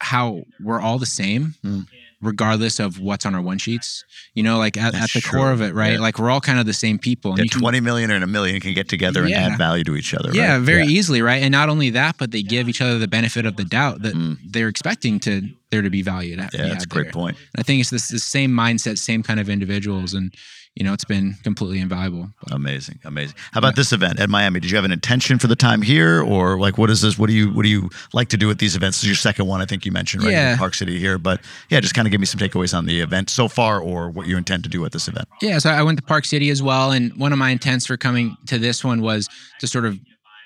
how 0.00 0.42
we're 0.60 0.80
all 0.80 0.98
the 0.98 1.06
same, 1.06 1.54
Mm. 1.64 1.86
Regardless 2.22 2.78
of 2.80 2.98
what's 3.00 3.26
on 3.26 3.34
our 3.34 3.42
one 3.42 3.58
sheets. 3.58 4.04
You 4.34 4.42
know, 4.42 4.56
like 4.58 4.76
at, 4.76 4.94
at 4.94 5.10
the 5.12 5.20
true. 5.20 5.40
core 5.40 5.50
of 5.52 5.60
it, 5.60 5.74
right? 5.74 5.94
Yeah. 5.94 5.98
Like 6.00 6.18
we're 6.18 6.30
all 6.30 6.40
kind 6.40 6.58
of 6.58 6.64
the 6.66 6.72
same 6.72 6.98
people. 6.98 7.32
And 7.32 7.40
Yeah, 7.40 7.44
can- 7.50 7.60
20 7.60 7.80
million 7.80 8.10
and 8.10 8.24
a 8.24 8.26
million 8.26 8.60
can 8.60 8.72
get 8.74 8.88
together 8.88 9.24
and 9.24 9.34
add 9.34 9.58
value 9.58 9.84
to 9.84 9.96
each 9.96 10.14
other. 10.14 10.30
yeah, 10.32 10.54
right? 10.54 10.62
very 10.62 10.86
easily, 10.86 11.20
right? 11.20 11.42
And 11.42 11.52
not 11.52 11.68
only 11.68 11.90
that, 11.90 12.16
but 12.18 12.30
they 12.30 12.42
give 12.42 12.68
each 12.68 12.80
other 12.80 12.98
the 12.98 13.08
benefit 13.08 13.44
of 13.44 13.56
the 13.56 13.64
doubt 13.64 14.02
that 14.02 14.14
Mm. 14.14 14.38
they're 14.46 14.68
expecting 14.68 15.18
to 15.20 15.42
there 15.70 15.82
to 15.82 15.90
be 15.90 16.02
value. 16.02 16.36
To 16.36 16.48
Yeah, 16.52 16.68
that's 16.68 16.84
a 16.84 16.86
great 16.86 17.04
there. 17.04 17.12
point. 17.12 17.36
I 17.58 17.62
think 17.62 17.80
it's 17.80 17.90
this 17.90 18.08
the 18.08 18.18
same 18.18 18.50
mindset, 18.52 18.98
same 18.98 19.22
kind 19.22 19.40
of 19.40 19.48
individuals, 19.48 20.12
and 20.14 20.32
you 20.74 20.84
know, 20.84 20.92
it's 20.94 21.04
been 21.04 21.34
completely 21.44 21.80
invaluable. 21.80 22.30
But- 22.42 22.54
Amazing, 22.54 22.98
amazing. 23.04 23.36
How 23.52 23.58
about 23.58 23.76
this 23.76 23.92
event 23.92 24.18
at 24.20 24.30
Miami? 24.30 24.58
Did 24.60 24.70
you 24.70 24.76
have 24.76 24.84
an 24.86 24.92
intention 24.92 25.38
for 25.38 25.46
the 25.46 25.56
time 25.56 25.82
here, 25.82 26.22
or 26.22 26.58
like 26.58 26.78
what 26.78 26.88
is 26.90 27.02
this? 27.02 27.18
What 27.18 27.28
do 27.28 27.34
you 27.34 27.50
what 27.52 27.62
do 27.64 27.68
you 27.68 27.90
like 28.12 28.28
to 28.30 28.36
do 28.36 28.50
at 28.50 28.58
these 28.58 28.74
events? 28.76 28.98
This 28.98 29.04
is 29.04 29.08
your 29.08 29.16
second 29.16 29.46
one, 29.46 29.60
I 29.60 29.66
think 29.66 29.84
you 29.84 29.92
mentioned, 29.92 30.22
right? 30.22 30.30
in 30.32 30.38
Yeah. 30.38 30.56
Park 30.56 30.74
City 30.74 30.98
here, 30.98 31.18
but 31.18 31.40
yeah, 31.68 31.80
just 31.80 31.94
kind 31.94 32.06
of 32.06 32.10
give 32.12 32.20
me 32.20 32.26
some 32.26 32.40
takeaways 32.40 32.76
on 32.76 32.86
the 32.86 33.00
event 33.00 33.28
so 33.30 33.48
far, 33.48 33.80
or 33.80 34.08
what 34.10 34.26
you 34.26 34.36
intend 34.38 34.62
to 34.64 34.68
do 34.70 34.84
at 34.84 34.92
this 34.92 35.08
event. 35.08 35.28
Yeah, 35.42 35.58
so 35.58 35.70
I 35.70 35.82
went 35.82 35.98
to 35.98 36.04
Park 36.04 36.24
City 36.24 36.48
as 36.50 36.62
well, 36.62 36.90
and 36.92 37.14
one 37.18 37.32
of 37.32 37.38
my 37.38 37.50
intents 37.50 37.84
for 37.86 37.96
coming 37.96 38.36
to 38.46 38.58
this 38.58 38.82
one 38.82 39.02
was 39.02 39.28
to 39.60 39.66
sort 39.66 39.84
of 39.84 39.98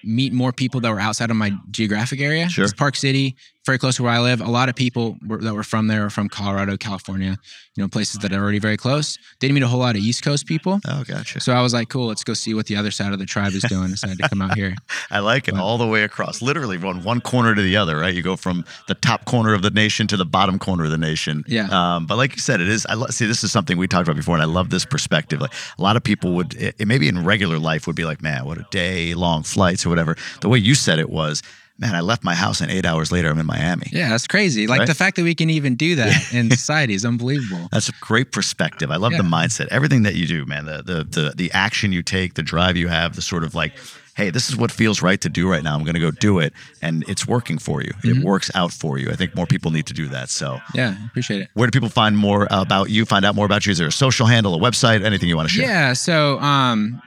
meet 0.04 0.32
more 0.32 0.52
people 0.52 0.80
that 0.80 0.90
were 0.90 1.00
outside 1.00 1.30
of 1.30 1.36
my 1.36 1.52
geographic 1.70 2.20
area. 2.20 2.48
Sure. 2.48 2.64
It's 2.64 2.72
Park 2.74 2.94
City, 2.96 3.34
very 3.66 3.78
close 3.78 3.96
to 3.96 4.04
where 4.04 4.12
I 4.12 4.20
live. 4.20 4.40
A 4.40 4.50
lot 4.50 4.68
of 4.68 4.76
people 4.76 5.18
were, 5.26 5.38
that 5.38 5.52
were 5.52 5.64
from 5.64 5.88
there 5.88 6.06
are 6.06 6.10
from 6.10 6.28
Colorado, 6.28 6.76
California, 6.76 7.36
you 7.74 7.82
know, 7.82 7.88
places 7.88 8.20
that 8.20 8.32
are 8.32 8.40
already 8.40 8.60
very 8.60 8.76
close. 8.76 9.18
They 9.40 9.48
didn't 9.48 9.56
meet 9.56 9.64
a 9.64 9.68
whole 9.68 9.80
lot 9.80 9.96
of 9.96 10.02
East 10.02 10.22
Coast 10.22 10.46
people. 10.46 10.80
Oh, 10.88 11.04
gotcha. 11.04 11.40
So 11.40 11.52
I 11.52 11.60
was 11.60 11.74
like, 11.74 11.88
cool, 11.88 12.06
let's 12.06 12.24
go 12.24 12.32
see 12.32 12.54
what 12.54 12.66
the 12.66 12.76
other 12.76 12.90
side 12.90 13.12
of 13.12 13.18
the 13.18 13.26
tribe 13.26 13.52
is 13.52 13.62
doing. 13.68 13.90
Decided 13.90 14.18
to 14.18 14.28
come 14.28 14.40
out 14.40 14.54
here. 14.54 14.74
I 15.10 15.18
like 15.18 15.48
it 15.48 15.56
all 15.56 15.78
the 15.78 15.86
way 15.86 16.04
across, 16.04 16.40
literally 16.40 16.78
from 16.78 17.02
one 17.02 17.20
corner 17.20 17.54
to 17.54 17.60
the 17.60 17.76
other, 17.76 17.98
right? 17.98 18.14
You 18.14 18.22
go 18.22 18.36
from 18.36 18.64
the 18.86 18.94
top 18.94 19.24
corner 19.24 19.52
of 19.52 19.62
the 19.62 19.70
nation 19.70 20.06
to 20.06 20.16
the 20.16 20.24
bottom 20.24 20.58
corner 20.58 20.84
of 20.84 20.90
the 20.90 20.98
nation. 20.98 21.44
Yeah. 21.48 21.68
Um, 21.70 22.06
but 22.06 22.16
like 22.16 22.34
you 22.34 22.40
said, 22.40 22.60
it 22.60 22.68
is. 22.68 22.86
I 22.86 22.94
lo- 22.94 23.08
see. 23.08 23.26
This 23.26 23.42
is 23.42 23.50
something 23.50 23.76
we 23.76 23.88
talked 23.88 24.08
about 24.08 24.16
before, 24.16 24.36
and 24.36 24.42
I 24.42 24.46
love 24.46 24.70
this 24.70 24.84
perspective. 24.84 25.40
Like 25.40 25.52
a 25.78 25.82
lot 25.82 25.96
of 25.96 26.04
people 26.04 26.34
would, 26.34 26.54
it, 26.54 26.76
it 26.78 26.86
maybe 26.86 27.08
in 27.08 27.24
regular 27.24 27.58
life 27.58 27.86
would 27.86 27.96
be 27.96 28.04
like, 28.04 28.22
man, 28.22 28.44
what 28.44 28.58
a 28.58 28.66
day 28.70 29.14
long 29.14 29.42
flights 29.42 29.84
or 29.84 29.88
whatever. 29.88 30.16
The 30.40 30.48
way 30.48 30.58
you 30.58 30.74
said 30.74 30.98
it 30.98 31.10
was, 31.10 31.42
man, 31.78 31.94
I 31.94 32.00
left 32.00 32.24
my 32.24 32.34
house 32.34 32.60
and 32.60 32.70
eight 32.70 32.84
hours 32.86 33.12
later 33.12 33.28
I'm 33.30 33.38
in 33.38 33.46
Miami. 33.46 33.88
Yeah, 33.92 34.08
that's 34.10 34.26
crazy. 34.26 34.66
Like 34.66 34.80
Right? 34.80 34.88
the 34.88 34.94
fact 34.94 35.16
that 35.16 35.22
we 35.24 35.34
can 35.34 35.50
even 35.50 35.74
do 35.76 35.94
that 35.96 36.32
in 36.32 36.50
society 36.50 36.94
is 36.94 37.04
unbelievable. 37.04 37.68
That's 37.72 37.88
a 37.88 37.92
great 38.00 38.32
perspective. 38.32 38.90
I 38.90 38.96
love 38.96 39.12
the 39.12 39.22
mindset. 39.22 39.68
Everything 39.68 40.02
that 40.04 40.14
you 40.14 40.26
do, 40.26 40.46
man. 40.46 40.64
The, 40.66 40.82
the 40.82 41.04
the 41.04 41.32
the 41.36 41.52
action 41.52 41.92
you 41.92 42.02
take, 42.02 42.34
the 42.34 42.42
drive 42.42 42.76
you 42.76 42.88
have, 42.88 43.14
the 43.16 43.22
sort 43.22 43.44
of 43.44 43.54
like, 43.54 43.74
hey, 44.14 44.30
this 44.30 44.48
is 44.48 44.56
what 44.56 44.72
feels 44.72 45.02
right 45.02 45.20
to 45.20 45.28
do 45.28 45.46
right 45.50 45.62
now. 45.62 45.74
I'm 45.74 45.82
going 45.84 45.94
to 45.94 46.00
go 46.00 46.10
do 46.10 46.38
it, 46.38 46.54
and 46.80 47.04
it's 47.06 47.26
working 47.28 47.58
for 47.58 47.82
you. 47.82 47.90
It 48.02 48.16
Mhm. 48.16 48.22
works 48.24 48.50
out 48.54 48.72
for 48.72 48.96
you. 48.98 49.10
I 49.10 49.14
think 49.14 49.34
more 49.36 49.44
people 49.46 49.70
need 49.70 49.84
to 49.88 49.92
do 49.92 50.08
that. 50.08 50.30
So, 50.30 50.58
Yeah, 50.72 50.94
appreciate 51.04 51.42
it. 51.42 51.50
where 51.52 51.66
do 51.68 51.70
people 51.76 51.90
find 51.90 52.16
more 52.16 52.48
about 52.50 52.88
you? 52.88 53.04
Find 53.04 53.26
out 53.26 53.34
more 53.34 53.44
about 53.44 53.66
you? 53.66 53.72
Is 53.72 53.78
there 53.78 53.88
a 53.88 53.92
social 53.92 54.26
handle, 54.26 54.54
a 54.54 54.58
website, 54.58 55.04
anything 55.04 55.28
you 55.28 55.36
want 55.36 55.50
to 55.50 55.54
share? 55.54 55.66
Yeah. 55.68 55.92
So 55.92 56.40
um, 56.40 57.02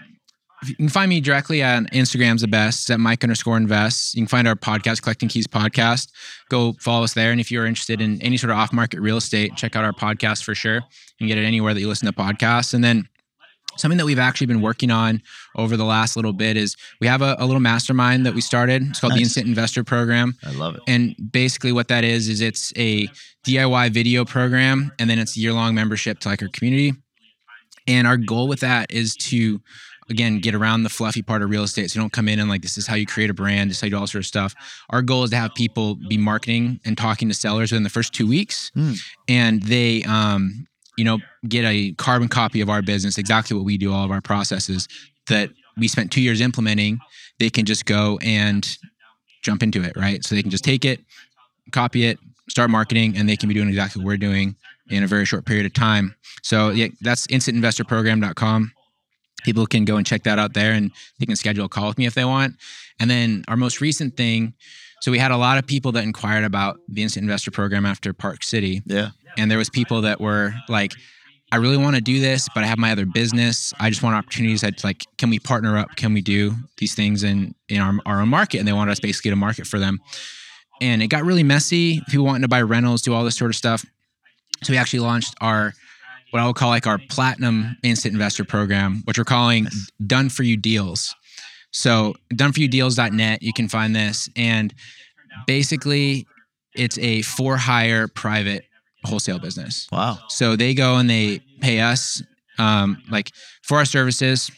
you 0.65 0.75
can 0.75 0.89
find 0.89 1.09
me 1.09 1.21
directly 1.21 1.63
on 1.63 1.85
Instagram's 1.87 2.41
the 2.41 2.47
best 2.47 2.81
it's 2.81 2.89
at 2.89 2.99
Mike 2.99 3.23
underscore 3.23 3.57
invest. 3.57 4.15
You 4.15 4.21
can 4.21 4.27
find 4.27 4.47
our 4.47 4.55
podcast, 4.55 5.01
Collecting 5.01 5.29
Keys 5.29 5.47
Podcast. 5.47 6.11
Go 6.49 6.73
follow 6.79 7.03
us 7.03 7.13
there. 7.13 7.31
And 7.31 7.39
if 7.39 7.51
you're 7.51 7.65
interested 7.65 8.01
in 8.01 8.21
any 8.21 8.37
sort 8.37 8.51
of 8.51 8.57
off 8.57 8.73
market 8.73 8.99
real 8.99 9.17
estate, 9.17 9.55
check 9.55 9.75
out 9.75 9.83
our 9.83 9.93
podcast 9.93 10.43
for 10.43 10.53
sure. 10.53 10.75
You 10.75 10.81
can 11.19 11.27
get 11.27 11.37
it 11.37 11.45
anywhere 11.45 11.73
that 11.73 11.79
you 11.79 11.87
listen 11.87 12.07
to 12.07 12.13
podcasts. 12.13 12.73
And 12.73 12.83
then 12.83 13.07
something 13.77 13.97
that 13.97 14.05
we've 14.05 14.19
actually 14.19 14.47
been 14.47 14.61
working 14.61 14.91
on 14.91 15.21
over 15.55 15.77
the 15.77 15.85
last 15.85 16.15
little 16.15 16.33
bit 16.33 16.57
is 16.57 16.75
we 16.99 17.07
have 17.07 17.21
a, 17.21 17.35
a 17.39 17.45
little 17.45 17.61
mastermind 17.61 18.25
that 18.25 18.33
we 18.33 18.41
started. 18.41 18.83
It's 18.83 18.99
called 18.99 19.13
the 19.13 19.21
Instant 19.21 19.47
Investor 19.47 19.83
Program. 19.83 20.35
I 20.43 20.51
love 20.51 20.75
it. 20.75 20.81
And 20.87 21.15
basically, 21.31 21.71
what 21.71 21.87
that 21.87 22.03
is 22.03 22.27
is 22.27 22.41
it's 22.41 22.73
a 22.77 23.07
DIY 23.45 23.91
video 23.91 24.25
program, 24.25 24.91
and 24.99 25.09
then 25.09 25.19
it's 25.19 25.37
a 25.37 25.39
year 25.39 25.53
long 25.53 25.73
membership 25.73 26.19
to 26.19 26.29
like 26.29 26.41
our 26.41 26.49
community. 26.49 26.93
And 27.87 28.05
our 28.05 28.17
goal 28.17 28.47
with 28.47 28.59
that 28.59 28.91
is 28.91 29.15
to, 29.15 29.61
again, 30.09 30.39
get 30.39 30.55
around 30.55 30.83
the 30.83 30.89
fluffy 30.89 31.21
part 31.21 31.41
of 31.41 31.49
real 31.49 31.63
estate. 31.63 31.91
So 31.91 31.97
you 31.99 32.03
don't 32.03 32.11
come 32.13 32.27
in 32.27 32.39
and 32.39 32.49
like 32.49 32.61
this 32.61 32.77
is 32.77 32.87
how 32.87 32.95
you 32.95 33.05
create 33.05 33.29
a 33.29 33.33
brand, 33.33 33.69
this 33.69 33.77
is 33.77 33.81
how 33.81 33.85
you 33.85 33.91
do 33.91 33.97
all 33.99 34.07
sort 34.07 34.21
of 34.21 34.25
stuff. 34.25 34.55
Our 34.89 35.01
goal 35.01 35.23
is 35.23 35.29
to 35.31 35.35
have 35.37 35.53
people 35.55 35.95
be 35.95 36.17
marketing 36.17 36.79
and 36.85 36.97
talking 36.97 37.27
to 37.29 37.33
sellers 37.33 37.71
within 37.71 37.83
the 37.83 37.89
first 37.89 38.13
two 38.13 38.27
weeks, 38.27 38.71
Hmm. 38.73 38.93
and 39.27 39.61
they, 39.63 40.03
um, 40.03 40.65
you 40.97 41.03
know, 41.05 41.19
get 41.47 41.63
a 41.63 41.93
carbon 41.93 42.27
copy 42.27 42.59
of 42.61 42.69
our 42.69 42.81
business, 42.81 43.17
exactly 43.17 43.55
what 43.55 43.65
we 43.65 43.77
do, 43.77 43.93
all 43.93 44.03
of 44.03 44.11
our 44.11 44.21
processes 44.21 44.87
that 45.27 45.51
we 45.77 45.87
spent 45.87 46.11
two 46.11 46.21
years 46.21 46.41
implementing. 46.41 46.99
They 47.39 47.49
can 47.49 47.65
just 47.65 47.85
go 47.85 48.17
and 48.21 48.67
jump 49.43 49.63
into 49.63 49.81
it, 49.83 49.95
right? 49.95 50.23
So 50.25 50.35
they 50.35 50.41
can 50.41 50.51
just 50.51 50.63
take 50.65 50.83
it, 50.83 50.99
copy 51.71 52.05
it, 52.05 52.19
start 52.49 52.69
marketing, 52.69 53.15
and 53.15 53.29
they 53.29 53.37
can 53.37 53.47
be 53.47 53.53
doing 53.55 53.69
exactly 53.69 54.01
what 54.01 54.07
we're 54.07 54.17
doing 54.17 54.55
in 54.89 55.03
a 55.03 55.07
very 55.07 55.23
short 55.23 55.45
period 55.45 55.65
of 55.65 55.73
time. 55.73 56.15
So 56.43 56.71
yeah, 56.71 56.87
that's 57.01 57.27
instantinvestorprogram.com. 57.27 58.71
People 59.43 59.65
can 59.65 59.85
go 59.85 59.97
and 59.97 60.05
check 60.05 60.23
that 60.23 60.39
out 60.39 60.53
there 60.53 60.73
and 60.73 60.91
they 61.19 61.25
can 61.25 61.35
schedule 61.35 61.65
a 61.65 61.69
call 61.69 61.87
with 61.87 61.97
me 61.97 62.05
if 62.05 62.13
they 62.13 62.25
want. 62.25 62.55
And 62.99 63.09
then 63.09 63.43
our 63.47 63.57
most 63.57 63.81
recent 63.81 64.17
thing, 64.17 64.53
so 65.01 65.11
we 65.11 65.17
had 65.17 65.31
a 65.31 65.37
lot 65.37 65.57
of 65.57 65.65
people 65.65 65.91
that 65.93 66.03
inquired 66.03 66.43
about 66.43 66.79
the 66.87 67.03
instant 67.03 67.23
investor 67.23 67.51
program 67.51 67.85
after 67.85 68.13
Park 68.13 68.43
City. 68.43 68.81
Yeah. 68.85 69.09
And 69.37 69.49
there 69.49 69.57
was 69.57 69.69
people 69.69 70.01
that 70.01 70.19
were 70.19 70.53
like, 70.67 70.93
I 71.51 71.55
really 71.55 71.77
want 71.77 71.95
to 71.95 72.01
do 72.01 72.19
this, 72.19 72.47
but 72.53 72.63
I 72.63 72.67
have 72.67 72.77
my 72.77 72.91
other 72.91 73.05
business. 73.05 73.73
I 73.79 73.89
just 73.89 74.03
want 74.03 74.15
opportunities 74.15 74.61
that 74.61 74.83
like, 74.83 75.05
can 75.17 75.29
we 75.29 75.39
partner 75.39 75.77
up? 75.77 75.95
Can 75.95 76.13
we 76.13 76.21
do 76.21 76.53
these 76.77 76.93
things 76.93 77.23
in 77.23 77.55
in 77.69 77.79
our, 77.79 77.93
our 78.05 78.21
own 78.21 78.29
market? 78.29 78.59
And 78.59 78.67
they 78.67 78.73
wanted 78.73 78.91
us 78.91 78.99
basically 78.99 79.31
to 79.31 79.35
market 79.35 79.65
for 79.65 79.79
them. 79.79 79.99
And 80.81 81.01
it 81.01 81.07
got 81.07 81.23
really 81.23 81.43
messy. 81.43 82.01
People 82.09 82.25
wanting 82.25 82.43
to 82.43 82.47
buy 82.47 82.61
rentals, 82.61 83.01
do 83.01 83.13
all 83.13 83.23
this 83.23 83.35
sort 83.35 83.49
of 83.49 83.55
stuff. 83.55 83.83
So 84.63 84.71
we 84.71 84.77
actually 84.77 84.99
launched 84.99 85.33
our 85.41 85.73
what 86.31 86.41
I 86.41 86.47
would 86.47 86.55
call 86.55 86.69
like 86.69 86.87
our 86.87 86.99
platinum 87.09 87.77
instant 87.83 88.13
investor 88.13 88.43
program, 88.43 89.01
which 89.05 89.17
we're 89.17 89.23
calling 89.23 89.67
done 90.05 90.29
for 90.29 90.43
you 90.43 90.57
deals. 90.57 91.15
So 91.71 92.15
doneforyoudeals.net, 92.33 93.41
you 93.43 93.53
can 93.53 93.67
find 93.67 93.95
this. 93.95 94.29
And 94.35 94.73
basically 95.47 96.25
it's 96.75 96.97
a 96.99 97.21
for 97.23 97.57
hire 97.57 98.07
private 98.07 98.65
wholesale 99.05 99.39
business. 99.39 99.87
Wow. 99.91 100.19
So 100.29 100.55
they 100.55 100.73
go 100.73 100.97
and 100.97 101.09
they 101.09 101.39
pay 101.61 101.79
us 101.79 102.21
um, 102.57 103.01
like 103.09 103.31
for 103.63 103.77
our 103.77 103.85
services. 103.85 104.51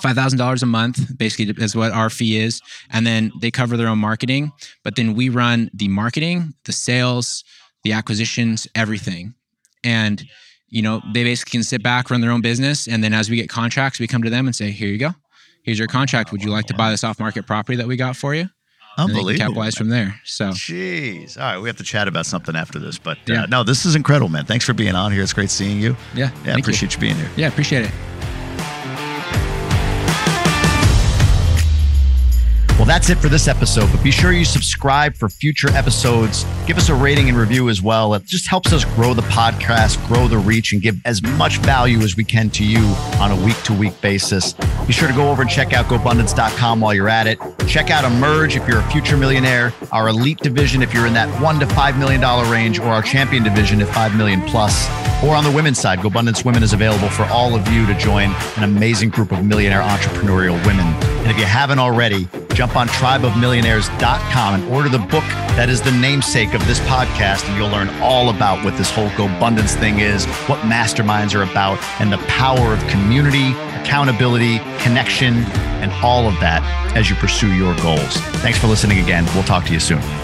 Five 0.00 0.16
thousand 0.16 0.38
dollars 0.38 0.62
a 0.62 0.66
month, 0.66 1.18
basically, 1.18 1.52
is 1.62 1.76
what 1.76 1.92
our 1.92 2.08
fee 2.08 2.38
is, 2.38 2.62
and 2.90 3.06
then 3.06 3.30
they 3.42 3.50
cover 3.50 3.76
their 3.76 3.88
own 3.88 3.98
marketing. 3.98 4.50
But 4.82 4.96
then 4.96 5.12
we 5.12 5.28
run 5.28 5.68
the 5.74 5.88
marketing, 5.88 6.54
the 6.64 6.72
sales, 6.72 7.44
the 7.84 7.92
acquisitions, 7.92 8.66
everything. 8.74 9.34
And 9.84 10.24
you 10.72 10.82
know, 10.82 11.00
they 11.12 11.22
basically 11.22 11.50
can 11.58 11.62
sit 11.62 11.82
back, 11.82 12.10
run 12.10 12.20
their 12.22 12.30
own 12.30 12.40
business, 12.40 12.88
and 12.88 13.04
then 13.04 13.12
as 13.14 13.28
we 13.30 13.36
get 13.36 13.48
contracts, 13.48 14.00
we 14.00 14.06
come 14.06 14.22
to 14.22 14.30
them 14.30 14.46
and 14.46 14.56
say, 14.56 14.70
"Here 14.70 14.88
you 14.88 14.98
go, 14.98 15.10
here's 15.64 15.78
your 15.78 15.86
contract. 15.88 16.32
Would 16.32 16.42
you 16.42 16.50
like 16.50 16.66
to 16.66 16.74
buy 16.74 16.90
this 16.90 17.04
off 17.04 17.20
market 17.20 17.46
property 17.46 17.76
that 17.76 17.86
we 17.86 17.96
got 17.96 18.16
for 18.16 18.34
you?" 18.34 18.48
And 18.98 19.08
they 19.08 19.12
can 19.12 19.16
Unbelievable. 19.20 19.44
capitalize 19.46 19.74
from 19.74 19.88
there. 19.88 20.20
So 20.24 20.50
Jeez. 20.50 21.36
All 21.38 21.44
right, 21.44 21.58
we 21.58 21.68
have 21.68 21.76
to 21.78 21.84
chat 21.84 22.08
about 22.08 22.26
something 22.26 22.54
after 22.56 22.78
this, 22.78 22.98
but 22.98 23.16
uh, 23.30 23.32
Yeah. 23.34 23.46
no, 23.48 23.62
this 23.64 23.84
is 23.86 23.94
incredible, 23.96 24.28
man. 24.28 24.44
Thanks 24.44 24.64
for 24.66 24.74
being 24.74 24.94
on 24.94 25.12
here. 25.12 25.22
It's 25.22 25.32
great 25.32 25.50
seeing 25.50 25.78
you. 25.80 25.96
yeah, 26.14 26.24
Yeah, 26.24 26.28
thank 26.28 26.46
you. 26.58 26.62
appreciate 26.62 26.92
you 26.94 27.00
being 27.00 27.16
here. 27.16 27.30
Yeah, 27.36 27.48
appreciate 27.48 27.84
it. 27.86 28.11
That's 32.92 33.08
it 33.08 33.16
for 33.16 33.30
this 33.30 33.48
episode, 33.48 33.90
but 33.90 34.04
be 34.04 34.10
sure 34.10 34.32
you 34.32 34.44
subscribe 34.44 35.14
for 35.14 35.30
future 35.30 35.70
episodes. 35.70 36.44
Give 36.66 36.76
us 36.76 36.90
a 36.90 36.94
rating 36.94 37.30
and 37.30 37.38
review 37.38 37.70
as 37.70 37.80
well. 37.80 38.12
It 38.12 38.26
just 38.26 38.46
helps 38.46 38.70
us 38.70 38.84
grow 38.84 39.14
the 39.14 39.22
podcast, 39.22 40.06
grow 40.08 40.28
the 40.28 40.36
reach, 40.36 40.74
and 40.74 40.82
give 40.82 41.00
as 41.06 41.22
much 41.22 41.56
value 41.60 42.00
as 42.00 42.18
we 42.18 42.24
can 42.24 42.50
to 42.50 42.62
you 42.62 42.80
on 43.18 43.30
a 43.30 43.44
week 43.46 43.56
to 43.62 43.72
week 43.72 43.98
basis. 44.02 44.52
Be 44.86 44.92
sure 44.92 45.08
to 45.08 45.14
go 45.14 45.30
over 45.30 45.40
and 45.40 45.50
check 45.50 45.72
out 45.72 45.86
GoBundance.com 45.86 46.82
while 46.82 46.92
you're 46.92 47.08
at 47.08 47.26
it. 47.26 47.38
Check 47.66 47.90
out 47.90 48.04
Emerge 48.04 48.56
if 48.56 48.68
you're 48.68 48.80
a 48.80 48.90
future 48.90 49.16
millionaire, 49.16 49.72
our 49.90 50.08
elite 50.08 50.40
division 50.40 50.82
if 50.82 50.92
you're 50.92 51.06
in 51.06 51.14
that 51.14 51.30
one 51.40 51.58
to 51.60 51.66
$5 51.66 51.98
million 51.98 52.20
range, 52.50 52.78
or 52.78 52.88
our 52.88 53.02
champion 53.02 53.42
division 53.42 53.80
at 53.80 53.88
5 53.94 54.16
million 54.16 54.42
plus. 54.42 54.86
Or 55.24 55.34
on 55.34 55.44
the 55.44 55.52
women's 55.52 55.78
side, 55.78 56.00
GoBundance 56.00 56.44
Women 56.44 56.62
is 56.62 56.74
available 56.74 57.08
for 57.08 57.24
all 57.24 57.54
of 57.54 57.66
you 57.68 57.86
to 57.86 57.96
join 57.96 58.34
an 58.56 58.64
amazing 58.64 59.08
group 59.08 59.32
of 59.32 59.46
millionaire 59.46 59.80
entrepreneurial 59.80 60.62
women. 60.66 60.86
And 61.22 61.30
if 61.30 61.38
you 61.38 61.46
haven't 61.46 61.78
already, 61.78 62.28
jump 62.54 62.76
on 62.76 62.88
tribeofmillionaires.com 62.88 64.54
and 64.54 64.72
order 64.72 64.88
the 64.88 64.98
book 64.98 65.24
that 65.56 65.68
is 65.68 65.82
the 65.82 65.92
namesake 65.92 66.54
of 66.54 66.66
this 66.66 66.80
podcast. 66.80 67.48
And 67.48 67.56
you'll 67.56 67.70
learn 67.70 67.88
all 68.00 68.30
about 68.30 68.64
what 68.64 68.76
this 68.76 68.90
whole 68.90 69.08
GoBundance 69.10 69.74
thing 69.78 70.00
is, 70.00 70.26
what 70.48 70.60
masterminds 70.60 71.34
are 71.34 71.42
about, 71.42 71.78
and 72.00 72.12
the 72.12 72.18
power 72.28 72.72
of 72.72 72.86
community, 72.88 73.52
accountability, 73.80 74.58
connection, 74.78 75.44
and 75.82 75.92
all 76.04 76.26
of 76.26 76.34
that 76.40 76.62
as 76.96 77.10
you 77.10 77.16
pursue 77.16 77.52
your 77.52 77.74
goals. 77.76 78.16
Thanks 78.42 78.58
for 78.58 78.66
listening 78.66 78.98
again. 78.98 79.24
We'll 79.34 79.44
talk 79.44 79.64
to 79.66 79.72
you 79.72 79.80
soon. 79.80 80.21